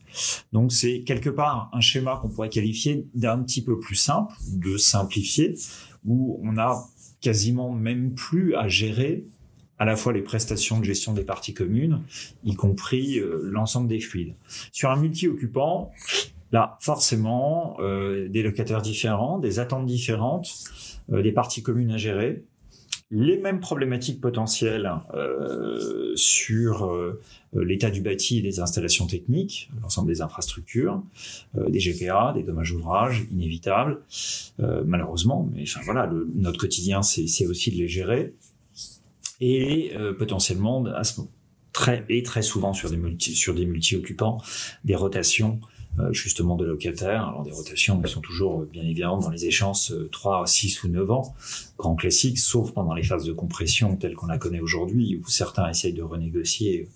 Donc 0.51 0.71
c'est 0.71 1.01
quelque 1.01 1.29
part 1.29 1.69
un 1.73 1.81
schéma 1.81 2.19
qu'on 2.21 2.29
pourrait 2.29 2.49
qualifier 2.49 3.05
d'un 3.15 3.39
petit 3.43 3.63
peu 3.63 3.79
plus 3.79 3.95
simple, 3.95 4.33
de 4.53 4.77
simplifié, 4.77 5.55
où 6.05 6.39
on 6.43 6.57
a 6.57 6.85
quasiment 7.21 7.71
même 7.71 8.13
plus 8.13 8.55
à 8.55 8.67
gérer 8.67 9.23
à 9.81 9.85
la 9.85 9.95
fois 9.95 10.13
les 10.13 10.21
prestations 10.21 10.79
de 10.79 10.85
gestion 10.85 11.11
des 11.13 11.23
parties 11.23 11.55
communes, 11.55 12.03
y 12.43 12.53
compris 12.53 13.17
euh, 13.17 13.41
l'ensemble 13.45 13.87
des 13.87 13.99
fluides. 13.99 14.35
Sur 14.71 14.91
un 14.91 14.95
multi-occupant, 14.95 15.91
là, 16.51 16.77
forcément, 16.81 17.77
euh, 17.79 18.27
des 18.29 18.43
locataires 18.43 18.83
différents, 18.83 19.39
des 19.39 19.57
attentes 19.57 19.87
différentes, 19.87 20.53
euh, 21.11 21.23
des 21.23 21.31
parties 21.31 21.63
communes 21.63 21.91
à 21.91 21.97
gérer, 21.97 22.43
les 23.11 23.37
mêmes 23.37 23.59
problématiques 23.59 24.21
potentielles 24.21 24.89
euh, 25.13 26.13
sur 26.15 26.85
euh, 26.85 27.21
l'état 27.53 27.91
du 27.91 28.01
bâti 28.01 28.39
et 28.39 28.41
des 28.41 28.61
installations 28.61 29.05
techniques, 29.05 29.69
l'ensemble 29.81 30.07
des 30.07 30.21
infrastructures, 30.21 31.03
euh, 31.57 31.69
des 31.69 31.79
GPA, 31.79 32.31
des 32.33 32.43
dommages 32.43 32.71
ouvrages 32.71 33.25
inévitables, 33.31 34.01
malheureusement. 34.85 35.49
Mais 35.53 35.63
enfin 35.63 35.81
voilà, 35.83 36.05
le, 36.05 36.29
notre 36.35 36.57
quotidien, 36.57 37.01
c'est 37.01 37.45
aussi 37.45 37.71
de 37.71 37.77
les 37.77 37.87
gérer 37.87 38.33
et 39.43 39.91
potentiellement 40.19 40.85
à 40.85 41.03
ce, 41.03 41.21
très 41.73 42.05
et 42.09 42.23
très 42.23 42.41
souvent 42.41 42.73
sur 42.73 42.89
des 42.89 42.97
multi 42.97 43.33
sur 43.33 43.53
des 43.53 43.65
multi 43.65 43.95
occupants, 43.95 44.41
des 44.85 44.95
rotations 44.95 45.59
euh, 45.63 45.80
justement 46.11 46.55
de 46.55 46.65
locataires. 46.65 47.27
Alors 47.27 47.43
des 47.43 47.51
rotations 47.51 48.01
qui 48.01 48.11
sont 48.11 48.21
toujours 48.21 48.61
euh, 48.61 48.69
bien 48.71 48.83
évidemment 48.83 49.17
dans 49.17 49.29
les 49.29 49.45
échéances 49.45 49.93
3, 50.11 50.43
euh, 50.43 50.45
6 50.45 50.83
ou 50.83 50.87
9 50.89 51.11
ans, 51.11 51.35
grand 51.77 51.95
classique, 51.95 52.39
sauf 52.39 52.71
pendant 52.71 52.93
les 52.93 53.03
phases 53.03 53.25
de 53.25 53.33
compression 53.33 53.95
telles 53.95 54.15
qu'on 54.15 54.27
la 54.27 54.37
connaît 54.37 54.59
aujourd'hui, 54.59 55.19
où 55.21 55.29
certains 55.29 55.69
essayent 55.69 55.93
de 55.93 56.03
renégocier 56.03 56.87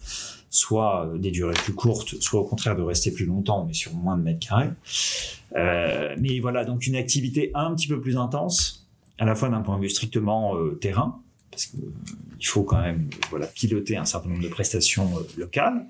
soit 0.49 1.11
des 1.17 1.31
durées 1.31 1.53
plus 1.53 1.73
courtes, 1.73 2.15
soit 2.21 2.39
au 2.39 2.45
contraire 2.45 2.77
de 2.77 2.81
rester 2.81 3.11
plus 3.11 3.25
longtemps, 3.25 3.65
mais 3.65 3.73
sur 3.73 3.93
moins 3.93 4.17
de 4.17 4.23
mètres 4.23 4.39
carrés. 4.39 4.69
Euh, 5.57 6.15
mais 6.17 6.39
voilà, 6.39 6.63
donc 6.63 6.87
une 6.87 6.95
activité 6.95 7.51
un 7.53 7.75
petit 7.75 7.87
peu 7.87 7.99
plus 7.99 8.15
intense, 8.15 8.87
à 9.17 9.25
la 9.25 9.35
fois 9.35 9.49
d'un 9.49 9.61
point 9.61 9.75
de 9.75 9.81
vue 9.81 9.89
strictement 9.89 10.55
terrain, 10.79 11.19
parce 11.51 11.67
qu'il 11.67 12.45
faut 12.45 12.63
quand 12.63 12.81
même 12.81 13.09
voilà 13.29 13.47
piloter 13.47 13.97
un 13.97 14.05
certain 14.05 14.29
nombre 14.29 14.43
de 14.43 14.49
prestations 14.49 15.09
locales. 15.37 15.85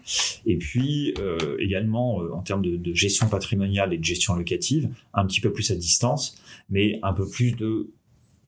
Et 0.45 0.57
puis 0.57 1.13
également 1.59 2.17
en 2.17 2.41
termes 2.41 2.61
de, 2.61 2.77
de, 2.77 2.93
gestion 2.93 3.27
patrimoniale 3.27 3.93
et 3.93 3.97
de 3.97 4.03
gestion 4.03 4.35
locative 4.35 4.89
un 5.13 5.25
petit 5.25 5.41
peu 5.41 5.51
plus 5.51 5.71
à 5.71 5.75
distance 5.75 6.37
mais 6.69 6.99
un 7.03 7.13
peu 7.13 7.27
plus 7.27 7.51
de 7.53 7.89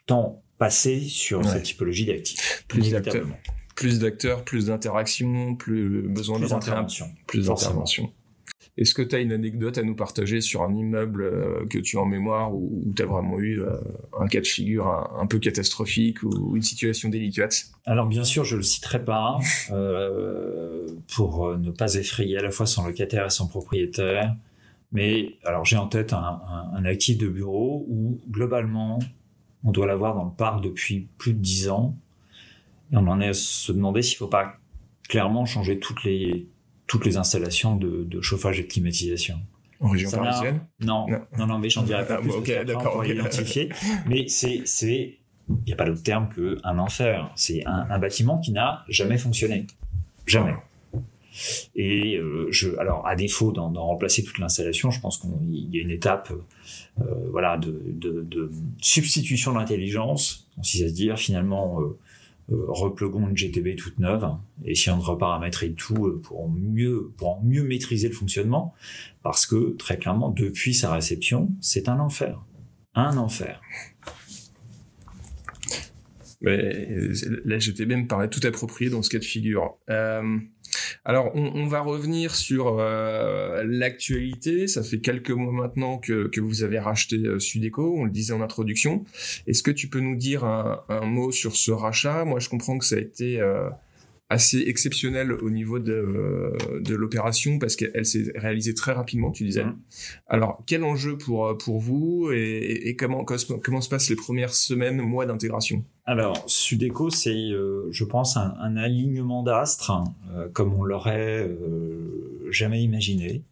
temps 0.05 0.41
passé 0.57 1.01
sur 1.01 1.43
cette 1.45 1.63
typologie 1.63 2.05
d'actifs. 2.05 2.65
Plus 2.67 2.91
d'acteurs. 2.91 3.27
Plus 3.75 3.99
d'acteurs 3.99 4.43
plus 4.43 4.65
d'interactions 4.65 5.55
plus 5.55 6.01
besoin 6.01 6.39
plus 6.39 6.49
d'intervention 6.49 7.11
plus 7.27 7.45
d'intervention 7.45 8.11
est-ce 8.77 8.93
que 8.93 9.01
tu 9.01 9.15
as 9.15 9.19
une 9.19 9.31
anecdote 9.31 9.77
à 9.79 9.83
nous 9.83 9.95
partager 9.95 10.39
sur 10.39 10.61
un 10.61 10.73
immeuble 10.73 11.23
euh, 11.23 11.65
que 11.67 11.79
tu 11.79 11.97
as 11.97 12.01
en 12.01 12.05
mémoire 12.05 12.53
où, 12.53 12.83
tu 12.95 13.01
as 13.01 13.07
vraiment 13.07 13.39
eu 13.39 13.61
euh, 13.61 13.75
un 14.19 14.27
cas 14.27 14.39
de 14.39 14.45
figure 14.45 14.87
un, 14.87 15.25
peu 15.25 15.39
catastrophique 15.39 16.21
ou 16.21 16.55
une 16.55 16.61
situation 16.61 17.09
délicate? 17.09 17.65
Alors 17.85 18.05
bien 18.05 18.23
sûr, 18.23 18.43
je 18.43 18.55
le 18.55 18.61
citerai 18.61 19.03
pas 19.03 19.39
euh, 19.71 20.87
pour 21.15 21.57
ne 21.57 21.71
pas 21.71 21.95
effrayer 21.95 22.37
à 22.37 22.43
la 22.43 22.51
fois 22.51 22.67
son 22.67 22.85
locataire 22.85 23.25
et 23.25 23.29
son 23.31 23.47
propriétaire. 23.47 24.35
Mais 24.91 25.37
alors 25.43 25.65
j'ai 25.65 25.77
en 25.77 25.87
tête 25.87 26.13
un, 26.13 26.41
un, 26.73 26.85
actif 26.85 27.17
de 27.17 27.27
bureau 27.27 27.85
où 27.89 28.21
globalement 28.29 28.99
on 29.63 29.71
doit 29.71 29.87
l'avoir 29.87 30.15
dans 30.15 30.23
le 30.23 30.31
parc 30.31 30.63
depuis 30.63 31.07
plus 31.17 31.33
de 31.33 31.39
dix 31.39 31.67
ans. 31.69 31.97
Et 32.93 32.95
on 32.95 33.07
en 33.07 33.19
est 33.19 33.29
à 33.29 33.33
se 33.33 33.71
demander 33.71 34.01
s'il 34.01 34.17
faut 34.17 34.27
pas 34.27 34.53
clairement 35.09 35.45
changer 35.45 35.79
toutes 35.79 36.03
les 36.03 36.47
toutes 36.87 37.05
les 37.05 37.17
installations 37.17 37.75
de, 37.75 38.03
de 38.03 38.21
chauffage 38.21 38.59
et 38.59 38.63
de 38.63 38.67
climatisation. 38.67 39.39
En 39.79 39.89
région 39.89 40.09
parisienne 40.09 40.61
non, 40.79 41.05
non, 41.37 41.45
non, 41.45 41.59
mais 41.59 41.69
j'en 41.69 41.83
dirais 41.83 42.07
pas 42.07 42.15
ah, 42.17 42.21
plus. 42.21 42.31
ok, 42.31 42.65
d'accord. 42.65 42.93
Pour 42.93 43.05
identifier. 43.05 43.69
mais 44.07 44.27
c'est, 44.27 44.63
c'est, 44.65 45.19
il 45.49 45.63
n'y 45.67 45.73
a 45.73 45.75
pas 45.75 45.85
d'autre 45.85 46.01
terme 46.01 46.29
qu'un 46.33 46.79
enfer. 46.79 47.31
C'est 47.35 47.63
un, 47.65 47.85
un, 47.89 47.99
bâtiment 47.99 48.39
qui 48.39 48.51
n'a 48.51 48.83
jamais 48.89 49.19
fonctionné. 49.19 49.67
Jamais. 50.25 50.55
Et 51.75 52.17
euh, 52.17 52.47
je, 52.49 52.75
alors, 52.79 53.05
à 53.05 53.15
défaut 53.15 53.51
d'en, 53.51 53.71
remplacer 53.71 54.23
toute 54.23 54.39
l'installation, 54.39 54.89
je 54.89 54.99
pense 54.99 55.19
qu'il 55.19 55.29
y 55.75 55.79
a 55.79 55.81
une 55.83 55.91
étape, 55.91 56.31
euh, 56.99 57.03
voilà, 57.31 57.57
de, 57.57 57.79
de, 57.85 58.23
de 58.23 58.51
substitution 58.81 59.53
de 59.53 59.59
l'intelligence, 59.59 60.49
si 60.63 60.83
à 60.83 60.87
se 60.87 60.93
dire 60.93 61.19
finalement. 61.19 61.81
Euh, 61.81 61.97
replugons 62.49 63.27
une 63.27 63.35
GTB 63.35 63.75
toute 63.75 63.99
neuve 63.99 64.25
et 64.63 64.71
essayons 64.71 64.97
de 64.97 65.03
reparamétrer 65.03 65.73
tout 65.73 66.05
euh, 66.05 66.21
pour 66.23 66.49
mieux, 66.49 67.11
pour 67.17 67.43
mieux 67.43 67.63
maîtriser 67.63 68.07
le 68.07 68.13
fonctionnement 68.13 68.73
parce 69.21 69.45
que 69.45 69.75
très 69.75 69.97
clairement 69.97 70.29
depuis 70.29 70.73
sa 70.73 70.93
réception 70.93 71.51
c'est 71.59 71.89
un 71.89 71.99
enfer. 71.99 72.41
Un 72.95 73.17
enfer. 73.17 73.61
Mais 76.41 76.87
la 77.45 77.57
GTB 77.57 77.91
me 77.93 78.07
paraît 78.07 78.29
tout 78.29 78.39
approprié 78.43 78.89
dans 78.89 79.01
ce 79.01 79.09
cas 79.09 79.19
de 79.19 79.23
figure. 79.23 79.77
Euh, 79.89 80.37
alors, 81.05 81.31
on, 81.35 81.67
va 81.67 81.81
revenir 81.81 82.35
sur 82.35 82.77
euh, 82.79 83.63
l'actualité. 83.65 84.67
Ça 84.67 84.83
fait 84.83 84.99
quelques 84.99 85.31
mois 85.31 85.51
maintenant 85.51 85.97
que, 85.97 86.39
vous 86.39 86.63
avez 86.63 86.79
racheté 86.79 87.17
euh, 87.17 87.39
Sudeco, 87.39 87.95
on 87.97 88.05
le 88.05 88.11
disait 88.11 88.33
en 88.33 88.41
introduction. 88.41 89.03
Est-ce 89.47 89.63
que 89.63 89.71
tu 89.71 89.89
peux 89.89 89.99
nous 89.99 90.15
dire 90.15 90.43
un, 90.43 91.05
mot 91.05 91.31
sur 91.31 91.55
ce 91.55 91.71
rachat? 91.71 92.25
Moi, 92.25 92.39
je 92.39 92.49
comprends 92.49 92.77
que 92.77 92.85
ça 92.85 92.95
a 92.95 92.99
été 92.99 93.39
euh, 93.39 93.69
assez 94.29 94.59
exceptionnel 94.67 95.31
au 95.31 95.49
niveau 95.49 95.79
de, 95.79 96.53
de 96.81 96.95
l'opération 96.95 97.59
parce 97.59 97.75
qu'elle 97.75 98.05
s'est 98.05 98.31
réalisée 98.35 98.73
très 98.73 98.91
rapidement, 98.91 99.31
tu 99.31 99.45
disais. 99.45 99.63
Mmh. 99.63 99.77
Alors, 100.27 100.63
quel 100.65 100.83
enjeu 100.83 101.17
pour, 101.17 101.57
pour 101.57 101.79
vous 101.79 102.29
et, 102.33 102.95
comment, 102.99 103.23
comment 103.23 103.81
se 103.81 103.89
passent 103.89 104.09
les 104.09 104.17
premières 104.17 104.53
semaines, 104.53 105.01
mois 105.01 105.25
d'intégration? 105.25 105.83
Alors, 106.05 106.43
Sudeco, 106.47 107.09
c'est, 107.09 107.51
euh, 107.51 107.87
je 107.91 108.03
pense, 108.03 108.35
un, 108.37 108.75
alignement 108.75 109.43
d'astres 109.43 109.91
euh, 110.33 110.47
comme 110.51 110.73
on 110.73 110.83
l'aurait 110.83 111.47
euh, 111.47 112.47
jamais 112.49 112.83
imaginé. 112.83 113.43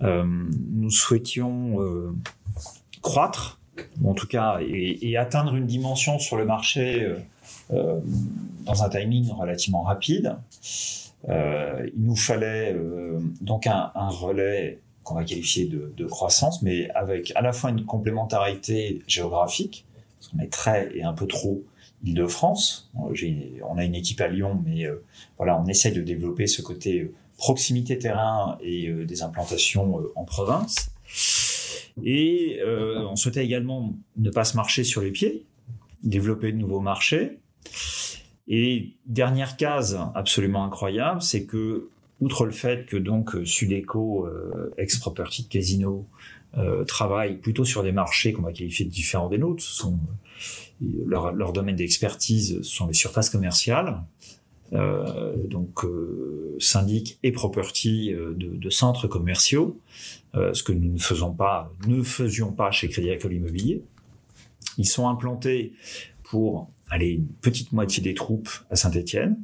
nous 0.00 0.90
souhaitions 0.90 1.78
croître, 3.02 3.60
en 4.04 4.14
tout 4.14 4.26
cas, 4.26 4.58
et, 4.60 5.10
et, 5.10 5.16
atteindre 5.16 5.54
une 5.54 5.66
dimension 5.66 6.18
sur 6.18 6.36
le 6.36 6.44
marché 6.44 7.08
euh, 7.72 8.00
dans 8.64 8.82
un 8.82 8.88
timing 8.88 9.30
relativement 9.30 9.82
rapide. 9.82 10.36
Euh, 11.28 11.88
il 11.94 12.02
nous 12.02 12.16
fallait 12.16 12.74
euh, 12.74 13.20
donc 13.40 13.66
un, 13.66 13.92
relais 13.94 14.80
qu'on 15.04 15.14
va 15.14 15.24
qualifier 15.24 15.66
de, 15.66 16.06
croissance, 16.06 16.62
mais 16.62 16.90
avec 16.90 17.32
à 17.34 17.42
la 17.42 17.52
fois 17.52 17.70
une 17.70 17.84
complémentarité 17.84 19.02
géographique, 19.06 19.84
parce 20.18 20.28
qu'on 20.28 20.38
est 20.38 20.52
très 20.52 20.96
et 20.96 21.02
un 21.02 21.12
peu 21.12 21.26
trop 21.26 21.62
Île-de-France. 22.04 22.90
On 22.94 23.78
a 23.78 23.84
une 23.84 23.94
équipe 23.94 24.20
à 24.20 24.26
Lyon, 24.26 24.60
mais 24.64 24.88
voilà, 25.36 25.60
on 25.60 25.66
essaye 25.66 25.92
de 25.92 26.00
développer 26.00 26.48
ce 26.48 26.60
côté 26.60 27.12
proximité 27.36 27.96
terrain 27.96 28.58
et 28.60 28.90
des 29.04 29.22
implantations 29.22 30.00
en 30.16 30.24
province. 30.24 30.90
Et 32.04 32.60
on 32.64 33.14
souhaitait 33.14 33.44
également 33.44 33.92
ne 34.16 34.30
pas 34.30 34.42
se 34.42 34.56
marcher 34.56 34.82
sur 34.82 35.00
les 35.00 35.12
pieds, 35.12 35.44
développer 36.02 36.50
de 36.50 36.56
nouveaux 36.56 36.80
marchés, 36.80 37.38
et 38.48 38.94
dernière 39.06 39.56
case 39.56 39.98
absolument 40.14 40.64
incroyable, 40.64 41.22
c'est 41.22 41.44
que 41.44 41.88
outre 42.20 42.44
le 42.44 42.52
fait 42.52 42.86
que 42.86 42.96
donc 42.96 43.36
Sudeco, 43.44 44.26
euh, 44.26 44.72
ex-property 44.78 45.44
de 45.44 45.48
Casino, 45.48 46.06
euh, 46.58 46.84
travaille 46.84 47.36
plutôt 47.36 47.64
sur 47.64 47.82
des 47.82 47.92
marchés 47.92 48.34
qu'on 48.34 48.42
va 48.42 48.52
qualifier 48.52 48.84
de 48.84 48.90
différents 48.90 49.30
des 49.30 49.38
nôtres, 49.38 49.62
sont 49.62 49.98
euh, 50.82 50.86
leur, 51.06 51.32
leur 51.32 51.54
domaine 51.54 51.76
d'expertise 51.76 52.60
sont 52.60 52.86
les 52.86 52.92
surfaces 52.92 53.30
commerciales, 53.30 54.02
euh, 54.74 55.34
donc 55.46 55.86
syndic 56.58 57.18
et 57.22 57.32
property 57.32 58.12
de, 58.12 58.34
de, 58.34 58.70
centres 58.70 59.08
commerciaux, 59.08 59.78
ce 60.34 60.62
que 60.62 60.72
nous 60.72 60.92
ne 60.92 60.98
faisons 60.98 61.32
pas, 61.32 61.72
ne 61.86 62.02
faisions 62.02 62.52
pas 62.52 62.70
chez 62.70 62.88
Crédit 62.88 63.08
Agricole 63.08 63.34
Immobilier. 63.34 63.82
Ils 64.78 64.86
sont 64.86 65.08
implantés 65.08 65.72
pour 66.22 66.70
aller 66.92 67.10
une 67.12 67.26
petite 67.26 67.72
moitié 67.72 68.02
des 68.02 68.14
troupes 68.14 68.50
à 68.70 68.76
Saint-Étienne. 68.76 69.36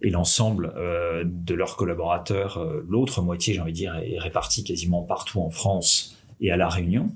Et 0.00 0.10
l'ensemble 0.10 0.72
euh, 0.76 1.22
de 1.26 1.54
leurs 1.54 1.76
collaborateurs, 1.76 2.58
euh, 2.58 2.84
l'autre 2.88 3.22
moitié, 3.22 3.54
j'ai 3.54 3.60
envie 3.60 3.72
de 3.72 3.76
dire, 3.76 3.96
est 3.96 4.18
répartie 4.18 4.64
quasiment 4.64 5.02
partout 5.02 5.40
en 5.40 5.50
France 5.50 6.16
et 6.40 6.50
à 6.50 6.56
La 6.56 6.68
Réunion. 6.68 7.10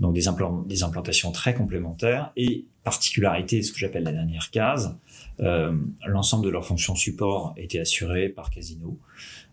Donc 0.00 0.14
des, 0.14 0.24
des 0.66 0.82
implantations 0.82 1.30
très 1.30 1.54
complémentaires 1.54 2.32
et 2.36 2.64
particularité, 2.82 3.62
ce 3.62 3.72
que 3.72 3.78
j'appelle 3.78 4.02
la 4.02 4.12
dernière 4.12 4.50
case, 4.50 4.96
euh, 5.40 5.76
l'ensemble 6.06 6.44
de 6.44 6.50
leurs 6.50 6.64
fonctions 6.64 6.96
support 6.96 7.54
était 7.56 7.78
assuré 7.78 8.28
par 8.28 8.50
Casino. 8.50 8.98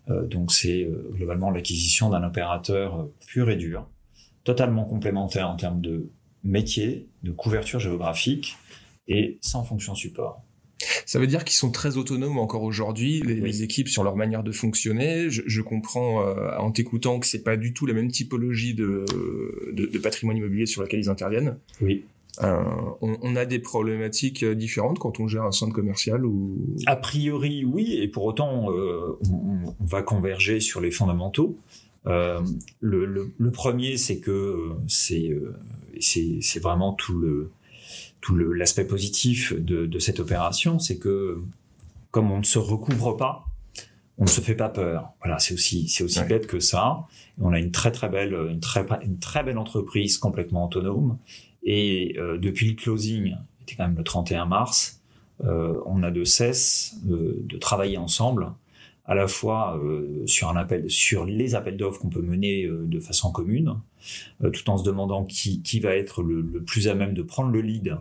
donc 0.08 0.52
c'est 0.52 0.90
globalement 1.12 1.52
l'acquisition 1.52 2.10
d'un 2.10 2.24
opérateur 2.24 3.08
pur 3.28 3.52
et 3.52 3.56
dur, 3.56 3.88
totalement 4.44 4.86
complémentaire 4.86 5.48
en 5.48 5.56
termes 5.56 5.82
de 5.82 6.10
métier, 6.44 7.08
de 7.22 7.32
couverture 7.32 7.80
géographique 7.80 8.58
et 9.10 9.38
sans 9.42 9.64
fonction 9.64 9.96
support. 9.96 10.42
Ça 11.06 11.20
veut 11.20 11.28
dire 11.28 11.44
qu'ils 11.44 11.58
sont 11.58 11.72
très 11.72 11.98
autonomes 11.98 12.38
encore 12.38 12.64
aujourd'hui, 12.64 13.22
les, 13.22 13.64
équipes 13.64 13.90
sur 13.90 14.04
leur 14.04 14.16
manière 14.16 14.44
de 14.44 14.52
fonctionner. 14.52 15.30
Je, 15.30 15.62
comprends 15.62 16.26
euh, 16.26 16.58
en 16.58 16.72
t'écoutant 16.72 17.20
que 17.20 17.28
c'est 17.28 17.44
pas 17.44 17.58
du 17.58 17.74
tout 17.74 17.86
la 17.86 17.94
même 17.94 18.10
typologie 18.10 18.74
de, 18.74 19.06
de, 19.74 19.98
patrimoine 19.98 20.38
immobilier 20.38 20.66
sur 20.66 20.82
laquelle 20.82 21.02
ils 21.02 21.10
interviennent. 21.10 21.58
Oui. 21.82 22.06
Euh, 22.42 22.64
on, 23.02 23.36
a 23.36 23.46
des 23.46 23.60
problématiques 23.60 24.46
différentes 24.46 25.00
quand 25.00 25.20
on 25.20 25.28
gère 25.28 25.44
un 25.44 25.52
centre 25.52 25.74
commercial 25.74 26.26
ou 26.26 26.58
A 26.86 26.96
priori, 26.96 27.66
oui, 27.66 27.98
et 28.02 28.08
pour 28.08 28.24
autant, 28.24 28.72
euh, 28.72 29.18
on, 29.30 29.86
va 29.86 30.02
converger 30.02 30.62
sur 30.62 30.80
les 30.80 30.92
fondamentaux. 30.92 31.58
le, 32.06 32.54
le, 32.80 33.52
premier, 33.52 33.98
c'est 33.98 34.20
que 34.20 34.70
c'est 34.88 35.36
c'est 36.00 36.60
vraiment 36.62 36.94
tout 36.94 37.18
le 37.18 37.52
tout 38.22 38.36
l'aspect 38.36 38.86
positif 38.86 39.54
de, 39.54 39.86
de, 39.86 40.00
cette 40.00 40.20
opération, 40.20 40.80
c'est 40.80 40.98
que 40.98 41.42
comme 42.12 42.32
on 42.32 42.40
ne 42.40 42.44
se 42.44 42.60
recouvre 42.60 43.16
pas, 43.16 43.46
on 44.18 44.24
ne 44.24 44.30
se 44.30 44.42
fait 44.42 44.56
pas 44.56 44.70
peur. 44.70 45.12
Voilà, 45.24 45.40
c'est 45.40 45.54
aussi 45.54 45.88
c'est 45.88 46.04
aussi 46.04 46.22
bête 46.24 46.48
que 46.48 46.60
ça. 46.60 47.06
On 47.40 47.54
a 47.54 47.60
une 47.60 47.72
très 47.72 47.92
très 47.92 48.10
belle 48.10 48.34
une 48.50 48.60
très 48.60 48.86
une 49.04 49.20
très 49.20 49.44
belle 49.44 49.58
entreprise 49.58 50.18
complètement 50.18 50.66
autonome 50.66 51.18
et 51.64 52.16
euh, 52.18 52.38
depuis 52.38 52.70
le 52.70 52.76
closing, 52.76 53.36
c'était 53.60 53.76
quand 53.76 53.88
même 53.88 53.98
le 53.98 54.04
31 54.04 54.46
mars, 54.46 55.02
euh, 55.44 55.80
on 55.86 56.04
a 56.04 56.12
de 56.12 56.24
cesse 56.24 56.96
euh, 57.10 57.38
de 57.44 57.58
travailler 57.58 57.98
ensemble 57.98 58.52
à 59.10 59.16
la 59.16 59.28
fois 59.28 59.82
euh, 59.84 60.24
sur 60.28 61.26
les 61.26 61.56
appels 61.56 61.76
d'offres 61.78 62.00
qu'on 62.00 62.10
peut 62.10 62.22
mener 62.22 62.66
euh, 62.66 62.86
de 62.86 63.00
façon 63.00 63.32
commune, 63.32 63.74
euh, 64.44 64.52
tout 64.52 64.70
en 64.70 64.78
se 64.78 64.84
demandant 64.84 65.26
qui, 65.26 65.80
va 65.80 65.96
être 65.96 66.22
le, 66.22 66.42
le, 66.42 66.62
plus 66.62 66.88
à 66.88 66.94
même 66.94 67.16
de 67.16 67.24
prendre 67.24 67.50
le 67.50 67.60
lead, 67.60 67.98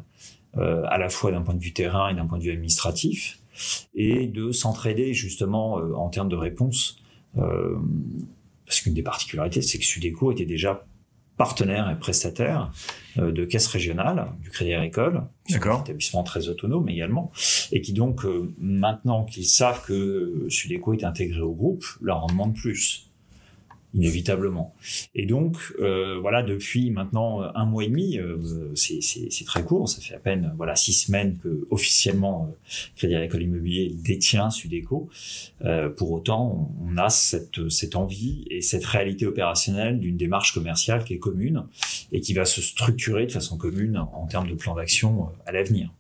à 0.55 0.99
la 0.99 1.09
fois 1.09 1.31
d'un 1.31 1.43
point 1.43 1.55
de 1.55 1.63
vue 1.63 1.73
terrain 1.73 2.09
et 2.09 2.15
d'un 2.15 2.27
point 2.27 2.39
de 2.39 2.43
vue 2.43 2.51
administratif, 2.51 3.39
et 3.95 4.27
de 4.27 4.51
s'entraider 4.51 5.15
justement 5.15 5.75
en 5.75 6.09
termes 6.09 6.29
de 6.29 6.37
réponse. 6.37 7.01
parce 7.35 8.81
qu'une 8.81 8.95
des 8.95 9.05
particularités, 9.05 9.63
c'est 9.63 9.79
que 9.79 9.85
Sudeco 9.85 10.33
était 10.33 10.47
déjà 10.47 10.85
partenaires 11.39 11.91
et 11.91 11.99
prestataires 11.99 12.71
euh, 13.19 13.33
de 13.33 13.45
caisses 13.47 13.69
régionales, 13.69 14.27
du 14.43 14.51
Crédit 14.51 14.75
Agricole, 14.75 15.23
D'accord. 15.49 15.81
établissement 15.81 16.23
très 16.23 16.49
autonome 16.49 16.89
également, 16.89 17.33
et 17.73 17.81
qui 17.81 17.95
donc, 17.95 18.25
euh, 18.25 18.53
maintenant 18.59 19.25
qu'ils 19.25 19.47
savent 19.47 19.83
que 19.87 20.47
Sudeco 20.51 20.93
est 20.93 21.05
intégré 21.05 21.41
au 21.41 21.55
groupe, 21.55 21.85
leur 22.03 22.23
en 22.23 22.27
demandent 22.27 22.57
plus 22.57 23.08
inévitablement. 23.95 24.75
Et 25.15 25.27
donc, 25.27 25.57
euh, 25.81 26.19
voilà, 26.21 26.43
depuis 26.43 26.91
maintenant 26.91 27.41
un 27.55 27.65
mois 27.65 27.85
et 27.85 27.89
demi, 27.89 28.19
euh, 28.19 28.37
c'est 28.75 29.45
très 29.47 29.63
court, 29.65 29.89
ça 29.89 30.01
fait 30.01 30.15
à 30.15 30.19
peine 30.19 30.53
voilà 30.57 30.77
six 30.77 30.93
semaines 30.93 31.39
que 31.43 31.67
officiellement 31.71 32.49
euh, 32.51 32.73
Crédit 32.97 33.15
Agricole 33.15 33.43
Immobilier 33.43 33.95
détient 33.95 34.51
Sudeco. 34.51 35.09
Euh, 35.65 35.89
pour 35.89 36.13
autant, 36.13 36.71
on 36.87 36.97
a 36.99 37.09
cette, 37.09 37.69
cette 37.71 37.97
envie 37.97 38.45
et 38.51 38.61
cette 38.61 38.85
réalité 38.85 39.27
opérationnelle 39.27 39.99
d'une 39.99 40.17
démarche 40.17 40.53
commerciale 40.53 41.05
qui 41.05 41.15
est 41.15 41.19
commune 41.19 41.65
et 42.13 42.21
qui 42.21 42.35
va 42.35 42.45
se 42.45 42.61
structurer 42.61 43.27
de 43.27 43.33
façon 43.33 43.57
commune 43.57 43.97
en 43.97 44.27
termes 44.27 44.49
de 44.49 44.55
plan 44.55 44.75
d'action 44.75 45.31
à 45.47 45.53
l'avenir. 45.53 45.91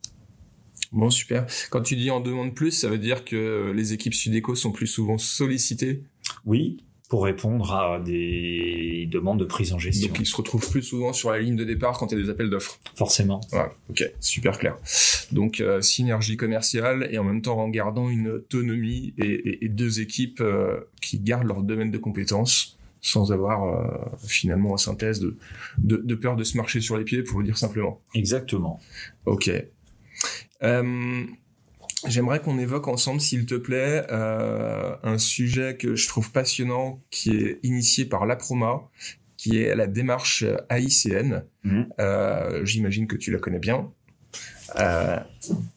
Bon, 0.92 1.10
super. 1.10 1.46
Quand 1.70 1.82
tu 1.82 1.96
dis 1.96 2.10
en 2.10 2.20
demande 2.20 2.54
plus, 2.54 2.70
ça 2.70 2.88
veut 2.88 2.98
dire 2.98 3.24
que 3.24 3.72
les 3.74 3.92
équipes 3.92 4.14
Sudeco 4.14 4.54
sont 4.54 4.72
plus 4.72 4.86
souvent 4.86 5.18
sollicitées? 5.18 6.02
Oui, 6.46 6.78
pour 7.08 7.24
répondre 7.24 7.72
à 7.72 8.00
des 8.00 9.08
demandes 9.10 9.40
de 9.40 9.44
prise 9.44 9.72
en 9.72 9.78
gestion. 9.78 10.08
Donc 10.08 10.20
ils 10.20 10.26
se 10.26 10.36
retrouvent 10.36 10.70
plus 10.70 10.82
souvent 10.82 11.12
sur 11.12 11.30
la 11.30 11.38
ligne 11.38 11.56
de 11.56 11.64
départ 11.64 11.98
quand 11.98 12.12
il 12.12 12.18
y 12.18 12.20
a 12.20 12.24
des 12.24 12.30
appels 12.30 12.50
d'offres. 12.50 12.78
Forcément. 12.96 13.40
Ouais, 13.52 13.66
ok, 13.88 14.10
super 14.20 14.58
clair. 14.58 14.76
Donc 15.32 15.60
euh, 15.60 15.80
synergie 15.80 16.36
commerciale 16.36 17.08
et 17.10 17.18
en 17.18 17.24
même 17.24 17.40
temps 17.40 17.58
en 17.58 17.68
gardant 17.68 18.10
une 18.10 18.28
autonomie 18.28 19.14
et, 19.18 19.24
et, 19.24 19.64
et 19.64 19.68
deux 19.68 20.00
équipes 20.00 20.40
euh, 20.40 20.80
qui 21.00 21.18
gardent 21.18 21.46
leur 21.46 21.62
domaine 21.62 21.90
de 21.90 21.98
compétences 21.98 22.78
sans 23.00 23.32
avoir 23.32 23.64
euh, 23.64 24.16
finalement 24.26 24.72
en 24.72 24.76
synthèse 24.76 25.20
de, 25.20 25.36
de, 25.78 25.96
de, 25.96 26.14
peur 26.14 26.36
de 26.36 26.44
se 26.44 26.56
marcher 26.56 26.80
sur 26.80 26.96
les 26.96 27.04
pieds, 27.04 27.22
pour 27.22 27.38
le 27.38 27.44
dire 27.44 27.56
simplement. 27.56 28.00
Exactement. 28.14 28.80
Ok. 29.24 29.50
Euh, 30.62 31.24
J'aimerais 32.06 32.40
qu'on 32.40 32.58
évoque 32.58 32.86
ensemble, 32.86 33.20
s'il 33.20 33.44
te 33.44 33.56
plaît, 33.56 34.06
euh, 34.10 34.94
un 35.02 35.18
sujet 35.18 35.76
que 35.76 35.96
je 35.96 36.06
trouve 36.06 36.30
passionnant, 36.30 37.02
qui 37.10 37.30
est 37.30 37.58
initié 37.64 38.04
par 38.04 38.24
l'APROMA, 38.24 38.82
qui 39.36 39.58
est 39.58 39.74
la 39.74 39.86
démarche 39.86 40.44
AICN. 40.70 41.44
Mmh. 41.64 41.82
Euh, 41.98 42.64
J'imagine 42.64 43.06
que 43.06 43.16
tu 43.16 43.32
la 43.32 43.38
connais 43.38 43.58
bien. 43.58 43.90
Euh... 44.78 45.16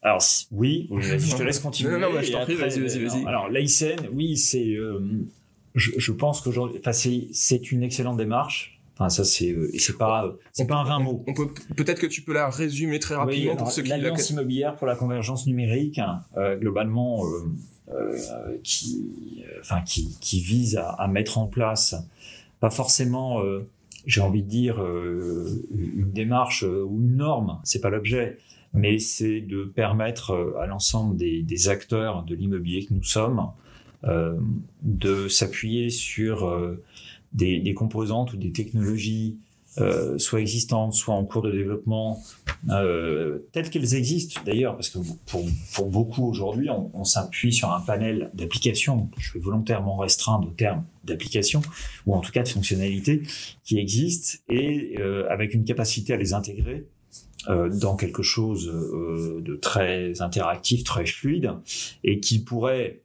Alors 0.02 0.22
oui, 0.52 0.90
je 0.92 1.36
te 1.36 1.44
laisse 1.44 1.60
continuer. 1.60 1.94
Non, 1.94 2.00
non, 2.00 2.14
non 2.14 2.22
je 2.22 2.32
t'en 2.32 2.44
prie, 2.44 2.56
vas-y, 2.56 2.80
vas-y, 2.82 3.04
vas-y. 3.04 3.26
Alors 3.26 3.50
l'AICN, 3.50 4.10
oui, 4.12 4.38
c'est, 4.38 4.76
je, 5.76 5.92
je, 5.98 6.12
pense 6.12 6.42
qu'aujourd'hui, 6.42 6.80
enfin, 6.80 6.92
c'est 6.92 7.72
une 7.72 7.84
excellente 7.84 8.18
démarche. 8.18 8.81
Enfin, 8.96 9.10
ça 9.10 9.24
c'est 9.24 9.56
c'est 9.78 9.98
pas 9.98 10.34
c'est 10.52 10.68
pas 10.68 10.76
un 10.76 10.84
vain 10.84 11.00
mot. 11.00 11.24
On 11.28 11.34
peut 11.34 11.48
peut-être 11.76 12.00
que 12.00 12.08
tu 12.08 12.22
peux 12.22 12.34
la 12.34 12.50
résumer 12.50 13.00
très 13.00 13.16
rapidement 13.16 13.52
oui, 13.52 13.58
pour 13.58 13.72
ceux 13.72 13.82
qui 13.84 13.90
l'alliance 13.90 14.30
immobilière 14.30 14.76
pour 14.76 14.86
la 14.86 14.96
convergence 14.96 15.48
numérique 15.48 16.00
euh, 16.38 16.58
globalement 16.58 17.26
euh, 17.26 17.48
euh, 17.94 18.58
qui 18.64 19.44
enfin 19.62 19.82
qui, 19.82 20.18
qui 20.20 20.42
vise 20.42 20.78
à, 20.78 20.90
à, 20.90 21.08
mettre 21.08 21.38
en 21.38 21.48
place 21.48 21.96
pas 22.60 22.70
forcément 22.70 23.42
j'ai 24.06 24.22
envie 24.22 24.44
de 24.44 24.50
dire 24.50 24.80
une 24.84 26.12
démarche 26.12 26.64
ou 26.64 27.00
une 27.00 27.16
norme, 27.18 27.60
c'est 27.64 27.82
pas 27.82 27.90
l'objet, 27.90 28.38
mais 28.74 29.00
c'est 29.00 29.42
de 29.42 29.64
permettre 29.64 30.54
à 30.60 30.68
l'ensemble 30.68 31.18
des, 31.18 31.42
des 31.42 31.70
acteurs 31.70 32.24
de 32.24 32.36
l'immobilier 32.36 32.86
que 32.86 32.94
nous 32.94 33.04
sommes 33.04 33.48
de 34.84 35.28
s'appuyer 35.28 35.90
sur 35.90 36.78
des, 37.34 37.60
des, 37.60 37.74
composantes 37.74 38.34
ou 38.34 38.38
des 38.38 38.52
technologies 38.52 39.38
euh, 39.78 40.18
soit 40.18 40.42
existantes, 40.42 40.94
soit 40.94 41.16
en 41.16 41.24
cours 41.24 41.42
de 41.42 41.52
développement, 41.52 42.22
euh, 42.70 43.40
telles 43.54 43.70
qu'elles 43.70 43.96
existent. 43.96 44.42
D'ailleurs, 44.46 44.76
parce 44.76 44.90
que 44.90 45.00
pour, 45.26 45.46
pour 45.74 45.90
beaucoup 45.90 46.28
aujourd'hui, 46.28 46.70
on, 46.70 46.92
on 46.94 47.06
s'appuie 47.06 47.54
sur 47.54 47.72
un 47.72 47.80
panel 47.80 48.32
d'applications, 48.34 49.10
je 49.18 49.34
vais 49.34 49.40
volontairement 49.40 49.96
restreindre 49.96 50.50
au 50.50 50.52
terme 50.52 50.84
d'applications, 51.06 51.62
ou 52.06 52.16
en 52.16 52.20
tout 52.20 52.32
cas 52.32 52.44
de 52.44 52.50
fonctionnalités 52.50 53.24
qui 53.64 53.80
existent, 53.80 54.40
et 54.50 54.98
euh, 55.00 55.26
avec 55.30 55.54
une 55.54 55.64
capacité 55.64 56.14
à 56.14 56.18
les 56.18 56.34
intégrer 56.34 56.86
euh, 57.50 57.70
dans 57.70 57.96
quelque 57.96 58.22
chose 58.22 58.68
euh, 58.68 59.42
de 59.42 59.56
très 59.56 60.22
interactif, 60.22 60.84
très 60.84 61.06
fluide, 61.06 61.54
et 62.04 62.20
qui 62.20 62.40
pourrait 62.40 63.02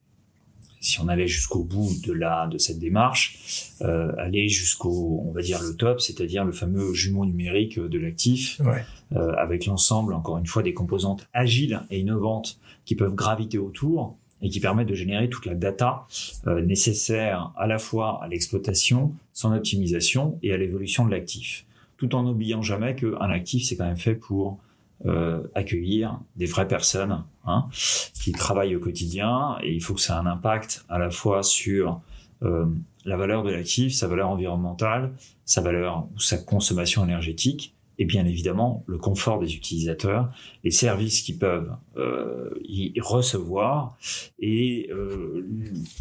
si 0.87 1.01
on 1.01 1.09
allait 1.09 1.27
jusqu'au 1.27 1.65
bout 1.65 1.91
de 2.05 2.13
la 2.13 2.47
de 2.47 2.59
cette 2.59 2.79
démarche, 2.79 3.73
euh, 3.83 4.13
aller 4.19 4.49
jusqu'au 4.49 5.25
on 5.27 5.33
va 5.33 5.43
dire 5.43 5.61
le 5.61 5.75
top, 5.75 6.01
c'est-à-dire 6.01 6.45
le 6.45 6.53
fameux 6.53 6.95
jumeau 6.95 7.27
numérique 7.27 7.81
de 7.81 7.99
l'actif, 7.99 8.61
ouais. 8.65 8.85
euh, 9.17 9.33
avec 9.37 9.67
l'ensemble 9.67 10.15
encore 10.15 10.39
une 10.39 10.47
fois 10.47 10.63
des 10.63 10.75
composantes 10.75 11.27
agiles 11.33 11.83
et 11.91 11.99
innovantes 11.99 12.61
qui 12.85 12.95
peuvent 12.95 13.17
graviter 13.17 13.59
autour 13.59 14.17
et 14.43 14.49
qui 14.49 14.61
permettent 14.61 14.89
de 14.89 14.95
générer 14.95 15.29
toute 15.29 15.47
la 15.47 15.57
data 15.57 16.07
euh, 16.47 16.63
nécessaire 16.63 17.53
à 17.57 17.67
la 17.67 17.79
fois 17.79 18.23
à 18.23 18.29
l'exploitation, 18.29 19.13
son 19.33 19.53
optimisation 19.53 20.39
et 20.45 20.53
à 20.53 20.57
l'évolution 20.57 21.05
de 21.05 21.11
l'actif, 21.11 21.67
tout 21.97 22.15
en 22.15 22.23
n'oubliant 22.23 22.63
jamais 22.63 22.95
qu'un 22.95 23.31
actif 23.31 23.65
c'est 23.65 23.77
quand 23.77 23.87
même 23.87 23.97
fait 23.97 24.15
pour 24.15 24.61
euh, 25.05 25.43
accueillir 25.55 26.21
des 26.37 26.47
vraies 26.47 26.69
personnes 26.69 27.25
hein, 27.47 27.69
qui 28.15 28.33
travaillent 28.33 28.77
au 28.77 28.81
quotidien 28.81 29.57
et 29.63 29.73
il 29.73 29.81
faut 29.81 29.95
que 29.95 30.01
ça 30.01 30.15
ait 30.15 30.19
un 30.19 30.27
impact 30.27 30.85
à 30.89 30.99
la 30.99 31.11
fois 31.11 31.43
sur 31.43 32.01
euh, 32.43 32.67
la 33.05 33.17
valeur 33.17 33.43
de 33.43 33.51
l'actif, 33.51 33.95
sa 33.95 34.09
valeur 34.09 34.29
environnementale, 34.29 35.13
sa 35.45 35.61
valeur 35.61 36.09
ou 36.15 36.21
sa 36.21 36.39
consommation 36.39 37.05
énergétique 37.05 37.76
et 37.99 38.05
bien 38.05 38.27
évidemment 38.27 38.85
le 38.87 38.99
confort 38.99 39.39
des 39.39 39.55
utilisateurs, 39.55 40.31
les 40.65 40.71
services 40.71 41.23
qu'ils 41.23 41.39
peuvent 41.39 41.71
euh, 41.97 42.51
y 42.65 42.93
recevoir 43.01 43.97
et 44.39 44.89
euh, 44.91 45.47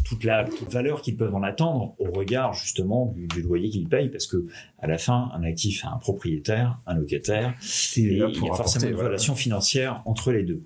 toute 0.04 0.24
la 0.24 0.44
toute 0.44 0.70
valeur 0.70 1.02
qu'ils 1.02 1.16
peuvent 1.16 1.34
en 1.34 1.42
attendre 1.42 1.94
au 1.98 2.10
regard 2.10 2.52
justement 2.52 3.12
du, 3.16 3.26
du 3.28 3.42
loyer 3.42 3.70
qu'ils 3.70 3.88
payent 3.88 4.10
parce 4.10 4.26
que 4.26 4.46
à 4.78 4.86
la 4.86 4.98
fin 4.98 5.30
un 5.34 5.42
actif 5.42 5.84
a 5.84 5.88
un 5.88 5.98
propriétaire, 5.98 6.78
un 6.86 6.94
locataire 6.94 7.54
et, 7.96 8.00
et 8.00 8.02
il 8.02 8.18
y 8.18 8.22
a 8.22 8.28
forcément 8.28 8.52
apporter, 8.54 8.86
une 8.88 8.94
voilà. 8.94 9.08
relation 9.08 9.34
financière 9.34 10.02
entre 10.04 10.32
les 10.32 10.42
deux. 10.42 10.62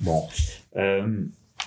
Bon, 0.00 0.24
euh, 0.76 1.22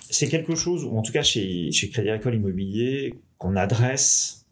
c'est 0.09 0.27
quelque 0.27 0.55
chose 0.55 0.83
ou 0.83 0.97
en 0.97 1.01
tout 1.01 1.13
cas 1.13 1.23
chez 1.23 1.71
chez 1.71 1.89
Crédit 1.89 2.09
Agricole 2.09 2.35
Immobilier 2.35 3.15
qu'on 3.37 3.55
adresse 3.55 4.45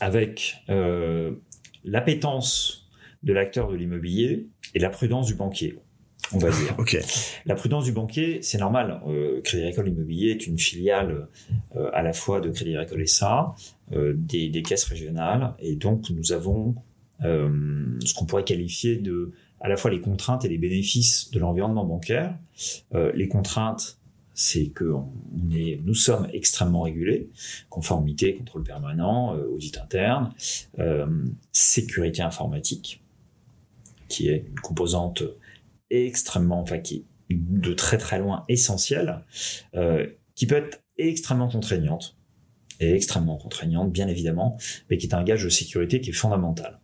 avec 0.00 0.56
l'appétence 1.84 2.85
de 3.26 3.32
l'acteur 3.32 3.68
de 3.68 3.76
l'immobilier 3.76 4.46
et 4.74 4.78
la 4.78 4.88
prudence 4.88 5.26
du 5.26 5.34
banquier, 5.34 5.76
on 6.32 6.38
va 6.38 6.48
dire. 6.50 6.74
okay. 6.78 7.00
La 7.44 7.56
prudence 7.56 7.84
du 7.84 7.92
banquier, 7.92 8.40
c'est 8.40 8.58
normal. 8.58 9.02
Euh, 9.08 9.40
Crédit 9.42 9.64
Agricole 9.64 9.88
Immobilier 9.88 10.30
est 10.30 10.46
une 10.46 10.58
filiale 10.58 11.28
euh, 11.74 11.90
à 11.92 12.02
la 12.02 12.12
fois 12.12 12.40
de 12.40 12.48
Crédit 12.50 12.76
Agricole 12.76 13.06
SA, 13.08 13.56
euh, 13.92 14.14
des, 14.16 14.48
des, 14.48 14.62
caisses 14.62 14.84
régionales, 14.84 15.54
et 15.58 15.74
donc 15.74 16.08
nous 16.10 16.32
avons 16.32 16.76
euh, 17.24 17.98
ce 18.04 18.14
qu'on 18.14 18.26
pourrait 18.26 18.44
qualifier 18.44 18.96
de 18.96 19.32
à 19.60 19.68
la 19.68 19.76
fois 19.76 19.90
les 19.90 20.00
contraintes 20.00 20.44
et 20.44 20.48
les 20.48 20.58
bénéfices 20.58 21.30
de 21.32 21.40
l'environnement 21.40 21.84
bancaire. 21.84 22.36
Les 22.92 23.26
contraintes, 23.26 23.98
c'est 24.34 24.66
que 24.66 24.84
on 24.84 25.10
est, 25.50 25.80
nous 25.82 25.94
sommes 25.94 26.28
extrêmement 26.34 26.82
régulés, 26.82 27.30
conformité, 27.70 28.34
contrôle 28.34 28.62
permanent, 28.62 29.34
audit 29.34 29.78
interne, 29.78 30.34
sécurité 31.52 32.20
informatique 32.20 33.02
qui 34.08 34.28
est 34.28 34.44
une 34.48 34.60
composante 34.60 35.22
extrêmement, 35.90 36.60
enfin 36.60 36.78
qui 36.78 36.96
est 36.96 37.04
de 37.30 37.72
très 37.72 37.98
très 37.98 38.18
loin 38.18 38.44
essentielle, 38.48 39.24
euh, 39.74 40.06
qui 40.34 40.46
peut 40.46 40.56
être 40.56 40.82
extrêmement 40.98 41.48
contraignante, 41.48 42.16
et 42.80 42.94
extrêmement 42.94 43.36
contraignante 43.36 43.90
bien 43.90 44.08
évidemment, 44.08 44.56
mais 44.90 44.98
qui 44.98 45.06
est 45.06 45.14
un 45.14 45.24
gage 45.24 45.44
de 45.44 45.48
sécurité 45.48 46.00
qui 46.00 46.10
est 46.10 46.14
fondamental. 46.14 46.80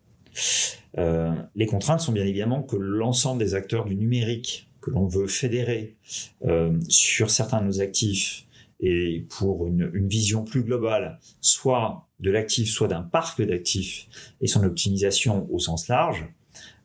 Euh, 0.98 1.32
les 1.54 1.66
contraintes 1.66 2.00
sont 2.00 2.12
bien 2.12 2.24
évidemment 2.24 2.62
que 2.62 2.76
l'ensemble 2.76 3.38
des 3.38 3.54
acteurs 3.54 3.84
du 3.84 3.94
numérique 3.94 4.68
que 4.80 4.90
l'on 4.90 5.06
veut 5.06 5.26
fédérer 5.26 5.96
euh, 6.44 6.78
sur 6.88 7.30
certains 7.30 7.60
de 7.60 7.66
nos 7.66 7.80
actifs 7.80 8.46
et 8.80 9.26
pour 9.30 9.66
une, 9.68 9.90
une 9.94 10.08
vision 10.08 10.44
plus 10.44 10.64
globale, 10.64 11.20
soit 11.40 12.08
de 12.18 12.30
l'actif, 12.30 12.68
soit 12.68 12.88
d'un 12.88 13.02
parc 13.02 13.40
d'actifs 13.40 14.08
et 14.40 14.48
son 14.48 14.64
optimisation 14.64 15.46
au 15.52 15.60
sens 15.60 15.88
large, 15.88 16.26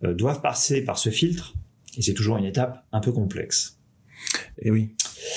doivent 0.01 0.41
passer 0.41 0.83
par 0.83 0.97
ce 0.97 1.09
filtre, 1.09 1.55
et 1.97 2.01
c'est 2.01 2.13
toujours 2.13 2.37
une 2.37 2.45
étape 2.45 2.85
un 2.91 2.99
peu 2.99 3.11
complexe. 3.11 3.77
Et 4.61 4.71
oui. 4.71 4.89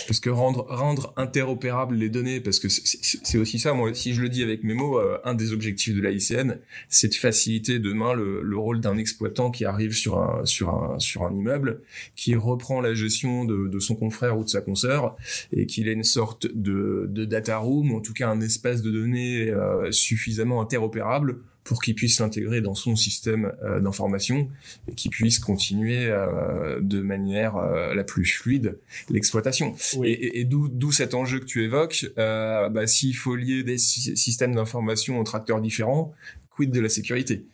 Parce 0.07 0.21
que 0.21 0.31
rendre, 0.31 0.67
rendre 0.69 1.13
interopérables 1.17 1.95
les 1.95 2.09
données, 2.09 2.41
parce 2.41 2.59
que 2.59 2.69
c'est 2.69 3.39
aussi 3.39 3.59
ça, 3.59 3.73
moi, 3.73 3.93
si 3.95 4.15
je 4.15 4.23
le 4.23 4.29
dis 4.29 4.43
avec 4.43 4.63
mes 4.63 4.75
mots, 4.75 4.99
euh, 4.99 5.19
un 5.25 5.35
des 5.35 5.53
objectifs 5.53 5.95
de 5.95 6.01
l'AICN, 6.01 6.59
c'est 6.89 7.09
de 7.09 7.15
faciliter 7.15 7.79
demain 7.79 8.15
le, 8.15 8.43
le 8.43 8.59
rôle 8.59 8.81
d'un 8.81 8.97
exploitant 8.97 9.51
qui 9.51 9.65
arrive 9.65 9.93
sur 9.93 10.19
un, 10.19 10.45
sur 10.45 10.71
un, 10.71 10.99
sur 10.99 11.25
un 11.25 11.35
immeuble, 11.35 11.83
qui 12.15 12.35
reprend 12.35 12.81
la 12.81 12.95
gestion 12.95 13.45
de, 13.45 13.69
de 13.69 13.79
son 13.79 13.95
confrère 13.95 14.39
ou 14.39 14.45
de 14.45 14.49
sa 14.49 14.61
consoeur, 14.61 15.17
et 15.53 15.67
qu'il 15.67 15.89
ait 15.89 15.93
une 15.93 16.05
sorte 16.05 16.47
de, 16.47 17.07
de 17.09 17.25
data 17.25 17.59
room, 17.59 17.93
ou 17.93 17.99
en 17.99 18.01
tout 18.01 18.15
cas 18.15 18.29
un 18.29 18.41
espace 18.41 18.83
de 18.83 18.91
données 18.91 19.51
euh, 19.51 19.91
suffisamment 19.93 20.61
interopérable 20.61 21.41
pour 21.71 21.81
qu'il 21.81 21.95
puisse 21.95 22.19
l'intégrer 22.19 22.61
dans 22.61 22.75
son 22.75 22.97
système 22.97 23.53
euh, 23.63 23.79
d'information 23.79 24.49
et 24.89 24.95
qu'il 24.97 25.13
puisse 25.13 25.39
continuer 25.39 26.07
euh, 26.07 26.81
de 26.81 27.01
manière 27.01 27.59
euh, 27.59 27.95
la 27.95 28.03
plus 28.03 28.25
fluide 28.25 28.77
l'exploitation. 29.09 29.77
Et, 30.03 30.41
et, 30.41 30.45
d'où 30.45 30.91
cet 30.91 31.15
enjeu 31.15 31.39
que 31.39 31.45
tu 31.45 31.63
évoques, 31.63 32.07
bah, 32.17 32.89
s'il 32.89 33.15
faut 33.17 33.37
lier 33.37 33.63
des 33.63 33.79
systèmes 33.79 34.57
d'information 34.57 35.21
entre 35.21 35.37
acteurs 35.37 35.61
différents, 35.61 36.13
quid 36.51 36.73
de 36.73 36.81
la 36.81 36.89
sécurité? 36.89 37.45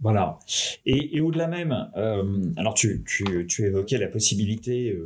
Voilà. 0.00 0.38
Et, 0.86 1.20
au-delà 1.20 1.48
même, 1.48 1.88
alors 2.56 2.74
tu, 2.74 3.02
tu, 3.06 3.46
tu, 3.46 3.64
évoquais 3.64 3.98
la 3.98 4.08
possibilité 4.08 4.96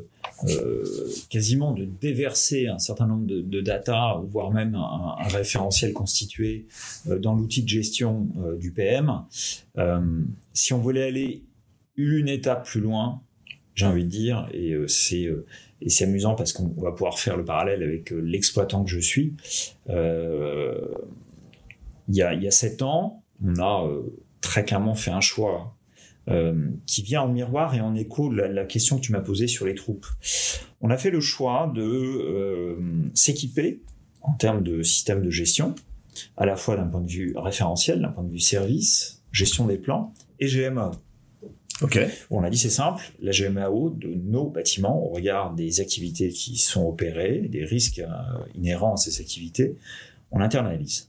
euh, 0.47 0.85
quasiment 1.31 1.73
de 1.73 1.85
déverser 1.85 2.69
un 2.69 2.79
certain 2.79 3.07
nombre 3.07 3.27
de, 3.27 3.61
data, 3.61 4.21
voire 4.31 4.53
même 4.53 4.77
un, 4.77 5.17
référentiel 5.29 5.93
constitué 5.93 6.67
euh, 7.09 7.19
dans 7.19 7.35
l'outil 7.35 7.63
de 7.63 7.69
gestion 7.69 8.29
euh, 8.39 8.57
du 8.57 8.71
PM. 8.71 9.25
si 10.53 10.73
on 10.73 10.79
voulait 10.79 11.09
aller 11.09 11.43
une 11.97 12.29
étape 12.29 12.67
plus 12.67 12.81
loin, 12.81 13.21
j'ai 13.75 13.87
envie 13.87 14.05
de 14.05 14.11
dire, 14.11 14.49
et 14.53 14.75
c'est 14.87 15.29
et 15.81 16.03
amusant 16.03 16.35
parce 16.35 16.53
qu'on 16.53 16.69
va 16.81 16.91
pouvoir 16.91 17.19
faire 17.19 17.37
le 17.37 17.45
parallèle 17.45 17.85
avec 17.85 18.11
l'exploitant 18.11 18.83
que 18.83 18.91
je 18.91 18.99
suis. 18.99 19.35
Euh, 19.89 20.81
il, 22.09 22.17
y 22.17 22.23
a, 22.23 22.35
il 22.35 22.43
y 22.43 22.49
a 22.49 22.51
sept 22.51 22.83
ans, 22.83 23.23
on 23.45 23.61
a 23.61 23.89
très 24.41 24.65
clairement 24.65 24.95
fait 24.95 25.11
un 25.11 25.21
choix 25.21 25.77
euh, 26.29 26.69
qui 26.87 27.03
vient 27.03 27.23
en 27.23 27.29
miroir 27.29 27.75
et 27.75 27.81
en 27.81 27.95
écho 27.95 28.31
la, 28.31 28.49
la 28.49 28.65
question 28.65 28.97
que 28.97 29.03
tu 29.03 29.13
m'as 29.13 29.21
posée 29.21 29.47
sur 29.47 29.67
les 29.67 29.75
troupes. 29.75 30.07
On 30.81 30.91
a 30.91 30.99
fait 30.99 31.11
le 31.11 31.21
choix 31.21 31.73
de 31.75 31.83
euh, 31.83 32.77
s'équiper 33.15 33.81
en 34.21 34.35
termes 34.35 34.63
de 34.63 34.83
système 34.83 35.23
de 35.23 35.31
gestion, 35.31 35.75
à 36.37 36.45
la 36.45 36.57
fois 36.57 36.77
d'un 36.77 36.87
point 36.87 37.01
de 37.01 37.11
vue 37.11 37.35
référentiel, 37.37 38.03
d'un 38.03 38.09
point 38.09 38.25
de 38.25 38.31
vue 38.31 38.41
service, 38.41 39.23
gestion 39.33 39.67
des 39.67 39.79
plans 39.79 40.13
et 40.39 40.47
GMAO. 40.47 40.93
Ok. 41.81 41.99
On 42.31 42.43
a 42.43 42.51
dit 42.51 42.59
c'est 42.59 42.71
simple, 42.71 43.03
la 43.21 43.31
GMAO 43.31 43.91
de 43.91 44.09
nos 44.09 44.51
bâtiments, 44.51 45.03
au 45.03 45.09
regard 45.11 45.55
des 45.55 45.81
activités 45.81 46.31
qui 46.31 46.57
sont 46.57 46.85
opérées, 46.85 47.49
des 47.49 47.65
risques 47.65 48.01
euh, 48.01 48.09
inhérents 48.55 48.95
à 48.95 48.97
ces 48.97 49.21
activités, 49.21 49.77
on 50.31 50.41
internalise. 50.41 51.09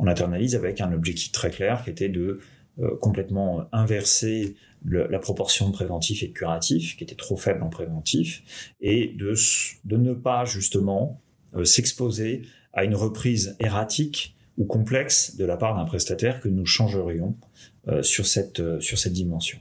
On 0.00 0.06
internalise 0.06 0.56
avec 0.56 0.80
un 0.80 0.92
objectif 0.92 1.30
très 1.30 1.50
clair 1.50 1.84
qui 1.84 1.90
était 1.90 2.08
de 2.08 2.40
euh, 2.80 2.96
complètement 3.02 3.68
inverser 3.70 4.56
la 4.86 5.18
proportion 5.18 5.68
de 5.68 5.74
préventif 5.74 6.22
et 6.22 6.28
de 6.28 6.32
curatif, 6.32 6.96
qui 6.96 7.04
était 7.04 7.14
trop 7.14 7.36
faible 7.36 7.62
en 7.62 7.68
préventif, 7.68 8.72
et 8.80 9.08
de, 9.08 9.34
ne 9.94 10.14
pas 10.14 10.46
justement 10.46 11.20
euh, 11.54 11.66
s'exposer 11.66 12.42
à 12.72 12.84
une 12.84 12.94
reprise 12.94 13.56
erratique 13.60 14.34
ou 14.56 14.64
complexe 14.64 15.36
de 15.36 15.44
la 15.44 15.58
part 15.58 15.76
d'un 15.76 15.84
prestataire 15.84 16.40
que 16.40 16.48
nous 16.48 16.64
changerions 16.64 17.36
euh, 17.88 18.02
sur, 18.02 18.24
sur 18.26 18.98
cette 18.98 19.12
dimension. 19.12 19.58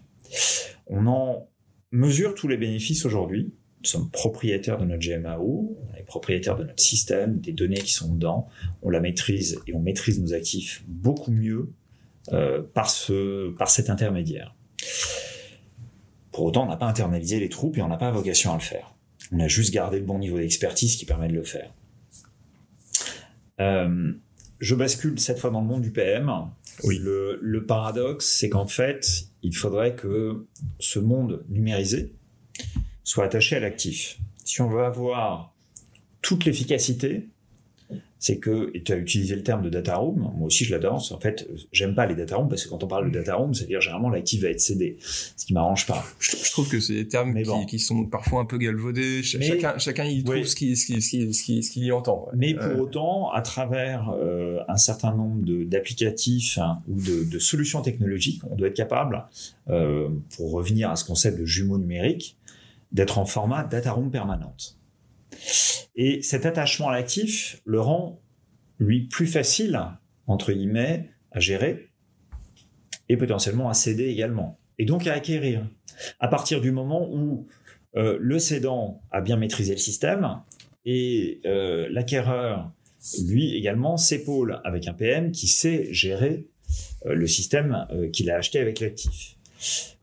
On 0.87 1.05
en 1.07 1.49
mesure 1.91 2.33
tous 2.33 2.47
les 2.47 2.55
bénéfices 2.55 3.03
aujourd'hui. 3.05 3.51
Nous 3.81 3.85
sommes 3.85 4.09
propriétaires 4.09 4.77
de 4.77 4.83
notre 4.83 4.99
GMAO, 4.99 5.77
on 5.89 5.95
est 5.95 6.03
propriétaires 6.03 6.57
de 6.57 6.65
notre 6.65 6.83
système, 6.83 7.39
des 7.39 7.53
données 7.53 7.79
qui 7.79 7.93
sont 7.93 8.13
dedans, 8.13 8.49
on 8.81 8.89
la 8.89 8.99
maîtrise 8.99 9.59
et 9.67 9.73
on 9.73 9.79
maîtrise 9.79 10.19
nos 10.19 10.33
actifs 10.33 10.83
beaucoup 10.87 11.31
mieux 11.31 11.71
euh, 12.33 12.61
par, 12.73 12.89
ce, 12.89 13.51
par 13.55 13.69
cet 13.69 13.89
intermédiaire. 13.89 14.53
Pour 16.31 16.43
autant, 16.43 16.65
on 16.65 16.69
n'a 16.69 16.75
pas 16.75 16.87
internalisé 16.87 17.39
les 17.39 17.47
troupes 17.47 17.77
et 17.77 17.81
on 17.81 17.87
n'a 17.87 17.97
pas 17.97 18.11
vocation 18.11 18.51
à 18.51 18.55
le 18.55 18.61
faire. 18.61 18.93
On 19.31 19.39
a 19.39 19.47
juste 19.47 19.73
gardé 19.73 19.99
le 19.99 20.05
bon 20.05 20.19
niveau 20.19 20.37
d'expertise 20.37 20.97
qui 20.97 21.05
permet 21.05 21.29
de 21.29 21.33
le 21.33 21.43
faire. 21.43 21.73
Euh, 23.61 24.11
je 24.59 24.75
bascule 24.75 25.19
cette 25.19 25.39
fois 25.39 25.51
dans 25.51 25.61
le 25.61 25.67
monde 25.67 25.81
du 25.81 25.91
PM. 25.91 26.31
Oui. 26.83 26.97
Le, 26.99 27.39
le 27.41 27.65
paradoxe, 27.65 28.25
c'est 28.25 28.49
qu'en 28.49 28.67
fait, 28.67 29.29
il 29.41 29.55
faudrait 29.55 29.95
que 29.95 30.45
ce 30.79 30.99
monde 30.99 31.45
numérisé 31.49 32.13
soit 33.09 33.25
attaché 33.25 33.55
à 33.55 33.59
l'actif. 33.59 34.19
Si 34.45 34.61
on 34.61 34.69
veut 34.69 34.83
avoir 34.83 35.51
toute 36.21 36.45
l'efficacité, 36.45 37.27
c'est 38.19 38.37
que, 38.37 38.69
et 38.75 38.83
tu 38.83 38.91
as 38.91 38.97
utilisé 38.97 39.35
le 39.35 39.41
terme 39.41 39.63
de 39.63 39.69
data 39.69 39.95
room, 39.95 40.31
moi 40.37 40.45
aussi 40.45 40.63
je 40.63 40.71
l'adore, 40.71 41.03
en 41.11 41.19
fait, 41.19 41.49
j'aime 41.71 41.95
pas 41.95 42.05
les 42.05 42.13
data 42.13 42.35
rooms 42.35 42.49
parce 42.49 42.65
que 42.65 42.69
quand 42.69 42.83
on 42.83 42.87
parle 42.87 43.09
de 43.09 43.17
data 43.17 43.33
room, 43.33 43.55
ça 43.55 43.61
veut 43.61 43.67
dire 43.67 43.81
généralement 43.81 44.11
l'actif 44.11 44.43
va 44.43 44.49
être 44.49 44.59
cédé, 44.59 44.97
ce 45.01 45.43
qui 45.43 45.53
m'arrange 45.53 45.87
pas. 45.87 46.05
Je, 46.19 46.51
trouve 46.51 46.69
que 46.69 46.79
c'est 46.79 46.93
des 46.93 47.07
termes 47.07 47.33
qui, 47.33 47.65
qui, 47.65 47.79
sont 47.79 48.05
parfois 48.05 48.41
un 48.41 48.45
peu 48.45 48.59
galvaudés, 48.59 49.23
chacun, 49.23 49.79
chacun 49.79 50.03
y 50.03 50.23
trouve 50.23 50.43
ce 50.43 50.55
qu'il 50.55 50.77
ce 50.77 50.85
qui, 50.85 51.01
ce 51.01 51.61
ce 51.63 51.79
y 51.79 51.91
entend. 51.91 52.27
Mais 52.35 52.53
pour 52.53 52.79
autant, 52.79 53.31
à 53.31 53.41
travers 53.41 54.11
euh, 54.11 54.59
un 54.67 54.77
certain 54.77 55.15
nombre 55.15 55.41
d'applicatifs 55.63 56.59
hein, 56.59 56.83
ou 56.87 57.01
de, 57.01 57.23
de, 57.23 57.39
solutions 57.39 57.81
technologiques, 57.81 58.43
on 58.51 58.55
doit 58.55 58.67
être 58.67 58.75
capable, 58.75 59.25
euh, 59.69 60.09
pour 60.35 60.51
revenir 60.51 60.91
à 60.91 60.95
ce 60.95 61.05
concept 61.05 61.39
de 61.39 61.45
jumeaux 61.45 61.79
numériques, 61.79 62.37
d'être 62.91 63.17
en 63.17 63.25
format 63.25 63.63
data 63.63 63.91
room 63.91 64.11
permanente. 64.11 64.79
Et 65.95 66.21
cet 66.21 66.45
attachement 66.45 66.89
à 66.89 66.93
l'actif 66.93 67.61
le 67.65 67.81
rend, 67.81 68.21
lui, 68.79 69.07
plus 69.07 69.27
facile, 69.27 69.79
entre 70.27 70.53
guillemets, 70.53 71.09
à 71.31 71.39
gérer 71.39 71.89
et 73.09 73.17
potentiellement 73.17 73.69
à 73.69 73.73
céder 73.73 74.05
également. 74.05 74.59
Et 74.77 74.85
donc 74.85 75.07
à 75.07 75.13
acquérir. 75.13 75.67
À 76.19 76.27
partir 76.27 76.61
du 76.61 76.71
moment 76.71 77.09
où 77.11 77.47
euh, 77.97 78.17
le 78.19 78.39
cédant 78.39 79.01
a 79.11 79.19
bien 79.19 79.35
maîtrisé 79.35 79.73
le 79.73 79.79
système 79.79 80.41
et 80.85 81.41
euh, 81.45 81.87
l'acquéreur, 81.91 82.71
lui 83.25 83.55
également, 83.55 83.97
s'épaule 83.97 84.61
avec 84.63 84.87
un 84.87 84.93
PM 84.93 85.31
qui 85.31 85.47
sait 85.47 85.91
gérer 85.91 86.47
euh, 87.05 87.13
le 87.13 87.27
système 87.27 87.87
qu'il 88.13 88.29
a 88.29 88.37
acheté 88.37 88.59
avec 88.59 88.79
l'actif. 88.79 89.35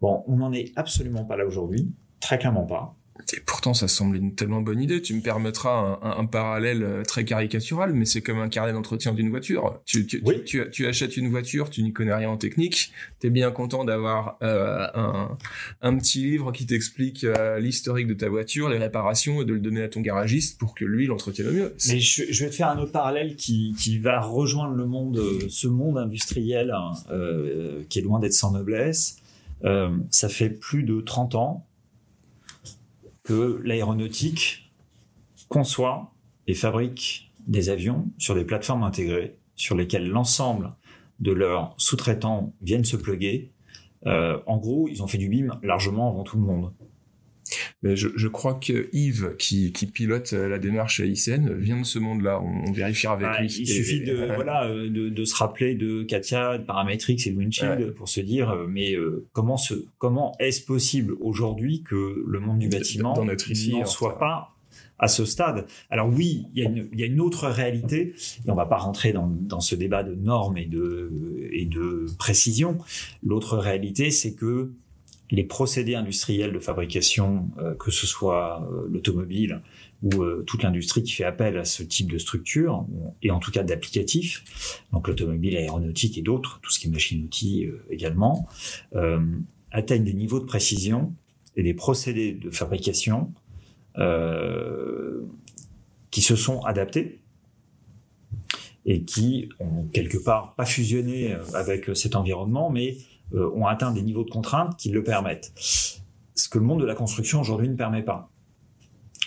Bon, 0.01 0.25
on 0.27 0.37
n'en 0.37 0.53
est 0.53 0.73
absolument 0.77 1.25
pas 1.25 1.37
là 1.37 1.47
aujourd'hui, 1.47 1.93
très 2.21 2.39
clairement 2.39 2.67
pas. 2.67 2.97
Et 3.35 3.41
pourtant, 3.45 3.75
ça 3.75 3.89
semble 3.89 4.17
une 4.17 4.35
tellement 4.35 4.61
bonne 4.61 4.81
idée. 4.81 5.03
Tu 5.03 5.15
me 5.15 5.21
permettras 5.21 5.99
un, 6.03 6.19
un, 6.19 6.27
parallèle 6.27 6.83
euh, 6.83 7.03
très 7.03 7.25
caricatural, 7.25 7.93
mais 7.93 8.05
c'est 8.05 8.21
comme 8.21 8.39
un 8.39 8.49
carnet 8.49 8.73
d'entretien 8.73 9.15
d'une 9.15 9.31
voiture. 9.31 9.81
Tu, 9.85 10.07
tu, 10.07 10.23
tu, 10.45 10.71
tu, 10.71 10.87
achètes 10.87 11.17
une 11.17 11.29
voiture, 11.29 11.71
tu 11.71 11.83
n'y 11.83 11.93
connais 11.93 12.15
rien 12.15 12.31
en 12.31 12.37
technique. 12.37 12.93
T'es 13.19 13.31
bien 13.31 13.51
content 13.51 13.85
d'avoir 13.85 14.37
euh, 14.43 14.87
un, 14.95 15.37
un, 15.83 15.97
petit 15.97 16.23
livre 16.23 16.53
qui 16.53 16.67
t'explique 16.67 17.25
euh, 17.25 17.59
l'historique 17.59 18.07
de 18.07 18.15
ta 18.15 18.29
voiture, 18.29 18.69
les 18.69 18.79
réparations, 18.79 19.43
et 19.43 19.45
de 19.45 19.55
le 19.55 19.61
donner 19.61 19.83
à 19.83 19.89
ton 19.89 20.03
garagiste 20.03 20.59
pour 20.59 20.75
que 20.75 20.85
lui 20.85 21.07
l'entretienne 21.07 21.49
au 21.49 21.53
mieux. 21.53 21.75
Mais 21.89 21.99
je, 21.99 22.25
je, 22.31 22.45
vais 22.45 22.51
te 22.51 22.55
faire 22.55 22.69
un 22.69 22.79
autre 22.79 22.93
parallèle 22.93 23.35
qui, 23.35 23.75
qui 23.79 23.99
va 23.99 24.21
rejoindre 24.21 24.75
le 24.75 24.87
monde, 24.87 25.21
ce 25.49 25.67
monde 25.67 25.99
industriel 25.99 26.71
hein, 26.71 26.93
euh, 27.11 27.83
qui 27.89 27.99
est 27.99 28.03
loin 28.03 28.21
d'être 28.21 28.35
sans 28.35 28.53
noblesse. 28.53 29.17
Ça 30.11 30.29
fait 30.29 30.51
plus 30.51 30.85
de 30.85 31.01
30 31.01 31.35
ans 31.35 31.66
que 33.27 33.61
l'aéronautique 33.65 34.71
conçoit 35.49 36.15
et 36.47 36.55
fabrique 36.55 37.33
des 37.49 37.71
avions 37.71 38.09
sur 38.19 38.37
des 38.37 38.45
plateformes 38.45 38.85
intégrées 38.85 39.37
sur 39.57 39.75
lesquelles 39.75 40.09
l'ensemble 40.09 40.73
de 41.19 41.33
leurs 41.33 41.75
sous-traitants 41.77 42.55
viennent 42.63 42.85
se 42.85 42.97
pluguer. 42.97 43.51
Euh, 44.07 44.39
en 44.47 44.59
gros, 44.59 44.87
ils 44.89 45.03
ont 45.03 45.09
fait 45.09 45.19
du 45.19 45.29
BIM 45.29 45.59
largement 45.65 46.09
avant 46.09 46.23
tout 46.23 46.37
le 46.37 46.45
monde. 46.45 46.73
Mais 47.83 47.95
je, 47.95 48.09
je, 48.17 48.29
crois 48.29 48.55
que 48.55 48.89
Yves, 48.93 49.37
qui, 49.39 49.71
qui 49.73 49.87
pilote 49.87 50.33
euh, 50.33 50.49
la 50.49 50.59
démarche 50.59 51.01
ICN, 51.01 51.53
vient 51.53 51.79
de 51.79 51.85
ce 51.85 51.99
monde-là. 51.99 52.41
On, 52.41 52.69
on 52.69 52.73
vérifiera 52.73 53.15
avec 53.15 53.41
lui. 53.41 53.55
Il 53.61 53.67
suffit 53.67 54.01
de, 54.01 54.15
voilà, 54.35 54.65
euh, 54.65 54.89
de, 54.89 55.11
de, 55.11 55.25
se 55.25 55.35
rappeler 55.35 55.75
de 55.75 56.03
Katia, 56.03 56.57
de 56.57 56.65
Parametrix 56.65 57.23
et 57.27 57.31
de 57.31 57.37
Windshield 57.37 57.81
ouais. 57.81 57.91
pour 57.91 58.09
se 58.09 58.21
dire, 58.21 58.51
euh, 58.51 58.67
mais 58.67 58.95
euh, 58.95 59.27
comment, 59.33 59.57
comment 59.99 60.35
est-ce 60.39 60.65
possible 60.65 61.15
aujourd'hui 61.21 61.83
que 61.83 62.25
le 62.27 62.41
monde 62.41 62.59
du 62.61 62.69
bâtiment 62.69 63.15
n'en 63.23 63.85
soit 63.85 64.19
pas 64.19 64.55
à 64.99 65.09
ce 65.09 65.27
stade? 65.27 65.67
Alors 65.91 66.09
oui, 66.09 66.47
il 66.55 66.63
y, 66.63 66.67
a 66.67 66.71
une, 66.71 66.89
il 66.95 66.99
y 66.99 67.03
a 67.03 67.07
une 67.07 67.21
autre 67.21 67.47
réalité, 67.47 68.15
et 68.47 68.51
on 68.51 68.55
va 68.55 68.67
pas 68.67 68.79
rentrer 68.79 69.13
dans, 69.13 69.27
dans 69.27 69.61
ce 69.61 69.75
débat 69.75 70.03
de 70.03 70.15
normes 70.15 70.57
et 70.57 70.65
de, 70.67 71.11
et 71.53 71.67
de 71.67 72.07
précision. 72.19 72.79
L'autre 73.23 73.59
réalité, 73.59 74.11
c'est 74.11 74.35
que 74.35 74.73
les 75.31 75.45
procédés 75.45 75.95
industriels 75.95 76.53
de 76.53 76.59
fabrication, 76.59 77.49
euh, 77.59 77.75
que 77.75 77.91
ce 77.91 78.07
soit 78.07 78.63
euh, 78.71 78.87
l'automobile 78.89 79.61
ou 80.03 80.23
euh, 80.23 80.45
toute 80.47 80.63
l'industrie 80.63 81.03
qui 81.03 81.13
fait 81.13 81.25
appel 81.25 81.59
à 81.59 81.65
ce 81.65 81.83
type 81.83 82.11
de 82.11 82.19
structure, 82.19 82.87
et 83.23 83.31
en 83.31 83.39
tout 83.39 83.51
cas 83.51 83.63
d'applicatifs, 83.63 84.83
donc 84.93 85.09
l'automobile, 85.09 85.55
l'aéronautique 85.55 86.17
et 86.19 86.23
d'autres, 86.23 86.61
tout 86.63 86.71
ce 86.71 86.79
qui 86.79 86.87
est 86.87 86.91
machine-outil 86.91 87.69
également, 87.91 88.47
atteignent 89.73 90.05
des 90.05 90.15
niveaux 90.15 90.39
de 90.39 90.45
précision 90.45 91.15
et 91.57 91.63
des 91.63 91.75
procédés 91.75 92.33
de 92.33 92.51
fabrication 92.51 93.33
qui 96.11 96.21
se 96.21 96.37
sont 96.37 96.61
adaptés 96.61 97.21
et 98.85 99.03
qui 99.03 99.49
ont 99.59 99.85
quelque 99.93 100.19
part 100.19 100.55
pas 100.57 100.67
fusionné 100.67 101.35
avec 101.55 101.91
cet 101.95 102.15
environnement, 102.17 102.71
mais 102.71 102.99
ont 103.35 103.67
atteint 103.67 103.93
des 103.93 104.03
niveaux 104.03 104.25
de 104.25 104.31
contraintes 104.31 104.77
qui 104.77 104.91
le 104.91 105.03
permettent. 105.03 105.53
Ce 105.57 106.49
que 106.49 106.59
le 106.59 106.65
monde 106.65 106.81
de 106.81 106.87
la 106.87 106.95
construction 106.95 107.41
aujourd'hui 107.41 107.69
ne 107.69 107.75
permet 107.75 108.03
pas 108.03 108.31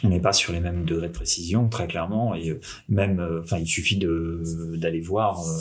on 0.04 0.10
n'est 0.10 0.20
pas 0.20 0.34
sur 0.34 0.54
les 0.54 0.60
mêmes 0.60 0.86
degrés 0.86 1.08
de 1.08 1.14
précision 1.14 1.68
très 1.70 1.88
clairement 1.88 2.36
et 2.36 2.50
euh, 2.50 2.60
même 2.88 3.20
euh, 3.20 3.41
enfin 3.41 3.58
il 3.58 3.68
suffit 3.68 3.97
d'aller 3.97 5.02
voir 5.02 5.41
euh, 5.41 5.60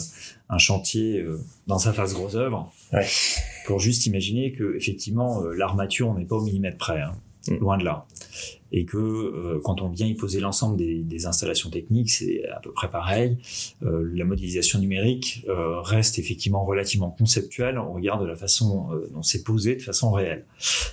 un 0.48 0.58
chantier 0.58 1.24
dans 1.66 1.78
sa 1.78 1.92
phase 1.92 2.14
gros 2.14 2.36
œuvre 2.36 2.72
pour 3.66 3.78
juste 3.80 4.06
imaginer 4.06 4.52
que 4.52 4.76
effectivement 4.76 5.42
l'armature 5.44 6.08
on 6.08 6.14
n'est 6.14 6.24
pas 6.24 6.36
au 6.36 6.42
millimètre 6.42 6.78
près 6.78 7.02
hein. 7.02 7.14
Loin 7.56 7.78
de 7.78 7.84
là. 7.84 8.06
Et 8.70 8.84
que 8.84 8.96
euh, 8.96 9.60
quand 9.64 9.80
on 9.80 9.88
vient 9.88 10.06
y 10.06 10.14
poser 10.14 10.40
l'ensemble 10.40 10.76
des, 10.76 11.26
installations 11.26 11.70
techniques, 11.70 12.10
c'est 12.10 12.46
à 12.48 12.60
peu 12.60 12.70
près 12.70 12.90
pareil. 12.90 13.38
Euh, 13.82 14.08
la 14.14 14.24
modélisation 14.24 14.78
numérique 14.78 15.44
euh, 15.48 15.80
reste 15.80 16.18
effectivement 16.18 16.64
relativement 16.64 17.10
conceptuelle. 17.10 17.78
On 17.78 17.92
regarde 17.92 18.22
de 18.22 18.26
la 18.26 18.36
façon 18.36 18.88
dont 19.12 19.22
c'est 19.22 19.42
posé 19.42 19.76
de 19.76 19.82
façon 19.82 20.12
réelle. 20.12 20.44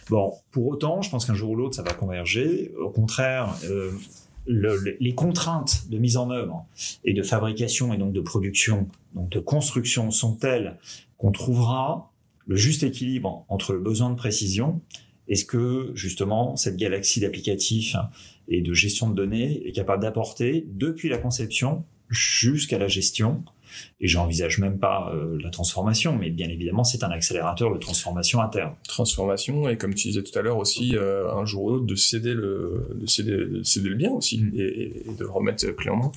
Bon, 0.10 0.34
pour 0.52 0.68
autant, 0.68 1.02
je 1.02 1.10
pense 1.10 1.26
qu'un 1.26 1.36
jour 1.36 1.52
ou 1.52 1.56
l'autre, 1.56 1.76
ça 1.76 1.84
va 1.84 1.94
converger. 1.94 2.72
Au 2.80 2.90
contraire, 2.90 3.54
le, 4.48 4.98
les 5.00 5.16
contraintes 5.16 5.90
de 5.90 5.98
mise 5.98 6.18
en 6.18 6.30
œuvre 6.32 6.66
et 7.04 7.14
de 7.14 7.22
fabrication 7.24 7.94
et 7.94 7.98
donc 7.98 8.14
de 8.14 8.22
production, 8.22 8.88
donc 9.14 9.30
de 9.30 9.40
construction, 9.40 10.12
sont 10.12 10.36
telles 10.36 10.78
qu'on 11.18 11.32
trouvera 11.32 12.12
le 12.48 12.56
juste 12.56 12.84
équilibre 12.84 13.46
entre 13.50 13.74
le 13.74 13.80
besoin 13.80 14.10
de 14.10 14.16
précision 14.16 14.82
est-ce 15.28 15.46
que 15.46 15.92
justement 15.96 16.56
cette 16.56 16.78
galaxie 16.78 17.20
d'applicatifs 17.20 17.96
et 18.48 18.62
de 18.62 18.74
gestion 18.74 19.10
de 19.10 19.16
données 19.16 19.68
est 19.68 19.72
capable 19.72 20.04
d'apporter 20.04 20.66
depuis 20.68 21.10
la 21.10 21.18
conception 21.18 21.84
jusqu'à 22.10 22.78
la 22.78 22.88
gestion 22.88 23.44
et 24.00 24.08
j'envisage 24.08 24.60
même 24.60 24.80
pas 24.80 25.12
euh, 25.14 25.38
la 25.42 25.50
transformation, 25.50 26.16
mais 26.16 26.30
bien 26.30 26.50
évidemment, 26.50 26.84
c'est 26.84 27.04
un 27.04 27.12
accélérateur 27.12 27.74
de 27.74 27.78
transformation 27.78 28.42
interne. 28.42 28.74
Transformation 28.88 29.70
et 29.70 29.78
comme 29.78 29.94
tu 29.94 30.10
disais 30.10 30.24
tout 30.24 30.38
à 30.38 30.42
l'heure 30.42 30.58
aussi, 30.58 30.96
euh, 30.96 31.32
un 31.34 31.46
jour 31.46 31.64
ou 31.64 31.70
l'autre 31.72 31.86
de 31.86 31.96
céder 31.96 32.34
le, 32.34 32.88
de 32.96 33.06
céder, 33.06 33.62
céder 33.64 33.90
le 33.90 33.96
bien 33.96 34.12
aussi 34.12 34.40
mm. 34.40 34.52
et, 34.56 35.04
de 35.18 35.24
le 35.24 35.30
remettre 35.30 35.66
clairement. 35.72 36.12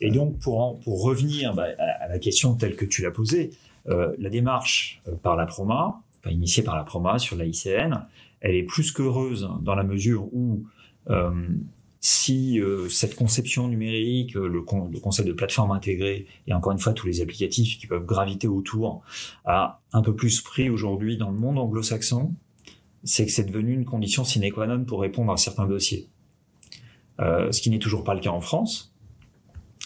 Et 0.00 0.10
donc 0.10 0.38
pour 0.38 0.78
pour 0.80 1.02
revenir 1.02 1.54
bah, 1.54 1.66
à, 1.78 2.08
la 2.08 2.18
question 2.18 2.54
telle 2.54 2.76
que 2.76 2.84
tu 2.84 3.02
l'as 3.02 3.10
posée, 3.10 3.50
euh, 3.88 4.14
la 4.18 4.30
démarche 4.30 5.02
par 5.22 5.36
la 5.36 5.46
Proma, 5.46 6.00
pas 6.22 6.30
initiée 6.30 6.62
par 6.62 6.76
la 6.76 6.84
Proma 6.84 7.18
sur 7.18 7.36
la 7.36 7.44
ICN, 7.44 8.06
elle 8.44 8.54
est 8.54 8.62
plus 8.62 8.92
qu'heureuse 8.92 9.50
dans 9.62 9.74
la 9.74 9.82
mesure 9.82 10.32
où 10.32 10.64
euh, 11.10 11.48
si 11.98 12.60
euh, 12.60 12.88
cette 12.90 13.16
conception 13.16 13.66
numérique, 13.66 14.34
le, 14.34 14.48
le, 14.48 14.62
concept 14.62 15.26
de 15.26 15.32
plateforme 15.32 15.70
intégrée 15.70 16.26
et 16.46 16.52
encore 16.52 16.72
une 16.72 16.78
fois 16.78 16.92
tous 16.92 17.06
les 17.06 17.22
applicatifs 17.22 17.78
qui 17.78 17.86
peuvent 17.86 18.04
graviter 18.04 18.46
autour 18.46 19.02
a 19.46 19.80
un 19.94 20.02
peu 20.02 20.14
plus 20.14 20.42
pris 20.42 20.68
aujourd'hui 20.68 21.16
dans 21.16 21.30
le 21.30 21.38
monde 21.38 21.58
anglo-saxon, 21.58 22.34
c'est 23.04 23.24
que 23.24 23.32
c'est 23.32 23.44
devenu 23.44 23.72
une 23.72 23.86
condition 23.86 24.22
sine 24.22 24.50
qua 24.52 24.66
non 24.66 24.84
pour 24.84 25.00
répondre 25.00 25.32
à 25.32 25.38
certains 25.38 25.66
dossiers. 25.66 26.08
Euh, 27.20 27.52
ce 27.52 27.62
qui 27.62 27.70
n'est 27.70 27.78
toujours 27.78 28.04
pas 28.04 28.14
le 28.14 28.20
cas 28.20 28.30
en 28.30 28.40
France. 28.40 28.94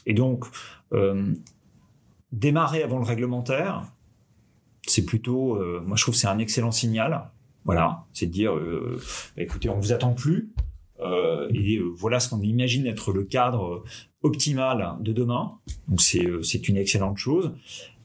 Et 0.07 0.15
donc, 0.15 0.47
euh, 0.93 1.33
démarrer 2.33 2.83
avant 2.83 2.99
le 2.99 3.05
réglementaire, 3.05 3.85
c'est 4.87 5.05
plutôt, 5.05 5.55
euh, 5.55 5.83
moi 5.87 5.97
je 5.97 6.03
trouve 6.03 6.15
que 6.15 6.21
c'est 6.21 6.29
un 6.29 6.39
excellent 6.39 6.73
signal 6.73 7.31
voilà, 7.65 8.05
c'est 8.13 8.27
de 8.27 8.33
dire, 8.33 8.55
euh, 8.55 9.01
bah, 9.37 9.43
écoutez, 9.43 9.69
on 9.69 9.79
vous 9.79 9.93
attend 9.93 10.15
plus. 10.15 10.51
Euh, 11.01 11.49
et 11.55 11.77
euh, 11.77 11.93
voilà 11.95 12.19
ce 12.19 12.29
qu'on 12.29 12.41
imagine 12.41 12.87
être 12.87 13.13
le 13.13 13.23
cadre 13.25 13.85
optimal 14.23 14.97
de 15.01 15.13
demain. 15.13 15.53
Donc 15.87 16.01
c'est 16.01 16.27
c'est 16.43 16.69
une 16.69 16.77
excellente 16.77 17.19
chose. 17.19 17.53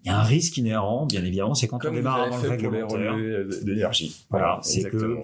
Il 0.05 0.09
y 0.09 0.11
a 0.11 0.19
un 0.19 0.23
risque 0.23 0.57
inhérent, 0.57 1.05
bien 1.05 1.23
évidemment, 1.23 1.55
c'est 1.55 1.69
quand 1.69 1.79
on 1.85 1.91
démarre 1.91 2.23
avant 2.23 2.37
le 2.37 2.49
réglementaire 2.49 3.15
d'énergie. 3.63 4.25
Voilà, 4.29 4.59
c'est 4.61 4.83
que 4.83 5.21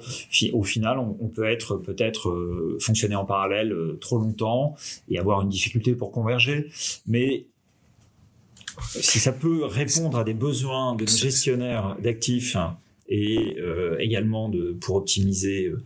au 0.54 0.64
final, 0.64 1.00
on, 1.00 1.28
peut 1.28 1.44
être 1.44 1.76
peut-être 1.76 2.78
fonctionner 2.80 3.16
en 3.16 3.26
parallèle 3.26 3.76
trop 4.00 4.18
longtemps 4.18 4.76
et 5.10 5.20
avoir 5.20 5.42
une 5.42 5.50
difficulté 5.50 5.96
pour 5.96 6.14
converger, 6.14 6.70
mais 7.06 7.48
si 8.92 9.20
ça 9.20 9.34
peut 9.34 9.66
répondre 9.66 10.18
à 10.18 10.24
des 10.24 10.34
besoins 10.34 10.96
de 10.96 11.06
gestionnaires 11.06 11.98
d'actifs 12.02 12.56
et 13.10 13.58
euh, 13.60 13.98
également 14.00 14.50
de, 14.50 14.78
pour 14.80 14.96
optimiser 14.96 15.66
euh, 15.66 15.78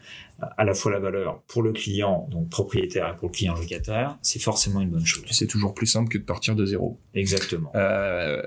à 0.58 0.64
la 0.64 0.74
fois 0.74 0.92
la 0.92 1.00
valeur 1.00 1.42
pour 1.48 1.64
le 1.64 1.72
client, 1.72 2.28
donc 2.32 2.50
propriétaire, 2.50 3.14
et 3.14 3.18
pour 3.18 3.30
le 3.30 3.34
client 3.34 3.56
locataire, 3.56 4.18
c'est 4.22 4.42
forcément 4.42 4.82
une 4.82 4.90
bonne 4.90 5.06
chose. 5.06 5.24
C'est 5.32 5.48
toujours 5.48 5.74
plus 5.74 5.88
simple 5.88 6.10
que 6.10 6.18
de 6.18 6.24
partir 6.24 6.56
de 6.56 6.66
zéro. 6.66 6.98
Exactement. 7.14 7.72
Euh, 7.76 8.42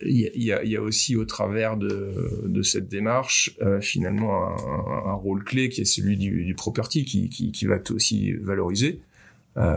il 0.00 0.26
euh, 0.26 0.30
y, 0.34 0.44
y, 0.44 0.52
a, 0.52 0.64
y, 0.64 0.76
a, 0.76 0.82
aussi 0.82 1.16
au 1.16 1.24
travers 1.24 1.76
de, 1.76 2.42
de 2.44 2.62
cette 2.62 2.88
démarche 2.88 3.56
euh, 3.62 3.80
finalement 3.80 4.48
un, 4.48 5.10
un, 5.10 5.14
rôle 5.14 5.44
clé 5.44 5.68
qui 5.68 5.82
est 5.82 5.84
celui 5.84 6.16
du, 6.16 6.44
du 6.44 6.54
property 6.54 7.04
qui, 7.04 7.28
qui, 7.28 7.52
qui 7.52 7.66
va 7.66 7.78
aussi 7.90 8.32
valoriser. 8.32 9.00
Euh, 9.58 9.74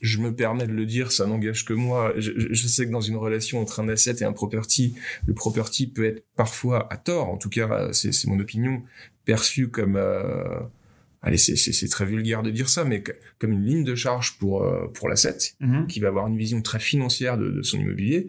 je 0.00 0.18
me 0.18 0.34
permets 0.34 0.66
de 0.66 0.72
le 0.72 0.86
dire, 0.86 1.12
ça 1.12 1.26
n'engage 1.26 1.64
que 1.64 1.74
moi. 1.74 2.12
Je, 2.16 2.66
sais 2.66 2.86
que 2.86 2.90
dans 2.90 3.00
une 3.00 3.16
relation 3.16 3.60
entre 3.60 3.80
un 3.80 3.88
asset 3.88 4.16
et 4.20 4.24
un 4.24 4.32
property, 4.32 4.94
le 5.26 5.34
property 5.34 5.86
peut 5.86 6.04
être 6.04 6.24
parfois 6.36 6.90
à 6.92 6.96
tort, 6.96 7.28
en 7.28 7.36
tout 7.36 7.50
cas 7.50 7.88
c'est 7.92 8.26
mon 8.26 8.40
opinion, 8.40 8.82
perçu 9.24 9.68
comme 9.68 9.96
euh, 9.96 10.60
allez, 11.22 11.36
c'est 11.36 11.88
très 11.88 12.04
vulgaire 12.04 12.42
de 12.42 12.50
dire 12.50 12.68
ça, 12.68 12.84
mais 12.84 13.02
comme 13.38 13.52
une 13.52 13.64
ligne 13.64 13.84
de 13.84 13.94
charge 13.94 14.38
pour 14.38 14.62
euh, 14.62 14.86
pour 14.94 15.08
l'asset, 15.08 15.38
mm-hmm. 15.60 15.86
qui 15.86 16.00
va 16.00 16.08
avoir 16.08 16.26
une 16.26 16.36
vision 16.36 16.62
très 16.62 16.80
financière 16.80 17.38
de, 17.38 17.50
de 17.50 17.62
son 17.62 17.78
immobilier. 17.78 18.28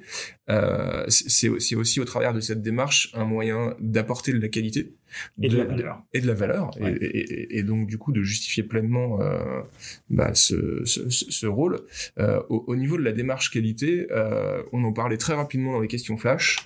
Euh, 0.50 1.06
c'est 1.08 1.76
aussi, 1.76 2.00
au 2.00 2.06
travers 2.06 2.34
de 2.34 2.40
cette 2.40 2.62
démarche 2.62 3.12
un 3.14 3.26
moyen 3.26 3.76
d'apporter 3.80 4.34
de 4.34 4.40
la 4.40 4.48
qualité 4.48 4.96
et 5.42 5.50
de, 5.50 5.58
la 5.58 5.66
valeur, 5.66 6.04
et 6.14 6.22
de 6.22 6.28
la 6.28 6.34
valeur, 6.34 6.72
et, 6.80 6.88
et, 6.88 7.58
et, 7.60 7.64
donc 7.64 7.88
du 7.88 7.98
coup 7.98 8.12
de 8.12 8.22
justifier 8.22 8.64
pleinement 8.64 9.22
euh, 9.22 9.62
bah, 10.10 10.34
ce, 10.34 10.84
ce, 10.86 11.10
ce, 11.10 11.46
rôle. 11.48 11.82
Euh, 12.18 12.42
au, 12.50 12.64
au, 12.68 12.76
niveau 12.76 12.98
de 12.98 13.04
la 13.04 13.12
démarche 13.12 13.52
qualité, 13.52 14.08
euh, 14.12 14.64
on 14.72 14.84
en 14.84 14.94
parlait 14.94 15.18
très 15.18 15.34
rapidement 15.34 15.74
dans 15.74 15.82
les 15.82 15.88
questions 15.88 16.18
flash. 16.18 16.58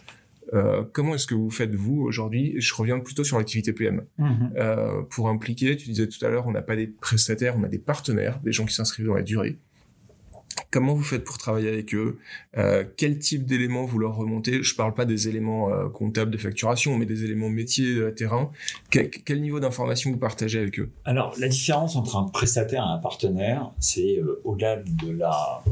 Euh, 0.54 0.84
comment 0.92 1.16
est-ce 1.16 1.28
que 1.28 1.36
vous 1.36 1.50
faites 1.50 1.74
vous 1.74 2.02
aujourd'hui? 2.02 2.56
Je 2.58 2.74
reviens 2.74 3.00
plutôt 3.00 3.24
sur 3.24 3.38
l'activité 3.38 3.74
PM. 3.74 4.04
Mhm. 4.18 4.54
Euh, 4.58 5.02
pour 5.10 5.30
impliquer, 5.30 5.76
tu 5.78 5.90
disais 5.90 6.08
tout 6.08 6.24
à 6.26 6.30
l'heure, 6.30 6.48
on 6.48 6.52
n'a 6.52 6.62
pas 6.62 6.76
des 6.76 6.88
prestataires, 6.88 7.56
on 7.58 7.64
a 7.64 7.68
des 7.68 7.80
partenaires, 7.80 8.40
des 8.44 8.52
gens 8.52 8.66
qui 8.66 8.74
s'inscrivent 8.74 9.08
dans 9.08 9.16
la 9.16 9.24
durée. 9.24 9.58
Comment 10.70 10.94
vous 10.94 11.04
faites 11.04 11.24
pour 11.24 11.38
travailler 11.40 11.70
avec 11.70 11.94
eux? 11.96 12.20
Euh, 12.58 12.84
Quel 12.98 13.18
type 13.18 13.46
d'éléments 13.46 13.86
vous 13.86 13.98
leur 13.98 14.16
remontez? 14.16 14.62
Je 14.62 14.76
parle 14.76 14.94
pas 14.94 15.06
des 15.06 15.28
éléments 15.28 15.70
comptables 15.90 16.30
de 16.30 16.38
facturation, 16.38 16.98
mais 16.98 17.06
des 17.06 17.24
éléments 17.24 17.50
métiers 17.50 17.96
euh, 17.96 18.12
terrain. 18.12 18.52
quel 18.90 19.42
niveau 19.42 19.60
d'information 19.60 20.12
vous 20.12 20.18
partagez 20.18 20.60
avec 20.60 20.80
eux? 20.80 20.92
Alors, 21.06 21.34
la 21.40 21.48
différence 21.48 21.96
entre 21.96 22.18
un 22.18 22.24
prestataire 22.24 22.84
et 22.84 22.98
un 22.98 23.00
partenaire, 23.00 23.72
c'est 23.80 24.22
au-delà 24.44 24.78
de 24.78 25.12
la 25.12 25.64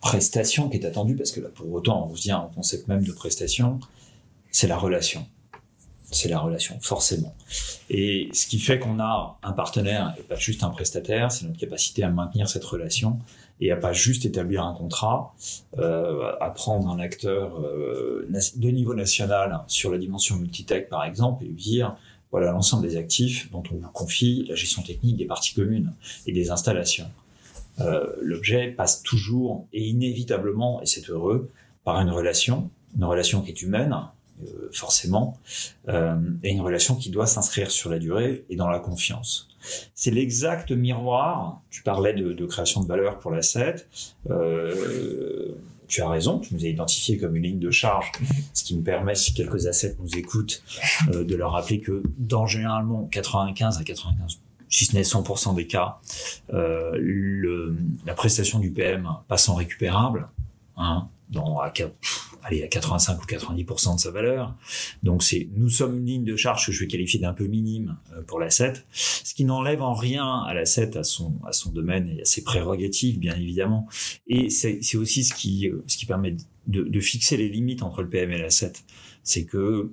prestation 0.00 0.68
qui 0.68 0.78
est 0.78 0.86
attendue, 0.86 1.14
parce 1.14 1.30
que 1.30 1.40
là, 1.40 1.48
pour 1.54 1.72
autant, 1.72 2.04
on 2.04 2.12
revient 2.12 2.38
au 2.44 2.54
concept 2.54 2.88
même 2.88 3.04
de 3.04 3.12
prestation, 3.12 3.78
c'est 4.50 4.66
la 4.66 4.76
relation. 4.76 5.26
C'est 6.12 6.28
la 6.28 6.40
relation, 6.40 6.76
forcément. 6.80 7.34
Et 7.88 8.28
ce 8.32 8.46
qui 8.46 8.58
fait 8.58 8.80
qu'on 8.80 8.98
a 8.98 9.38
un 9.44 9.52
partenaire 9.52 10.14
et 10.18 10.22
pas 10.22 10.34
juste 10.34 10.64
un 10.64 10.70
prestataire, 10.70 11.30
c'est 11.30 11.46
notre 11.46 11.58
capacité 11.58 12.02
à 12.02 12.10
maintenir 12.10 12.48
cette 12.48 12.64
relation 12.64 13.20
et 13.60 13.70
à 13.70 13.76
pas 13.76 13.92
juste 13.92 14.24
établir 14.24 14.64
un 14.64 14.74
contrat, 14.74 15.34
euh, 15.78 16.32
à 16.40 16.50
prendre 16.50 16.88
un 16.88 16.98
acteur 16.98 17.60
euh, 17.60 18.26
de 18.56 18.68
niveau 18.70 18.94
national 18.94 19.60
sur 19.68 19.90
la 19.92 19.98
dimension 19.98 20.36
multitech 20.36 20.88
par 20.88 21.04
exemple 21.04 21.44
et 21.44 21.48
lui 21.48 21.54
dire 21.54 21.96
voilà 22.30 22.52
l'ensemble 22.52 22.86
des 22.88 22.96
actifs 22.96 23.50
dont 23.50 23.62
on 23.70 23.76
vous 23.76 23.88
confie 23.92 24.46
la 24.48 24.54
gestion 24.54 24.82
technique 24.82 25.16
des 25.16 25.26
parties 25.26 25.54
communes 25.54 25.92
et 26.26 26.32
des 26.32 26.50
installations. 26.50 27.10
Euh, 27.80 28.06
L'objet 28.20 28.68
passe 28.68 29.02
toujours 29.02 29.66
et 29.72 29.86
inévitablement, 29.86 30.80
et 30.82 30.86
c'est 30.86 31.08
heureux, 31.08 31.50
par 31.84 32.00
une 32.00 32.10
relation, 32.10 32.70
une 32.96 33.04
relation 33.04 33.42
qui 33.42 33.50
est 33.50 33.62
humaine, 33.62 33.96
forcément, 34.72 35.38
euh, 35.88 36.16
et 36.42 36.50
une 36.50 36.60
relation 36.60 36.96
qui 36.96 37.10
doit 37.10 37.26
s'inscrire 37.26 37.70
sur 37.70 37.90
la 37.90 37.98
durée 37.98 38.44
et 38.48 38.56
dans 38.56 38.68
la 38.68 38.78
confiance. 38.78 39.48
C'est 39.94 40.10
l'exact 40.10 40.72
miroir. 40.72 41.60
Tu 41.70 41.82
parlais 41.82 42.14
de, 42.14 42.46
création 42.46 42.82
de 42.82 42.88
valeur 42.88 43.18
pour 43.18 43.30
l'asset. 43.30 43.76
Euh, 44.30 45.54
tu 45.86 46.02
as 46.02 46.08
raison, 46.08 46.38
tu 46.38 46.54
nous 46.54 46.64
as 46.64 46.68
identifié 46.68 47.18
comme 47.18 47.36
une 47.36 47.42
ligne 47.42 47.58
de 47.58 47.70
charge, 47.70 48.12
ce 48.54 48.62
qui 48.62 48.76
me 48.76 48.82
permet, 48.82 49.14
si 49.16 49.34
quelques 49.34 49.66
assets 49.66 49.96
nous 49.98 50.16
écoutent, 50.16 50.62
euh, 51.12 51.24
de 51.24 51.34
leur 51.34 51.52
rappeler 51.52 51.80
que 51.80 52.02
dans 52.16 52.46
généralement 52.46 53.08
95 53.10 53.78
à 53.78 53.84
95 53.84 54.38
si 54.72 54.84
ce 54.84 54.94
n'est 54.94 55.02
100% 55.02 55.56
des 55.56 55.66
cas, 55.66 55.98
euh, 56.54 57.74
la 58.06 58.14
prestation 58.14 58.60
du 58.60 58.70
PM 58.70 59.08
passe 59.26 59.48
en 59.48 59.56
récupérable. 59.56 60.28
hein, 60.76 61.08
dans, 61.30 61.58
à, 61.58 61.72
allez, 62.42 62.62
à 62.62 62.68
85 62.68 63.22
ou 63.22 63.26
90% 63.26 63.96
de 63.96 64.00
sa 64.00 64.10
valeur. 64.10 64.54
Donc 65.02 65.22
c'est, 65.22 65.48
nous 65.54 65.68
sommes 65.68 65.98
une 65.98 66.06
ligne 66.06 66.24
de 66.24 66.36
charge 66.36 66.66
que 66.66 66.72
je 66.72 66.80
vais 66.80 66.86
qualifier 66.86 67.20
d'un 67.20 67.32
peu 67.32 67.46
minime 67.46 67.96
euh, 68.12 68.22
pour 68.22 68.40
l'asset, 68.40 68.74
ce 68.92 69.34
qui 69.34 69.44
n'enlève 69.44 69.82
en 69.82 69.94
rien 69.94 70.42
à 70.42 70.54
l'asset, 70.54 70.96
à 70.96 71.04
son, 71.04 71.34
à 71.46 71.52
son 71.52 71.70
domaine 71.70 72.08
et 72.08 72.22
à 72.22 72.24
ses 72.24 72.42
prérogatives, 72.42 73.18
bien 73.18 73.34
évidemment. 73.36 73.88
Et 74.26 74.50
c'est, 74.50 74.78
c'est 74.82 74.96
aussi 74.96 75.24
ce 75.24 75.34
qui, 75.34 75.68
euh, 75.68 75.82
ce 75.86 75.96
qui 75.96 76.06
permet 76.06 76.36
de, 76.66 76.82
de 76.82 77.00
fixer 77.00 77.36
les 77.36 77.48
limites 77.48 77.82
entre 77.82 78.02
le 78.02 78.08
PM 78.08 78.30
et 78.30 78.38
l'asset. 78.38 78.72
C'est 79.22 79.44
que, 79.44 79.92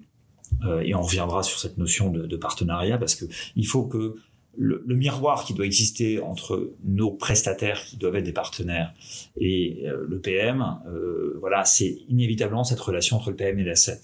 euh, 0.64 0.82
et 0.82 0.95
on 0.95 1.02
reviendra 1.02 1.43
sur 1.43 1.60
cette 1.60 1.78
notion 1.78 2.10
de, 2.10 2.26
de 2.26 2.38
partenariat, 2.38 2.98
parce 2.98 3.16
que 3.16 3.26
il 3.56 3.68
faut 3.68 3.84
que 3.84 4.16
le, 4.58 4.95
miroir 4.95 5.45
qui 5.45 5.53
doit 5.53 5.66
exister 5.66 6.20
entre 6.20 6.72
nos 6.84 7.12
prestataires 7.12 7.84
qui 7.86 7.97
doivent 7.97 8.16
être 8.16 8.26
des 8.26 8.34
partenaires 8.34 8.93
et 9.39 9.84
euh, 9.86 10.05
le 10.08 10.20
PM, 10.20 10.66
euh, 10.88 11.38
voilà, 11.39 11.64
c'est 11.64 11.99
inévitablement 12.10 12.64
cette 12.64 12.80
relation 12.80 13.18
entre 13.18 13.30
le 13.30 13.36
PM 13.36 13.60
et 13.60 13.64
l'asset. 13.64 14.01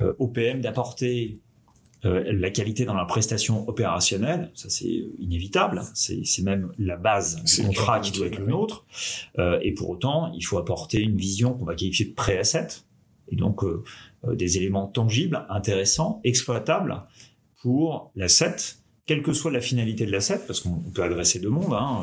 Euh, 0.00 0.14
au 0.18 0.28
PM 0.28 0.60
d'apporter 0.60 1.38
euh, 2.04 2.24
la 2.32 2.50
qualité 2.50 2.84
dans 2.84 2.94
la 2.94 3.04
prestation 3.04 3.68
opérationnelle, 3.68 4.50
ça 4.54 4.68
c'est 4.70 5.04
inévitable, 5.18 5.82
c'est 5.94 6.42
même 6.42 6.72
la 6.78 6.96
base 6.96 7.42
du 7.42 7.66
contrat 7.66 8.00
qui 8.00 8.12
doit 8.12 8.26
être 8.26 8.38
le 8.38 8.46
nôtre. 8.46 8.86
et 9.38 9.72
pour 9.72 9.90
autant, 9.90 10.32
il 10.34 10.42
faut 10.42 10.58
apporter 10.58 11.00
une 11.00 11.16
vision 11.16 11.54
qu'on 11.54 11.64
va 11.64 11.74
qualifier 11.74 12.06
de 12.06 12.14
pré-asset, 12.14 12.68
et 13.28 13.36
donc 13.36 13.64
des 14.24 14.56
éléments 14.56 14.86
tangibles, 14.86 15.44
intéressants, 15.48 16.20
exploitables 16.22 17.02
pour 17.60 18.12
l'asset 18.14 18.76
quelle 19.06 19.22
que 19.22 19.32
soit 19.32 19.52
la 19.52 19.60
finalité 19.60 20.04
de 20.04 20.10
l'asset, 20.10 20.40
parce 20.48 20.58
qu'on 20.58 20.80
peut 20.80 21.04
adresser 21.04 21.38
deux 21.38 21.48
mondes. 21.48 21.72
Hein. 21.72 22.02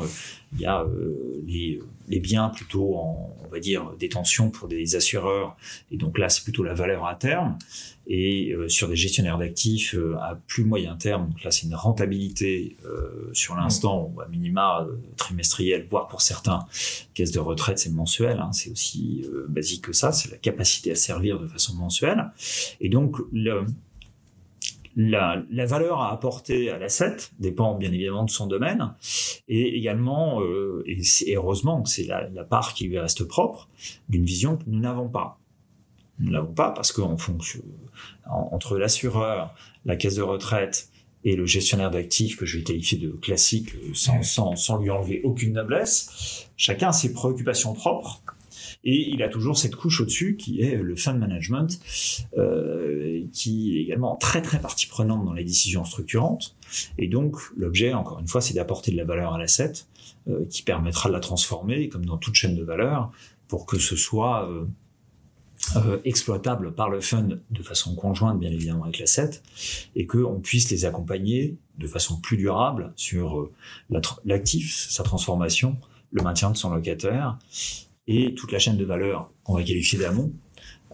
Il 0.54 0.60
y 0.60 0.64
a 0.64 0.82
euh, 0.82 1.42
les, 1.46 1.78
les, 2.08 2.18
biens 2.18 2.48
plutôt 2.48 2.96
en, 2.96 3.36
on 3.44 3.48
va 3.48 3.60
dire, 3.60 3.92
détention 3.98 4.48
pour 4.50 4.68
des 4.68 4.96
assureurs, 4.96 5.54
et 5.90 5.98
donc 5.98 6.16
là, 6.16 6.30
c'est 6.30 6.42
plutôt 6.42 6.62
la 6.64 6.72
valeur 6.72 7.04
à 7.06 7.14
terme. 7.14 7.58
Et 8.06 8.52
euh, 8.52 8.68
sur 8.68 8.88
des 8.88 8.96
gestionnaires 8.96 9.36
d'actifs 9.36 9.94
euh, 9.94 10.16
à 10.16 10.38
plus 10.46 10.64
moyen 10.64 10.96
terme, 10.96 11.28
donc 11.28 11.44
là, 11.44 11.50
c'est 11.50 11.66
une 11.66 11.74
rentabilité 11.74 12.76
sur 13.34 13.54
l'instant, 13.54 14.10
ou 14.14 14.22
à 14.22 14.28
minima 14.28 14.86
trimestriel, 15.16 15.86
voire 15.90 16.08
pour 16.08 16.22
certains 16.22 16.66
caisses 17.12 17.32
de 17.32 17.40
retraite, 17.40 17.78
c'est 17.78 17.92
mensuel. 17.92 18.38
Hein. 18.38 18.52
C'est 18.52 18.70
aussi 18.70 19.26
basique 19.48 19.84
que 19.84 19.92
ça, 19.92 20.12
c'est 20.12 20.30
la 20.30 20.38
capacité 20.38 20.90
à 20.92 20.94
servir 20.94 21.38
de 21.38 21.46
façon 21.46 21.74
mensuelle. 21.74 22.30
Et 22.80 22.88
donc, 22.88 23.16
le, 23.32 23.64
la, 24.96 25.42
la, 25.50 25.66
valeur 25.66 26.00
à 26.00 26.12
apporter 26.12 26.70
à 26.70 26.78
l'asset 26.78 27.16
dépend 27.38 27.74
bien 27.74 27.92
évidemment 27.92 28.24
de 28.24 28.30
son 28.30 28.46
domaine 28.46 28.94
et 29.48 29.76
également, 29.76 30.40
euh, 30.42 30.84
et, 30.86 31.34
heureusement 31.34 31.84
c'est 31.84 32.04
la, 32.04 32.28
la, 32.28 32.44
part 32.44 32.74
qui 32.74 32.86
lui 32.86 32.98
reste 32.98 33.24
propre, 33.24 33.68
d'une 34.08 34.24
vision 34.24 34.56
que 34.56 34.64
nous 34.66 34.80
n'avons 34.80 35.08
pas. 35.08 35.38
Nous 36.20 36.30
n'avons 36.30 36.52
pas 36.52 36.70
parce 36.70 36.92
qu'en 36.92 37.16
fonction 37.16 37.60
entre 38.26 38.78
l'assureur, 38.78 39.54
la 39.84 39.96
caisse 39.96 40.14
de 40.14 40.22
retraite 40.22 40.88
et 41.24 41.36
le 41.36 41.46
gestionnaire 41.46 41.90
d'actifs 41.90 42.36
que 42.36 42.46
je 42.46 42.58
vais 42.58 42.64
qualifier 42.64 42.98
de 42.98 43.10
classique 43.10 43.70
sans, 43.94 44.22
sans, 44.22 44.56
sans 44.56 44.78
lui 44.78 44.90
enlever 44.90 45.22
aucune 45.24 45.54
noblesse, 45.54 46.48
chacun 46.56 46.88
a 46.88 46.92
ses 46.92 47.12
préoccupations 47.12 47.72
propres 47.72 48.22
et 48.84 49.10
il 49.10 49.22
a 49.22 49.28
toujours 49.28 49.56
cette 49.56 49.76
couche 49.76 50.00
au-dessus 50.00 50.36
qui 50.36 50.60
est 50.60 50.76
le 50.76 50.96
fund 50.96 51.18
management, 51.18 51.80
euh, 52.36 53.22
qui 53.32 53.76
est 53.76 53.82
également 53.82 54.16
très 54.16 54.42
très 54.42 54.60
partie 54.60 54.86
prenante 54.86 55.24
dans 55.24 55.32
les 55.32 55.44
décisions 55.44 55.84
structurantes. 55.84 56.56
Et 56.98 57.08
donc 57.08 57.36
l'objet, 57.56 57.92
encore 57.94 58.18
une 58.20 58.28
fois, 58.28 58.40
c'est 58.40 58.54
d'apporter 58.54 58.92
de 58.92 58.96
la 58.96 59.04
valeur 59.04 59.34
à 59.34 59.38
l'asset, 59.38 59.72
euh, 60.28 60.44
qui 60.46 60.62
permettra 60.62 61.08
de 61.08 61.14
la 61.14 61.20
transformer, 61.20 61.88
comme 61.88 62.04
dans 62.04 62.18
toute 62.18 62.34
chaîne 62.34 62.56
de 62.56 62.64
valeur, 62.64 63.10
pour 63.48 63.66
que 63.66 63.78
ce 63.78 63.96
soit 63.96 64.48
euh, 64.50 64.64
euh, 65.76 65.98
exploitable 66.04 66.74
par 66.74 66.90
le 66.90 67.00
fund 67.00 67.40
de 67.50 67.62
façon 67.62 67.94
conjointe, 67.94 68.38
bien 68.38 68.50
évidemment, 68.50 68.84
avec 68.84 68.98
l'asset, 68.98 69.42
et 69.96 70.06
qu'on 70.06 70.40
puisse 70.40 70.70
les 70.70 70.84
accompagner 70.84 71.56
de 71.78 71.86
façon 71.86 72.20
plus 72.20 72.36
durable 72.36 72.92
sur 72.96 73.40
euh, 73.40 73.52
l'actif, 74.24 74.86
sa 74.90 75.02
transformation, 75.02 75.76
le 76.12 76.22
maintien 76.22 76.50
de 76.50 76.56
son 76.56 76.72
locataire, 76.72 77.38
et 78.06 78.34
toute 78.34 78.52
la 78.52 78.58
chaîne 78.58 78.76
de 78.76 78.84
valeur 78.84 79.30
qu'on 79.42 79.54
va 79.54 79.62
qualifier 79.62 79.98
d'amont 79.98 80.32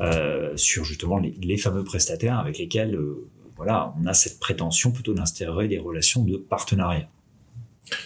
euh, 0.00 0.56
sur 0.56 0.84
justement 0.84 1.18
les, 1.18 1.34
les, 1.42 1.56
fameux 1.56 1.84
prestataires 1.84 2.38
avec 2.38 2.58
lesquels 2.58 2.94
euh, 2.94 3.28
voilà 3.56 3.94
on 4.00 4.06
a 4.06 4.14
cette 4.14 4.38
prétention 4.40 4.92
plutôt 4.92 5.12
d'instaurer 5.12 5.68
des 5.68 5.78
relations 5.78 6.24
de 6.24 6.36
partenariat. 6.36 7.08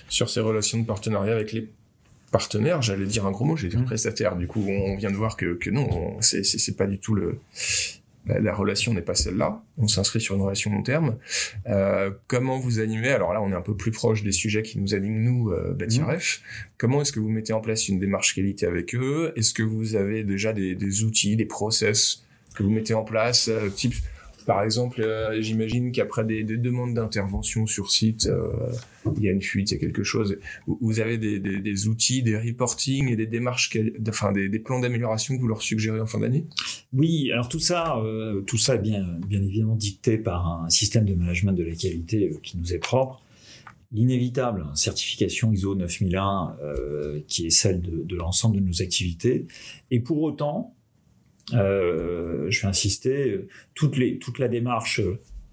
Sur 0.08 0.30
ces 0.30 0.40
relations 0.40 0.78
de 0.78 0.86
partenariat 0.86 1.32
avec 1.32 1.52
les 1.52 1.68
partenaires, 2.30 2.82
j'allais 2.82 3.06
dire 3.06 3.26
un 3.26 3.30
gros 3.30 3.44
mot, 3.44 3.56
j'ai 3.56 3.68
dit 3.68 3.76
mmh. 3.76 3.84
prestataire. 3.84 4.36
Du 4.36 4.48
coup, 4.48 4.64
on 4.66 4.96
vient 4.96 5.10
de 5.10 5.16
voir 5.16 5.36
que, 5.36 5.54
que 5.54 5.70
non, 5.70 6.16
c'est 6.20 6.76
pas 6.76 6.86
du 6.86 6.98
tout 6.98 7.14
le 7.14 7.38
la, 8.26 8.54
relation 8.54 8.94
n'est 8.94 9.02
pas 9.02 9.14
celle-là. 9.14 9.62
On 9.76 9.86
s'inscrit 9.86 10.20
sur 10.20 10.34
une 10.34 10.42
relation 10.42 10.72
long 10.72 10.82
terme. 10.82 11.18
Euh, 11.66 12.10
comment 12.26 12.58
vous 12.58 12.80
animez 12.80 13.10
Alors 13.10 13.32
là, 13.32 13.42
on 13.42 13.50
est 13.50 13.54
un 13.54 13.60
peu 13.60 13.76
plus 13.76 13.90
proche 13.90 14.22
des 14.22 14.32
sujets 14.32 14.62
qui 14.62 14.78
nous 14.78 14.94
animent 14.94 15.22
nous, 15.22 15.50
euh, 15.50 15.74
mmh. 15.74 16.18
Comment 16.78 17.02
est-ce 17.02 17.12
que 17.12 17.20
vous 17.20 17.28
mettez 17.28 17.52
en 17.52 17.60
place 17.60 17.88
une 17.88 17.98
démarche 17.98 18.34
qualité 18.34 18.66
avec 18.66 18.94
eux? 18.94 19.32
Est-ce 19.36 19.52
que 19.52 19.62
vous 19.62 19.96
avez 19.96 20.24
déjà 20.24 20.52
des, 20.52 20.74
des, 20.74 21.04
outils, 21.04 21.36
des 21.36 21.44
process 21.44 22.24
que 22.54 22.62
vous 22.62 22.70
mettez 22.70 22.94
en 22.94 23.04
place, 23.04 23.48
euh, 23.48 23.68
type 23.68 23.94
par 24.46 24.62
exemple, 24.62 25.00
euh, 25.00 25.40
j'imagine 25.40 25.92
qu'après 25.92 26.24
des, 26.24 26.44
des, 26.44 26.56
demandes 26.56 26.94
d'intervention 26.94 27.66
sur 27.66 27.90
site, 27.90 28.26
euh, 28.26 28.50
il 29.16 29.22
y 29.22 29.28
a 29.28 29.32
une 29.32 29.42
fuite, 29.42 29.70
il 29.70 29.74
y 29.74 29.76
a 29.76 29.80
quelque 29.80 30.02
chose. 30.02 30.38
Vous 30.66 31.00
avez 31.00 31.18
des, 31.18 31.88
outils, 31.88 32.22
des 32.22 32.36
reporting 32.36 33.10
et 33.10 33.16
des 33.16 33.26
démarches, 33.26 33.76
enfin 34.08 34.32
des, 34.32 34.58
plans 34.58 34.80
d'amélioration 34.80 35.36
que 35.36 35.40
vous 35.40 35.48
leur 35.48 35.62
suggérez 35.62 36.00
en 36.00 36.06
fin 36.06 36.20
d'année? 36.20 36.46
Oui, 36.92 37.30
alors 37.32 37.48
tout 37.48 37.58
ça, 37.58 37.98
euh, 37.98 38.42
tout 38.42 38.58
ça 38.58 38.76
est 38.76 38.78
bien, 38.78 39.04
bien 39.26 39.42
évidemment 39.42 39.76
dicté 39.76 40.18
par 40.18 40.64
un 40.64 40.70
système 40.70 41.04
de 41.04 41.14
management 41.14 41.52
de 41.52 41.64
la 41.64 41.74
qualité 41.74 42.32
qui 42.42 42.58
nous 42.58 42.72
est 42.74 42.78
propre. 42.78 43.22
L'inévitable 43.92 44.66
certification 44.74 45.52
ISO 45.52 45.74
9001, 45.74 46.56
qui 47.28 47.46
est 47.46 47.50
celle 47.50 47.80
de, 47.80 48.16
l'ensemble 48.16 48.56
de 48.56 48.60
nos 48.60 48.82
activités. 48.82 49.46
Et 49.90 50.00
pour 50.00 50.22
autant, 50.22 50.74
je 51.52 52.60
vais 52.60 52.68
insister, 52.68 53.40
toute, 53.74 53.96
les, 53.96 54.18
toute 54.18 54.38
la 54.38 54.48
démarche 54.48 55.00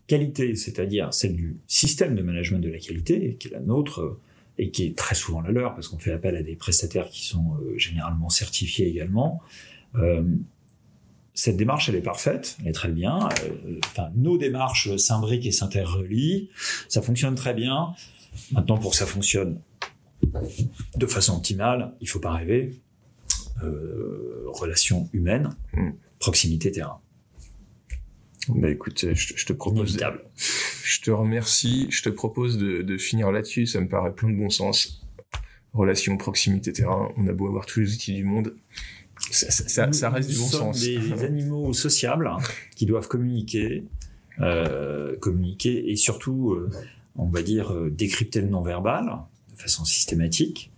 qualité, 0.07 0.55
c'est-à-dire 0.55 1.13
celle 1.13 1.35
du 1.35 1.57
système 1.67 2.15
de 2.15 2.21
management 2.21 2.59
de 2.59 2.69
la 2.69 2.79
qualité, 2.79 3.37
qui 3.39 3.47
est 3.47 3.51
la 3.51 3.59
nôtre 3.59 4.17
et 4.57 4.69
qui 4.69 4.85
est 4.85 4.97
très 4.97 5.15
souvent 5.15 5.41
la 5.41 5.51
leur, 5.51 5.73
parce 5.73 5.87
qu'on 5.87 5.97
fait 5.97 6.11
appel 6.11 6.35
à 6.35 6.43
des 6.43 6.55
prestataires 6.55 7.09
qui 7.09 7.25
sont 7.25 7.55
euh, 7.55 7.77
généralement 7.77 8.29
certifiés 8.29 8.87
également. 8.87 9.41
Euh, 9.95 10.23
cette 11.33 11.57
démarche, 11.57 11.89
elle 11.89 11.95
est 11.95 12.01
parfaite, 12.01 12.57
elle 12.61 12.67
est 12.67 12.73
très 12.73 12.91
bien. 12.91 13.29
Euh, 13.43 14.09
nos 14.15 14.37
démarches 14.37 14.95
s'imbriquent 14.97 15.45
et 15.45 15.51
s'interrelient, 15.51 16.49
ça 16.89 17.01
fonctionne 17.01 17.35
très 17.35 17.53
bien. 17.53 17.93
Maintenant, 18.51 18.77
pour 18.77 18.91
que 18.91 18.97
ça 18.97 19.05
fonctionne 19.05 19.59
de 20.95 21.05
façon 21.07 21.37
optimale, 21.37 21.93
il 22.01 22.07
faut 22.07 22.19
pas 22.19 22.31
rêver. 22.31 22.79
Euh, 23.63 24.45
relations 24.53 25.09
humaines, 25.13 25.55
hmm. 25.73 25.91
proximité 26.19 26.71
terrain. 26.71 26.99
Bah 28.49 28.69
écoute, 28.69 29.13
je, 29.13 29.45
te 29.45 29.53
propose, 29.53 29.97
je 30.83 31.01
te 31.01 31.11
remercie, 31.11 31.87
je 31.89 32.01
te 32.03 32.09
propose 32.09 32.57
de, 32.57 32.97
finir 32.97 33.31
là-dessus, 33.31 33.65
ça 33.65 33.79
me 33.79 33.87
paraît 33.87 34.13
plein 34.13 34.29
de 34.29 34.35
bon 34.35 34.49
sens. 34.49 35.07
Relations, 35.73 36.17
proximité, 36.17 36.73
terrain, 36.73 37.09
on 37.15 37.27
a 37.27 37.33
beau 37.33 37.47
avoir 37.47 37.65
tous 37.65 37.79
les 37.79 37.93
outils 37.93 38.13
du 38.13 38.25
monde, 38.25 38.55
ça, 39.29 40.09
reste 40.09 40.29
du 40.29 40.37
bon 40.37 40.47
sens. 40.47 40.81
Des 40.81 41.13
animaux 41.23 41.71
sociables 41.71 42.29
qui 42.75 42.85
doivent 42.85 43.07
communiquer, 43.07 43.85
euh, 44.39 45.15
communiquer 45.17 45.91
et 45.91 45.95
surtout, 45.95 46.51
euh, 46.51 46.69
on 47.15 47.29
va 47.29 47.43
dire, 47.43 47.73
décrypter 47.91 48.41
le 48.41 48.47
non-verbal 48.47 49.19
de 49.55 49.61
façon 49.61 49.85
systématique 49.85 50.70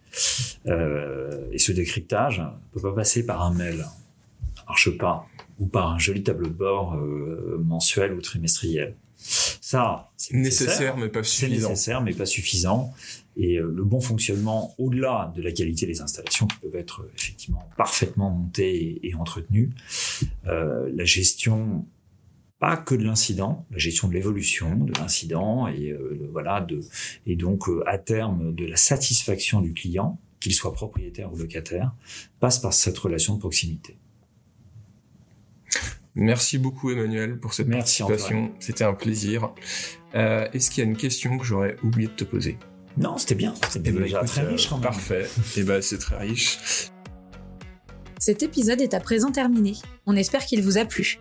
et 0.65 1.57
ce 1.57 1.71
décryptage 1.71 2.39
ne 2.39 2.45
peut 2.73 2.81
pas 2.81 2.93
passer 2.93 3.25
par 3.25 3.41
un 3.43 3.53
mail, 3.53 3.85
ça 4.55 4.63
marche 4.67 4.97
pas, 4.97 5.27
ou 5.59 5.67
par 5.67 5.91
un 5.91 5.99
joli 5.99 6.23
tableau 6.23 6.47
de 6.47 6.53
bord 6.53 6.95
euh, 6.95 7.61
mensuel 7.63 8.13
ou 8.13 8.21
trimestriel. 8.21 8.95
Ça, 9.15 10.11
c'est 10.17 10.33
nécessaire, 10.35 10.97
mais 10.97 11.07
pas 11.07 11.23
suffisant. 11.23 11.67
C'est 11.69 11.69
nécessaire, 11.69 12.01
mais 12.01 12.13
pas 12.13 12.25
suffisant. 12.25 12.93
Et 13.37 13.57
euh, 13.57 13.71
le 13.73 13.83
bon 13.83 14.01
fonctionnement, 14.01 14.75
au-delà 14.77 15.31
de 15.35 15.41
la 15.41 15.51
qualité 15.51 15.85
des 15.85 16.01
installations 16.01 16.45
qui 16.47 16.57
peuvent 16.57 16.75
être 16.75 17.07
effectivement 17.17 17.67
parfaitement 17.77 18.29
montées 18.29 18.99
et, 19.03 19.09
et 19.09 19.15
entretenues, 19.15 19.71
euh, 20.47 20.91
la 20.93 21.05
gestion 21.05 21.85
pas 22.63 22.77
que 22.77 22.95
de 22.95 23.03
l'incident, 23.03 23.65
la 23.71 23.77
gestion 23.77 24.07
de 24.07 24.13
l'évolution 24.13 24.73
de 24.85 24.93
l'incident 24.97 25.67
et 25.67 25.89
euh, 25.89 26.29
voilà 26.31 26.61
de 26.61 26.79
et 27.25 27.35
donc 27.35 27.67
euh, 27.67 27.83
à 27.85 27.97
terme 27.97 28.55
de 28.55 28.65
la 28.65 28.77
satisfaction 28.77 29.59
du 29.59 29.73
client, 29.73 30.17
qu'il 30.39 30.53
soit 30.53 30.71
propriétaire 30.71 31.33
ou 31.33 31.35
locataire, 31.35 31.93
passe 32.39 32.59
par 32.59 32.71
cette 32.73 32.97
relation 32.97 33.33
de 33.33 33.39
proximité. 33.39 33.97
Merci 36.15 36.57
beaucoup 36.57 36.89
Emmanuel 36.89 37.37
pour 37.37 37.53
cette 37.53 37.67
Merci 37.67 38.01
participation, 38.01 38.53
c'était 38.61 38.85
un 38.85 38.93
plaisir. 38.93 39.53
Euh, 40.15 40.47
Est-ce 40.53 40.71
qu'il 40.71 40.85
y 40.85 40.87
a 40.87 40.89
une 40.89 40.95
question 40.95 41.37
que 41.37 41.43
j'aurais 41.43 41.75
oublié 41.83 42.07
de 42.07 42.13
te 42.13 42.23
poser? 42.23 42.57
Non, 42.95 43.17
c'était 43.17 43.35
bien, 43.35 43.55
c'était 43.69 43.89
eh 43.89 43.91
ben, 43.91 44.25
très 44.25 44.47
riche 44.47 44.69
quand 44.69 44.77
même. 44.77 44.83
Parfait, 44.83 45.25
et 45.25 45.27
eh 45.59 45.63
ben 45.63 45.81
c'est 45.81 45.97
très 45.97 46.17
riche. 46.17 46.59
Cet 48.19 48.41
épisode 48.41 48.79
est 48.79 48.93
à 48.93 49.01
présent 49.01 49.33
terminé. 49.33 49.73
On 50.05 50.15
espère 50.15 50.45
qu'il 50.45 50.63
vous 50.63 50.77
a 50.77 50.85
plu. 50.85 51.19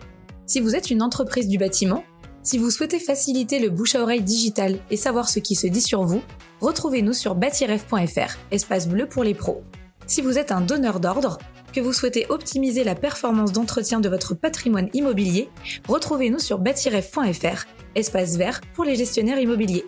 Si 0.52 0.60
vous 0.60 0.76
êtes 0.76 0.90
une 0.90 1.00
entreprise 1.00 1.48
du 1.48 1.56
bâtiment, 1.56 2.04
si 2.42 2.58
vous 2.58 2.70
souhaitez 2.70 2.98
faciliter 2.98 3.58
le 3.58 3.70
bouche 3.70 3.94
à 3.94 4.02
oreille 4.02 4.20
digital 4.20 4.80
et 4.90 4.98
savoir 4.98 5.30
ce 5.30 5.38
qui 5.38 5.54
se 5.54 5.66
dit 5.66 5.80
sur 5.80 6.02
vous, 6.02 6.20
retrouvez-nous 6.60 7.14
sur 7.14 7.34
bâtiref.fr, 7.34 8.36
espace 8.50 8.86
bleu 8.86 9.06
pour 9.06 9.24
les 9.24 9.32
pros. 9.32 9.62
Si 10.06 10.20
vous 10.20 10.36
êtes 10.36 10.52
un 10.52 10.60
donneur 10.60 11.00
d'ordre, 11.00 11.38
que 11.72 11.80
vous 11.80 11.94
souhaitez 11.94 12.26
optimiser 12.28 12.84
la 12.84 12.94
performance 12.94 13.52
d'entretien 13.52 13.98
de 13.98 14.10
votre 14.10 14.34
patrimoine 14.34 14.90
immobilier, 14.92 15.48
retrouvez-nous 15.88 16.38
sur 16.38 16.58
bâtiref.fr, 16.58 17.64
espace 17.94 18.36
vert 18.36 18.60
pour 18.74 18.84
les 18.84 18.96
gestionnaires 18.96 19.40
immobiliers. 19.40 19.86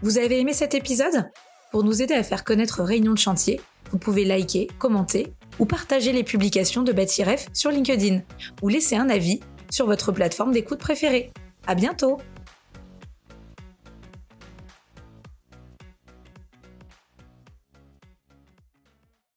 Vous 0.00 0.16
avez 0.16 0.40
aimé 0.40 0.54
cet 0.54 0.74
épisode? 0.74 1.28
Pour 1.70 1.84
nous 1.84 2.00
aider 2.00 2.14
à 2.14 2.22
faire 2.22 2.44
connaître 2.44 2.82
Réunion 2.82 3.12
de 3.12 3.18
chantier, 3.18 3.60
vous 3.90 3.98
pouvez 3.98 4.24
liker, 4.24 4.68
commenter 4.78 5.34
ou 5.58 5.66
partager 5.66 6.12
les 6.12 6.24
publications 6.24 6.82
de 6.82 6.92
Bâtiref 6.92 7.48
sur 7.52 7.70
LinkedIn 7.70 8.22
ou 8.62 8.68
laisser 8.68 8.96
un 8.96 9.10
avis 9.10 9.40
sur 9.72 9.86
votre 9.86 10.12
plateforme 10.12 10.52
d'écoute 10.52 10.78
préférée. 10.78 11.32
À 11.66 11.74
bientôt! 11.74 12.18